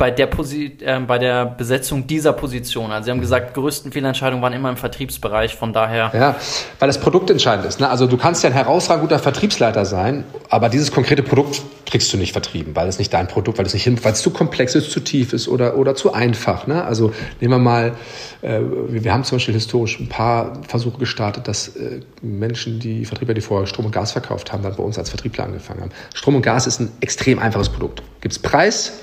bei 0.00 0.10
der, 0.10 0.26
Posi 0.28 0.78
äh, 0.80 0.98
bei 1.00 1.18
der 1.18 1.44
Besetzung 1.44 2.06
dieser 2.06 2.32
Position. 2.32 2.90
Also 2.90 3.04
Sie 3.04 3.10
haben 3.10 3.20
gesagt, 3.20 3.52
größten 3.52 3.92
Fehlentscheidungen 3.92 4.42
waren 4.42 4.54
immer 4.54 4.70
im 4.70 4.78
Vertriebsbereich, 4.78 5.54
von 5.54 5.74
daher. 5.74 6.10
Ja, 6.14 6.36
weil 6.78 6.86
das 6.86 6.98
Produkt 6.98 7.28
entscheidend 7.28 7.66
ist. 7.66 7.80
Ne? 7.80 7.88
Also 7.90 8.06
du 8.06 8.16
kannst 8.16 8.42
ja 8.42 8.48
ein 8.48 8.54
herausragend 8.54 9.02
guter 9.02 9.18
Vertriebsleiter 9.18 9.84
sein, 9.84 10.24
aber 10.48 10.70
dieses 10.70 10.90
konkrete 10.90 11.22
Produkt 11.22 11.60
kriegst 11.84 12.10
du 12.14 12.16
nicht 12.16 12.32
vertrieben, 12.32 12.74
weil 12.74 12.88
es 12.88 12.98
nicht 12.98 13.12
dein 13.12 13.28
Produkt, 13.28 13.58
weil 13.58 13.66
es 13.66 13.74
nicht 13.74 13.84
hin, 13.84 14.02
weil 14.02 14.14
es 14.14 14.22
zu 14.22 14.30
komplex 14.30 14.74
ist, 14.74 14.90
zu 14.90 15.00
tief 15.00 15.34
ist 15.34 15.48
oder, 15.48 15.76
oder 15.76 15.94
zu 15.94 16.14
einfach. 16.14 16.66
Ne? 16.66 16.82
Also 16.82 17.12
nehmen 17.42 17.52
wir 17.52 17.58
mal, 17.58 17.92
äh, 18.40 18.58
wir 18.88 19.12
haben 19.12 19.24
zum 19.24 19.36
Beispiel 19.36 19.52
historisch 19.52 20.00
ein 20.00 20.08
paar 20.08 20.62
Versuche 20.66 20.96
gestartet, 20.96 21.46
dass 21.46 21.76
äh, 21.76 22.00
Menschen, 22.22 22.80
die 22.80 23.04
Vertriebler, 23.04 23.34
die 23.34 23.42
vorher 23.42 23.66
Strom 23.66 23.84
und 23.84 23.92
Gas 23.92 24.12
verkauft 24.12 24.50
haben, 24.50 24.62
dann 24.62 24.74
bei 24.74 24.82
uns 24.82 24.98
als 24.98 25.10
Vertriebler 25.10 25.44
angefangen 25.44 25.82
haben. 25.82 25.90
Strom 26.14 26.36
und 26.36 26.42
Gas 26.42 26.66
ist 26.66 26.80
ein 26.80 26.90
extrem 27.02 27.38
einfaches 27.38 27.68
Produkt. 27.68 28.02
Gibt 28.22 28.32
es 28.32 28.38
Preis, 28.38 28.94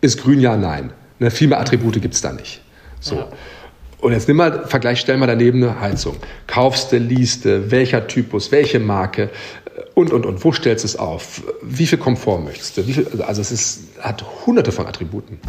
ist 0.00 0.22
grün, 0.22 0.40
ja, 0.40 0.56
nein. 0.56 0.92
Ne, 1.18 1.30
viel 1.30 1.48
mehr 1.48 1.60
Attribute 1.60 2.00
gibt 2.00 2.14
es 2.14 2.20
da 2.20 2.32
nicht. 2.32 2.60
So. 3.00 3.16
Ja. 3.16 3.28
Und 4.00 4.12
jetzt 4.12 4.28
nimm 4.28 4.36
mal, 4.36 4.66
Vergleich, 4.66 5.00
stell 5.00 5.16
mal 5.16 5.26
daneben 5.26 5.62
eine 5.62 5.80
Heizung. 5.80 6.16
Kaufst 6.46 6.92
du, 6.92 6.98
liest 6.98 7.44
du, 7.44 7.70
welcher 7.70 8.06
Typus, 8.06 8.52
welche 8.52 8.78
Marke 8.78 9.24
äh, 9.24 9.28
und, 9.94 10.12
und, 10.12 10.24
und. 10.24 10.44
Wo 10.44 10.52
stellst 10.52 10.84
du 10.84 10.86
es 10.86 10.96
auf? 10.96 11.42
Wie 11.62 11.86
viel 11.86 11.98
Komfort 11.98 12.40
möchtest 12.40 12.76
du? 12.76 12.82
Viel, 12.84 13.06
also 13.22 13.40
es 13.40 13.50
ist, 13.50 13.80
hat 14.00 14.24
hunderte 14.46 14.70
von 14.70 14.86
Attributen. 14.86 15.40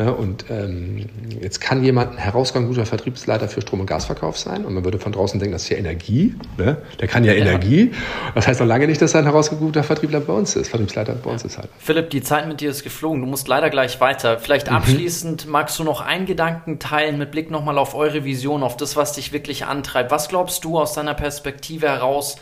Ja, 0.00 0.12
und 0.12 0.46
ähm, 0.48 1.04
jetzt 1.42 1.60
kann 1.60 1.84
jemand 1.84 2.12
ein 2.12 2.16
herausragend 2.16 2.68
guter 2.68 2.86
Vertriebsleiter 2.86 3.48
für 3.48 3.60
Strom- 3.60 3.80
und 3.80 3.86
Gasverkauf 3.86 4.38
sein 4.38 4.64
und 4.64 4.72
man 4.72 4.82
würde 4.82 4.98
von 4.98 5.12
draußen 5.12 5.38
denken, 5.38 5.52
das 5.52 5.64
ist 5.64 5.68
ja 5.68 5.76
Energie. 5.76 6.34
Ne? 6.56 6.78
Der 6.98 7.06
kann 7.06 7.22
ja, 7.22 7.34
ja, 7.34 7.40
Energie. 7.40 7.92
Das 8.34 8.48
heißt 8.48 8.60
noch 8.60 8.66
lange 8.66 8.86
nicht, 8.86 9.02
dass 9.02 9.12
er 9.12 9.20
ein 9.20 9.26
herausragend 9.26 9.60
guter 9.60 9.82
Vertriebler 9.82 10.20
bei 10.20 10.32
uns 10.32 10.56
ist, 10.56 10.68
Vertriebsleiter 10.68 11.12
bei 11.12 11.30
uns 11.30 11.44
ist 11.44 11.58
halt. 11.58 11.68
Philipp, 11.78 12.08
die 12.08 12.22
Zeit 12.22 12.48
mit 12.48 12.62
dir 12.62 12.70
ist 12.70 12.82
geflogen. 12.82 13.20
Du 13.20 13.26
musst 13.26 13.46
leider 13.46 13.68
gleich 13.68 14.00
weiter. 14.00 14.38
Vielleicht 14.38 14.70
mhm. 14.70 14.76
abschließend 14.76 15.44
mhm. 15.44 15.52
magst 15.52 15.78
du 15.78 15.84
noch 15.84 16.00
einen 16.00 16.24
Gedanken 16.24 16.78
teilen 16.78 17.18
mit 17.18 17.30
Blick 17.30 17.50
nochmal 17.50 17.76
auf 17.76 17.94
eure 17.94 18.24
Vision, 18.24 18.62
auf 18.62 18.78
das, 18.78 18.96
was 18.96 19.12
dich 19.12 19.34
wirklich 19.34 19.66
antreibt. 19.66 20.10
Was 20.10 20.30
glaubst 20.30 20.64
du 20.64 20.78
aus 20.78 20.94
deiner 20.94 21.14
Perspektive 21.14 21.88
heraus 21.88 22.36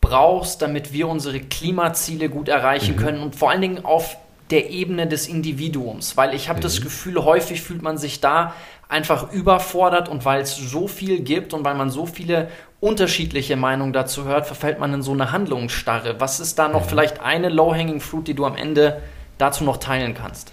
brauchst, 0.00 0.62
damit 0.62 0.94
wir 0.94 1.08
unsere 1.08 1.40
Klimaziele 1.40 2.30
gut 2.30 2.48
erreichen 2.48 2.96
mhm. 2.96 3.00
können 3.00 3.22
und 3.22 3.36
vor 3.36 3.50
allen 3.50 3.60
Dingen 3.60 3.84
auf 3.84 4.16
der 4.52 4.70
Ebene 4.70 5.06
des 5.06 5.26
Individuums, 5.26 6.16
weil 6.16 6.34
ich 6.34 6.48
habe 6.48 6.58
mhm. 6.58 6.62
das 6.62 6.80
Gefühl, 6.80 7.24
häufig 7.24 7.62
fühlt 7.62 7.82
man 7.82 7.98
sich 7.98 8.20
da 8.20 8.54
einfach 8.88 9.32
überfordert 9.32 10.08
und 10.08 10.24
weil 10.24 10.42
es 10.42 10.54
so 10.54 10.86
viel 10.86 11.20
gibt 11.20 11.54
und 11.54 11.64
weil 11.64 11.74
man 11.74 11.90
so 11.90 12.06
viele 12.06 12.48
unterschiedliche 12.78 13.56
Meinungen 13.56 13.92
dazu 13.92 14.24
hört, 14.24 14.46
verfällt 14.46 14.78
man 14.78 14.92
in 14.92 15.02
so 15.02 15.12
eine 15.12 15.32
Handlungsstarre. 15.32 16.20
Was 16.20 16.40
ist 16.40 16.58
da 16.58 16.68
noch 16.68 16.84
mhm. 16.84 16.88
vielleicht 16.88 17.20
eine 17.20 17.48
Low-Hanging 17.48 18.00
Fruit, 18.00 18.28
die 18.28 18.34
du 18.34 18.44
am 18.44 18.54
Ende 18.54 19.00
dazu 19.38 19.64
noch 19.64 19.78
teilen 19.78 20.14
kannst? 20.14 20.50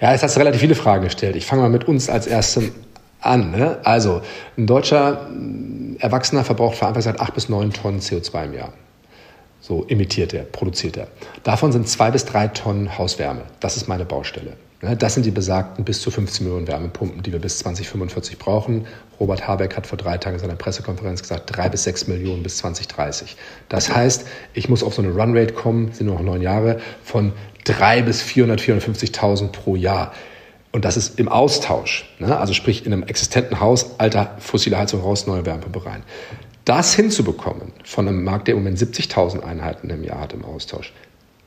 Ja, 0.00 0.12
es 0.12 0.22
hast 0.22 0.36
du 0.36 0.40
relativ 0.40 0.60
viele 0.60 0.74
Fragen 0.74 1.04
gestellt. 1.04 1.36
Ich 1.36 1.44
fange 1.44 1.62
mal 1.62 1.68
mit 1.68 1.86
uns 1.86 2.08
als 2.08 2.26
erstem 2.26 2.72
an. 3.20 3.50
Ne? 3.50 3.78
Also, 3.84 4.22
ein 4.56 4.66
deutscher 4.66 5.28
mm, 5.28 5.96
Erwachsener 5.98 6.44
verbraucht 6.44 6.76
verantwortlich 6.76 7.12
seit 7.12 7.20
acht 7.20 7.34
bis 7.34 7.48
neun 7.48 7.72
Tonnen 7.72 8.00
CO2 8.00 8.44
im 8.44 8.54
Jahr. 8.54 8.72
So 9.62 9.86
emittiert 9.86 10.34
er, 10.34 10.42
produziert 10.42 10.96
er. 10.96 11.06
Davon 11.44 11.70
sind 11.70 11.88
zwei 11.88 12.10
bis 12.10 12.24
drei 12.24 12.48
Tonnen 12.48 12.98
Hauswärme. 12.98 13.42
Das 13.60 13.76
ist 13.76 13.86
meine 13.86 14.04
Baustelle. 14.04 14.56
Ne, 14.82 14.96
das 14.96 15.14
sind 15.14 15.24
die 15.24 15.30
besagten 15.30 15.84
bis 15.84 16.02
zu 16.02 16.10
15 16.10 16.44
Millionen 16.44 16.66
Wärmepumpen, 16.66 17.22
die 17.22 17.30
wir 17.30 17.38
bis 17.38 17.58
2045 17.58 18.38
brauchen. 18.38 18.86
Robert 19.20 19.46
Habeck 19.46 19.76
hat 19.76 19.86
vor 19.86 19.96
drei 19.96 20.18
Tagen 20.18 20.34
in 20.34 20.40
seiner 20.40 20.56
Pressekonferenz 20.56 21.22
gesagt, 21.22 21.56
drei 21.56 21.68
bis 21.68 21.84
sechs 21.84 22.08
Millionen 22.08 22.42
bis 22.42 22.56
2030. 22.56 23.36
Das 23.68 23.94
heißt, 23.94 24.26
ich 24.52 24.68
muss 24.68 24.82
auf 24.82 24.94
so 24.94 25.02
eine 25.02 25.12
Runrate 25.12 25.54
kommen, 25.54 25.92
sind 25.92 26.08
nur 26.08 26.16
noch 26.16 26.24
neun 26.24 26.42
Jahre, 26.42 26.80
von 27.04 27.32
drei 27.64 28.02
bis 28.02 28.20
400, 28.20 28.60
450.000 28.60 29.52
pro 29.52 29.76
Jahr. 29.76 30.12
Und 30.72 30.84
das 30.84 30.96
ist 30.96 31.20
im 31.20 31.28
Austausch. 31.28 32.12
Ne? 32.18 32.36
Also 32.36 32.54
sprich 32.54 32.84
in 32.84 32.92
einem 32.92 33.04
existenten 33.04 33.60
Haus, 33.60 34.00
alter 34.00 34.34
fossile 34.38 34.78
Heizung 34.78 35.02
raus, 35.02 35.28
neue 35.28 35.46
Wärmepumpe 35.46 35.84
rein. 35.84 36.02
Das 36.64 36.94
hinzubekommen 36.94 37.72
von 37.84 38.06
einem 38.06 38.22
Markt, 38.22 38.46
der 38.46 38.54
im 38.54 38.60
Moment 38.60 38.78
70.000 38.78 39.40
Einheiten 39.40 39.90
im 39.90 40.04
Jahr 40.04 40.20
hat 40.20 40.32
im 40.32 40.44
Austausch, 40.44 40.92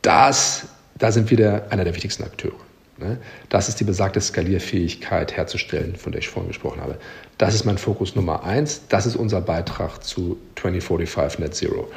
das, 0.01 0.67
da 0.97 1.11
sind 1.11 1.29
wir 1.29 1.37
der, 1.37 1.71
einer 1.71 1.83
der 1.83 1.95
wichtigsten 1.95 2.23
Akteure. 2.23 2.53
Ne? 2.97 3.17
Das 3.49 3.69
ist 3.69 3.79
die 3.79 3.83
besagte 3.83 4.21
Skalierfähigkeit 4.21 5.35
herzustellen, 5.35 5.95
von 5.95 6.11
der 6.11 6.19
ich 6.19 6.29
vorhin 6.29 6.49
gesprochen 6.49 6.81
habe. 6.81 6.97
Das 7.37 7.53
ist 7.53 7.65
mein 7.65 7.77
Fokus 7.77 8.15
Nummer 8.15 8.43
eins. 8.43 8.81
Das 8.89 9.05
ist 9.05 9.15
unser 9.15 9.41
Beitrag 9.41 10.03
zu 10.03 10.37
2045 10.55 11.39
Net 11.39 11.55
Zero. 11.55 11.89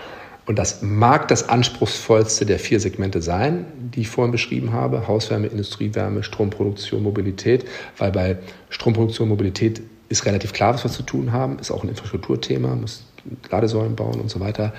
Und 0.47 0.59
das 0.59 0.81
mag 0.81 1.29
das 1.29 1.49
anspruchsvollste 1.49 2.47
der 2.47 2.59
vier 2.59 2.81
Segmente 2.81 3.21
sein, 3.21 3.67
die 3.95 4.01
ich 4.01 4.09
vorhin 4.09 4.33
beschrieben 4.33 4.73
habe. 4.73 5.07
Hauswärme, 5.07 5.47
Industriewärme, 5.49 6.23
Stromproduktion, 6.23 7.03
Mobilität. 7.03 7.67
Weil 7.99 8.13
bei 8.13 8.39
Stromproduktion, 8.71 9.29
Mobilität 9.29 9.83
ist 10.09 10.25
relativ 10.25 10.55
klar, 10.55 10.73
was 10.73 10.85
wir 10.85 10.91
zu 10.91 11.03
tun 11.03 11.33
haben. 11.33 11.59
Ist 11.59 11.71
auch 11.71 11.83
ein 11.83 11.91
Infrastrukturthema, 11.91 12.75
muss 12.75 13.05
Ladesäulen 13.51 13.97
bauen 13.97 14.21
und 14.21 14.31
so 14.31 14.41
weiter. 14.41 14.73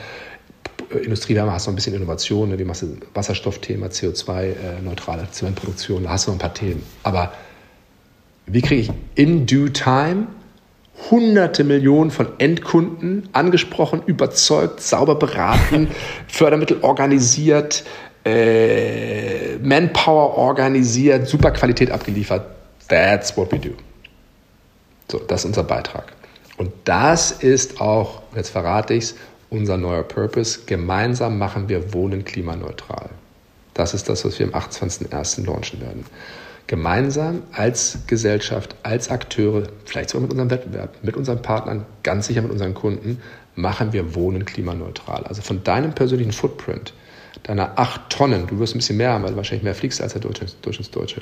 Industriewärme 1.03 1.51
hast 1.51 1.67
du 1.67 1.69
noch 1.69 1.73
ein 1.73 1.75
bisschen 1.75 1.93
Innovation, 1.93 2.49
ne? 2.49 2.57
wie 2.57 2.63
machst 2.63 2.81
du 2.81 2.97
Wasserstoffthema, 3.13 3.87
CO2-neutrale 3.87 5.23
äh, 5.23 5.31
Zementproduktion, 5.31 6.03
da 6.03 6.11
hast 6.11 6.25
du 6.25 6.31
noch 6.31 6.37
ein 6.37 6.41
paar 6.41 6.53
Themen. 6.53 6.83
Aber 7.03 7.33
wie 8.45 8.61
kriege 8.61 8.81
ich 8.81 8.91
in 9.15 9.45
due 9.45 9.71
time 9.71 10.27
hunderte 11.11 11.63
Millionen 11.63 12.11
von 12.11 12.27
Endkunden 12.39 13.29
angesprochen, 13.31 14.01
überzeugt, 14.05 14.81
sauber 14.81 15.15
beraten, 15.15 15.89
Fördermittel 16.27 16.79
organisiert, 16.81 17.83
äh, 18.25 19.57
Manpower 19.57 20.37
organisiert, 20.37 21.27
super 21.27 21.51
Qualität 21.51 21.91
abgeliefert. 21.91 22.45
That's 22.87 23.37
what 23.37 23.51
we 23.51 23.59
do. 23.59 23.69
So, 25.09 25.19
das 25.19 25.41
ist 25.41 25.45
unser 25.45 25.63
Beitrag. 25.63 26.18
Und 26.59 26.73
das 26.83 27.31
ist 27.31 27.79
auch, 27.79 28.21
jetzt 28.35 28.49
verrate 28.49 28.93
ich 28.93 29.05
es, 29.05 29.15
unser 29.49 29.77
neuer 29.77 30.03
Purpose. 30.03 30.59
Gemeinsam 30.65 31.39
machen 31.39 31.69
wir 31.69 31.93
Wohnen 31.93 32.25
klimaneutral. 32.25 33.09
Das 33.73 33.93
ist 33.93 34.09
das, 34.09 34.25
was 34.25 34.37
wir 34.39 34.47
am 34.47 34.53
28.01. 34.53 35.45
launchen 35.45 35.79
werden. 35.79 36.05
Gemeinsam 36.67 37.43
als 37.53 37.99
Gesellschaft, 38.07 38.75
als 38.83 39.09
Akteure, 39.09 39.69
vielleicht 39.85 40.09
sogar 40.09 40.23
mit 40.23 40.31
unserem 40.31 40.51
Wettbewerb, 40.51 40.97
mit 41.01 41.15
unseren 41.15 41.41
Partnern, 41.41 41.85
ganz 42.03 42.27
sicher 42.27 42.41
mit 42.41 42.51
unseren 42.51 42.73
Kunden, 42.73 43.21
machen 43.55 43.93
wir 43.93 44.13
Wohnen 44.13 44.43
klimaneutral. 44.43 45.23
Also 45.23 45.41
von 45.41 45.63
deinem 45.63 45.93
persönlichen 45.93 46.33
Footprint, 46.33 46.93
deiner 47.43 47.79
acht 47.79 48.09
Tonnen, 48.09 48.47
du 48.47 48.59
wirst 48.59 48.75
ein 48.75 48.79
bisschen 48.79 48.97
mehr 48.97 49.13
haben, 49.13 49.23
weil 49.23 49.31
du 49.31 49.37
wahrscheinlich 49.37 49.63
mehr 49.63 49.75
fliegst 49.75 50.01
als 50.01 50.11
der 50.11 50.21
Durchschnittsdeutsche, 50.21 51.21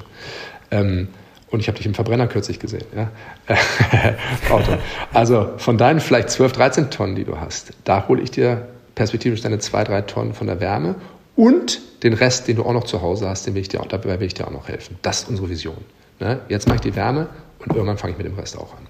ähm, 0.71 1.09
und 1.49 1.59
ich 1.59 1.67
habe 1.67 1.77
dich 1.77 1.85
im 1.85 1.93
Verbrenner 1.93 2.27
kürzlich 2.27 2.59
gesehen. 2.59 2.85
Ja? 2.95 3.09
Auto. 4.53 4.73
Also 5.13 5.49
von 5.57 5.77
deinen 5.77 5.99
vielleicht 5.99 6.29
12, 6.29 6.51
13 6.51 6.89
Tonnen, 6.89 7.15
die 7.15 7.23
du 7.23 7.39
hast, 7.39 7.71
da 7.83 8.07
hole 8.07 8.21
ich 8.21 8.31
dir 8.31 8.67
perspektivisch 8.95 9.41
deine 9.41 9.59
2, 9.59 9.85
3 9.85 10.01
Tonnen 10.01 10.33
von 10.33 10.47
der 10.47 10.59
Wärme 10.59 10.95
und 11.35 11.81
den 12.03 12.13
Rest, 12.13 12.47
den 12.47 12.57
du 12.57 12.63
auch 12.63 12.73
noch 12.73 12.83
zu 12.83 13.01
Hause 13.01 13.29
hast, 13.29 13.47
den 13.47 13.53
will 13.55 13.61
ich 13.61 13.69
dir, 13.69 13.79
dabei 13.87 14.19
will 14.19 14.27
ich 14.27 14.33
dir 14.33 14.47
auch 14.47 14.51
noch 14.51 14.67
helfen. 14.67 14.97
Das 15.01 15.21
ist 15.21 15.29
unsere 15.29 15.49
Vision. 15.49 15.77
Ne? 16.19 16.39
Jetzt 16.49 16.67
mache 16.67 16.75
ich 16.75 16.81
die 16.81 16.95
Wärme 16.95 17.27
und 17.59 17.73
irgendwann 17.73 17.97
fange 17.97 18.13
ich 18.13 18.17
mit 18.17 18.27
dem 18.27 18.35
Rest 18.35 18.57
auch 18.57 18.73
an. 18.73 18.85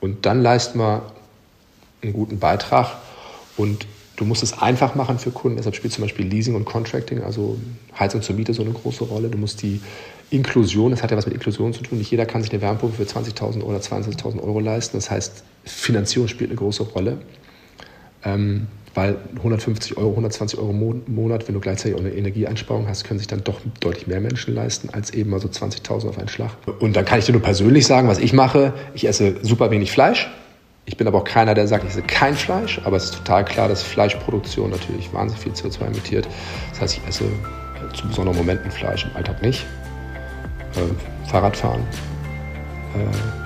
Und 0.00 0.26
dann 0.26 0.42
leisten 0.42 0.78
wir 0.78 1.02
einen 2.02 2.12
guten 2.12 2.38
Beitrag 2.38 2.96
und 3.56 3.86
du 4.16 4.24
musst 4.24 4.42
es 4.42 4.58
einfach 4.58 4.94
machen 4.94 5.18
für 5.18 5.30
Kunden. 5.30 5.56
Deshalb 5.56 5.76
spielt 5.76 5.92
zum 5.92 6.02
Beispiel 6.02 6.26
Leasing 6.26 6.54
und 6.54 6.64
Contracting, 6.64 7.22
also 7.22 7.58
Heizung 7.98 8.22
zur 8.22 8.36
Miete, 8.36 8.54
so 8.54 8.62
eine 8.62 8.72
große 8.72 9.04
Rolle. 9.04 9.28
Du 9.28 9.38
musst 9.38 9.62
die 9.62 9.80
Inklusion, 10.30 10.90
das 10.90 11.02
hat 11.02 11.10
ja 11.10 11.16
was 11.16 11.26
mit 11.26 11.34
Inklusion 11.34 11.72
zu 11.72 11.82
tun. 11.82 11.98
Nicht 11.98 12.10
jeder 12.10 12.26
kann 12.26 12.42
sich 12.42 12.52
eine 12.52 12.60
Wärmepumpe 12.60 12.96
für 12.96 13.18
20.000 13.18 13.62
oder 13.62 13.78
22.000 13.78 14.42
Euro 14.42 14.60
leisten. 14.60 14.98
Das 14.98 15.10
heißt, 15.10 15.42
Finanzierung 15.64 16.28
spielt 16.28 16.50
eine 16.50 16.58
große 16.58 16.82
Rolle. 16.82 17.18
Ähm, 18.24 18.66
weil 18.94 19.16
150 19.36 19.96
Euro, 19.96 20.10
120 20.10 20.58
Euro 20.58 20.70
im 20.70 21.14
Monat, 21.14 21.46
wenn 21.46 21.54
du 21.54 21.60
gleichzeitig 21.60 21.94
auch 21.94 22.00
eine 22.00 22.10
Energieeinsparung 22.10 22.88
hast, 22.88 23.04
können 23.04 23.18
sich 23.18 23.28
dann 23.28 23.44
doch 23.44 23.60
deutlich 23.80 24.06
mehr 24.06 24.20
Menschen 24.20 24.54
leisten 24.54 24.90
als 24.90 25.12
eben 25.12 25.30
mal 25.30 25.40
so 25.40 25.48
20.000 25.48 26.08
auf 26.08 26.18
einen 26.18 26.28
Schlag. 26.28 26.50
Und 26.80 26.96
dann 26.96 27.04
kann 27.04 27.18
ich 27.18 27.26
dir 27.26 27.32
nur 27.32 27.42
persönlich 27.42 27.86
sagen, 27.86 28.08
was 28.08 28.18
ich 28.18 28.32
mache. 28.32 28.72
Ich 28.94 29.06
esse 29.06 29.36
super 29.42 29.70
wenig 29.70 29.92
Fleisch. 29.92 30.28
Ich 30.84 30.96
bin 30.96 31.06
aber 31.06 31.18
auch 31.18 31.24
keiner, 31.24 31.54
der 31.54 31.68
sagt, 31.68 31.84
ich 31.84 31.90
esse 31.90 32.02
kein 32.02 32.34
Fleisch. 32.34 32.80
Aber 32.84 32.96
es 32.96 33.04
ist 33.04 33.14
total 33.14 33.44
klar, 33.44 33.68
dass 33.68 33.82
Fleischproduktion 33.82 34.70
natürlich 34.70 35.12
wahnsinnig 35.12 35.42
viel 35.42 35.52
CO2 35.52 35.86
emittiert. 35.86 36.26
Das 36.70 36.80
heißt, 36.80 36.98
ich 36.98 37.08
esse 37.08 37.24
zu 37.94 38.08
besonderen 38.08 38.36
Momenten 38.36 38.70
Fleisch, 38.70 39.04
im 39.04 39.16
Alltag 39.16 39.42
nicht 39.42 39.64
äh, 40.76 41.28
Fahrradfahren. 41.30 41.82
Äh, 42.94 43.38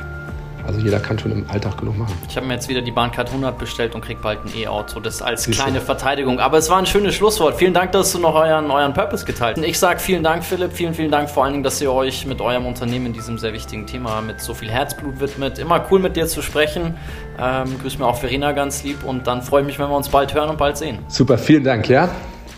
also 0.67 0.79
jeder 0.79 1.01
kann 1.01 1.19
schon 1.19 1.33
im 1.33 1.45
Alltag 1.51 1.79
genug 1.79 1.99
machen. 1.99 2.15
Ich 2.29 2.37
habe 2.37 2.47
mir 2.47 2.55
jetzt 2.55 2.69
wieder 2.69 2.83
die 2.83 2.93
Bahncard 2.93 3.29
100 3.29 3.59
bestellt 3.59 3.95
und 3.95 4.05
krieg 4.05 4.23
bald 4.23 4.45
ein 4.45 4.57
E-Auto. 4.57 5.01
Das 5.01 5.21
als 5.21 5.45
Siehst 5.45 5.59
kleine 5.59 5.81
du? 5.81 5.85
Verteidigung. 5.85 6.39
Aber 6.39 6.59
es 6.59 6.71
war 6.71 6.79
ein 6.79 6.87
schönes 6.87 7.15
Schlusswort. 7.15 7.57
Vielen 7.57 7.75
Dank, 7.75 7.93
dass 7.93 8.13
du 8.13 8.19
noch 8.19 8.35
euren, 8.35 8.71
euren 8.71 8.95
Purpose 8.95 9.25
geteilt 9.25 9.57
hast. 9.57 9.65
Ich 9.65 9.79
sage 9.79 9.99
vielen 9.99 10.23
Dank, 10.23 10.45
Philipp. 10.45 10.73
Vielen, 10.73 10.95
vielen 10.95 11.11
Dank 11.11 11.29
vor 11.29 11.45
allen 11.45 11.55
Dingen, 11.55 11.65
dass 11.65 11.81
ihr 11.81 11.93
euch 11.93 12.27
mit 12.27 12.41
eurem 12.41 12.67
Unternehmen 12.67 13.07
in 13.07 13.13
diesem 13.13 13.39
sehr 13.39 13.53
wichtigen 13.53 13.87
Thema 13.87 14.21
mit 14.21 14.41
so 14.41 14.55
viel 14.55 14.71
Herzblut 14.71 15.21
widmet. 15.21 15.59
Immer 15.59 15.85
cool 15.91 15.99
mit 15.99 16.17
dir 16.17 16.27
zu 16.27 16.43
sprechen. 16.43 16.95
Ähm, 17.41 17.79
grüß 17.81 17.99
mir 17.99 18.07
auch 18.07 18.17
Verena 18.17 18.53
ganz 18.53 18.85
lieb 18.85 19.05
und 19.05 19.27
dann 19.27 19.43
freue 19.43 19.63
ich 19.63 19.67
mich, 19.67 19.79
wenn 19.79 19.89
wir 19.89 19.97
uns 19.97 20.09
bald 20.09 20.33
hören 20.33 20.51
und 20.51 20.59
bald 20.59 20.77
sehen. 20.77 20.99
Super, 21.09 21.39
vielen 21.39 21.65
Dank, 21.65 21.89
ja. 21.89 22.09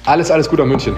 Alles, 0.05 0.31
alles 0.31 0.51
Gute 0.51 0.63
an 0.63 0.69
München. 0.69 0.95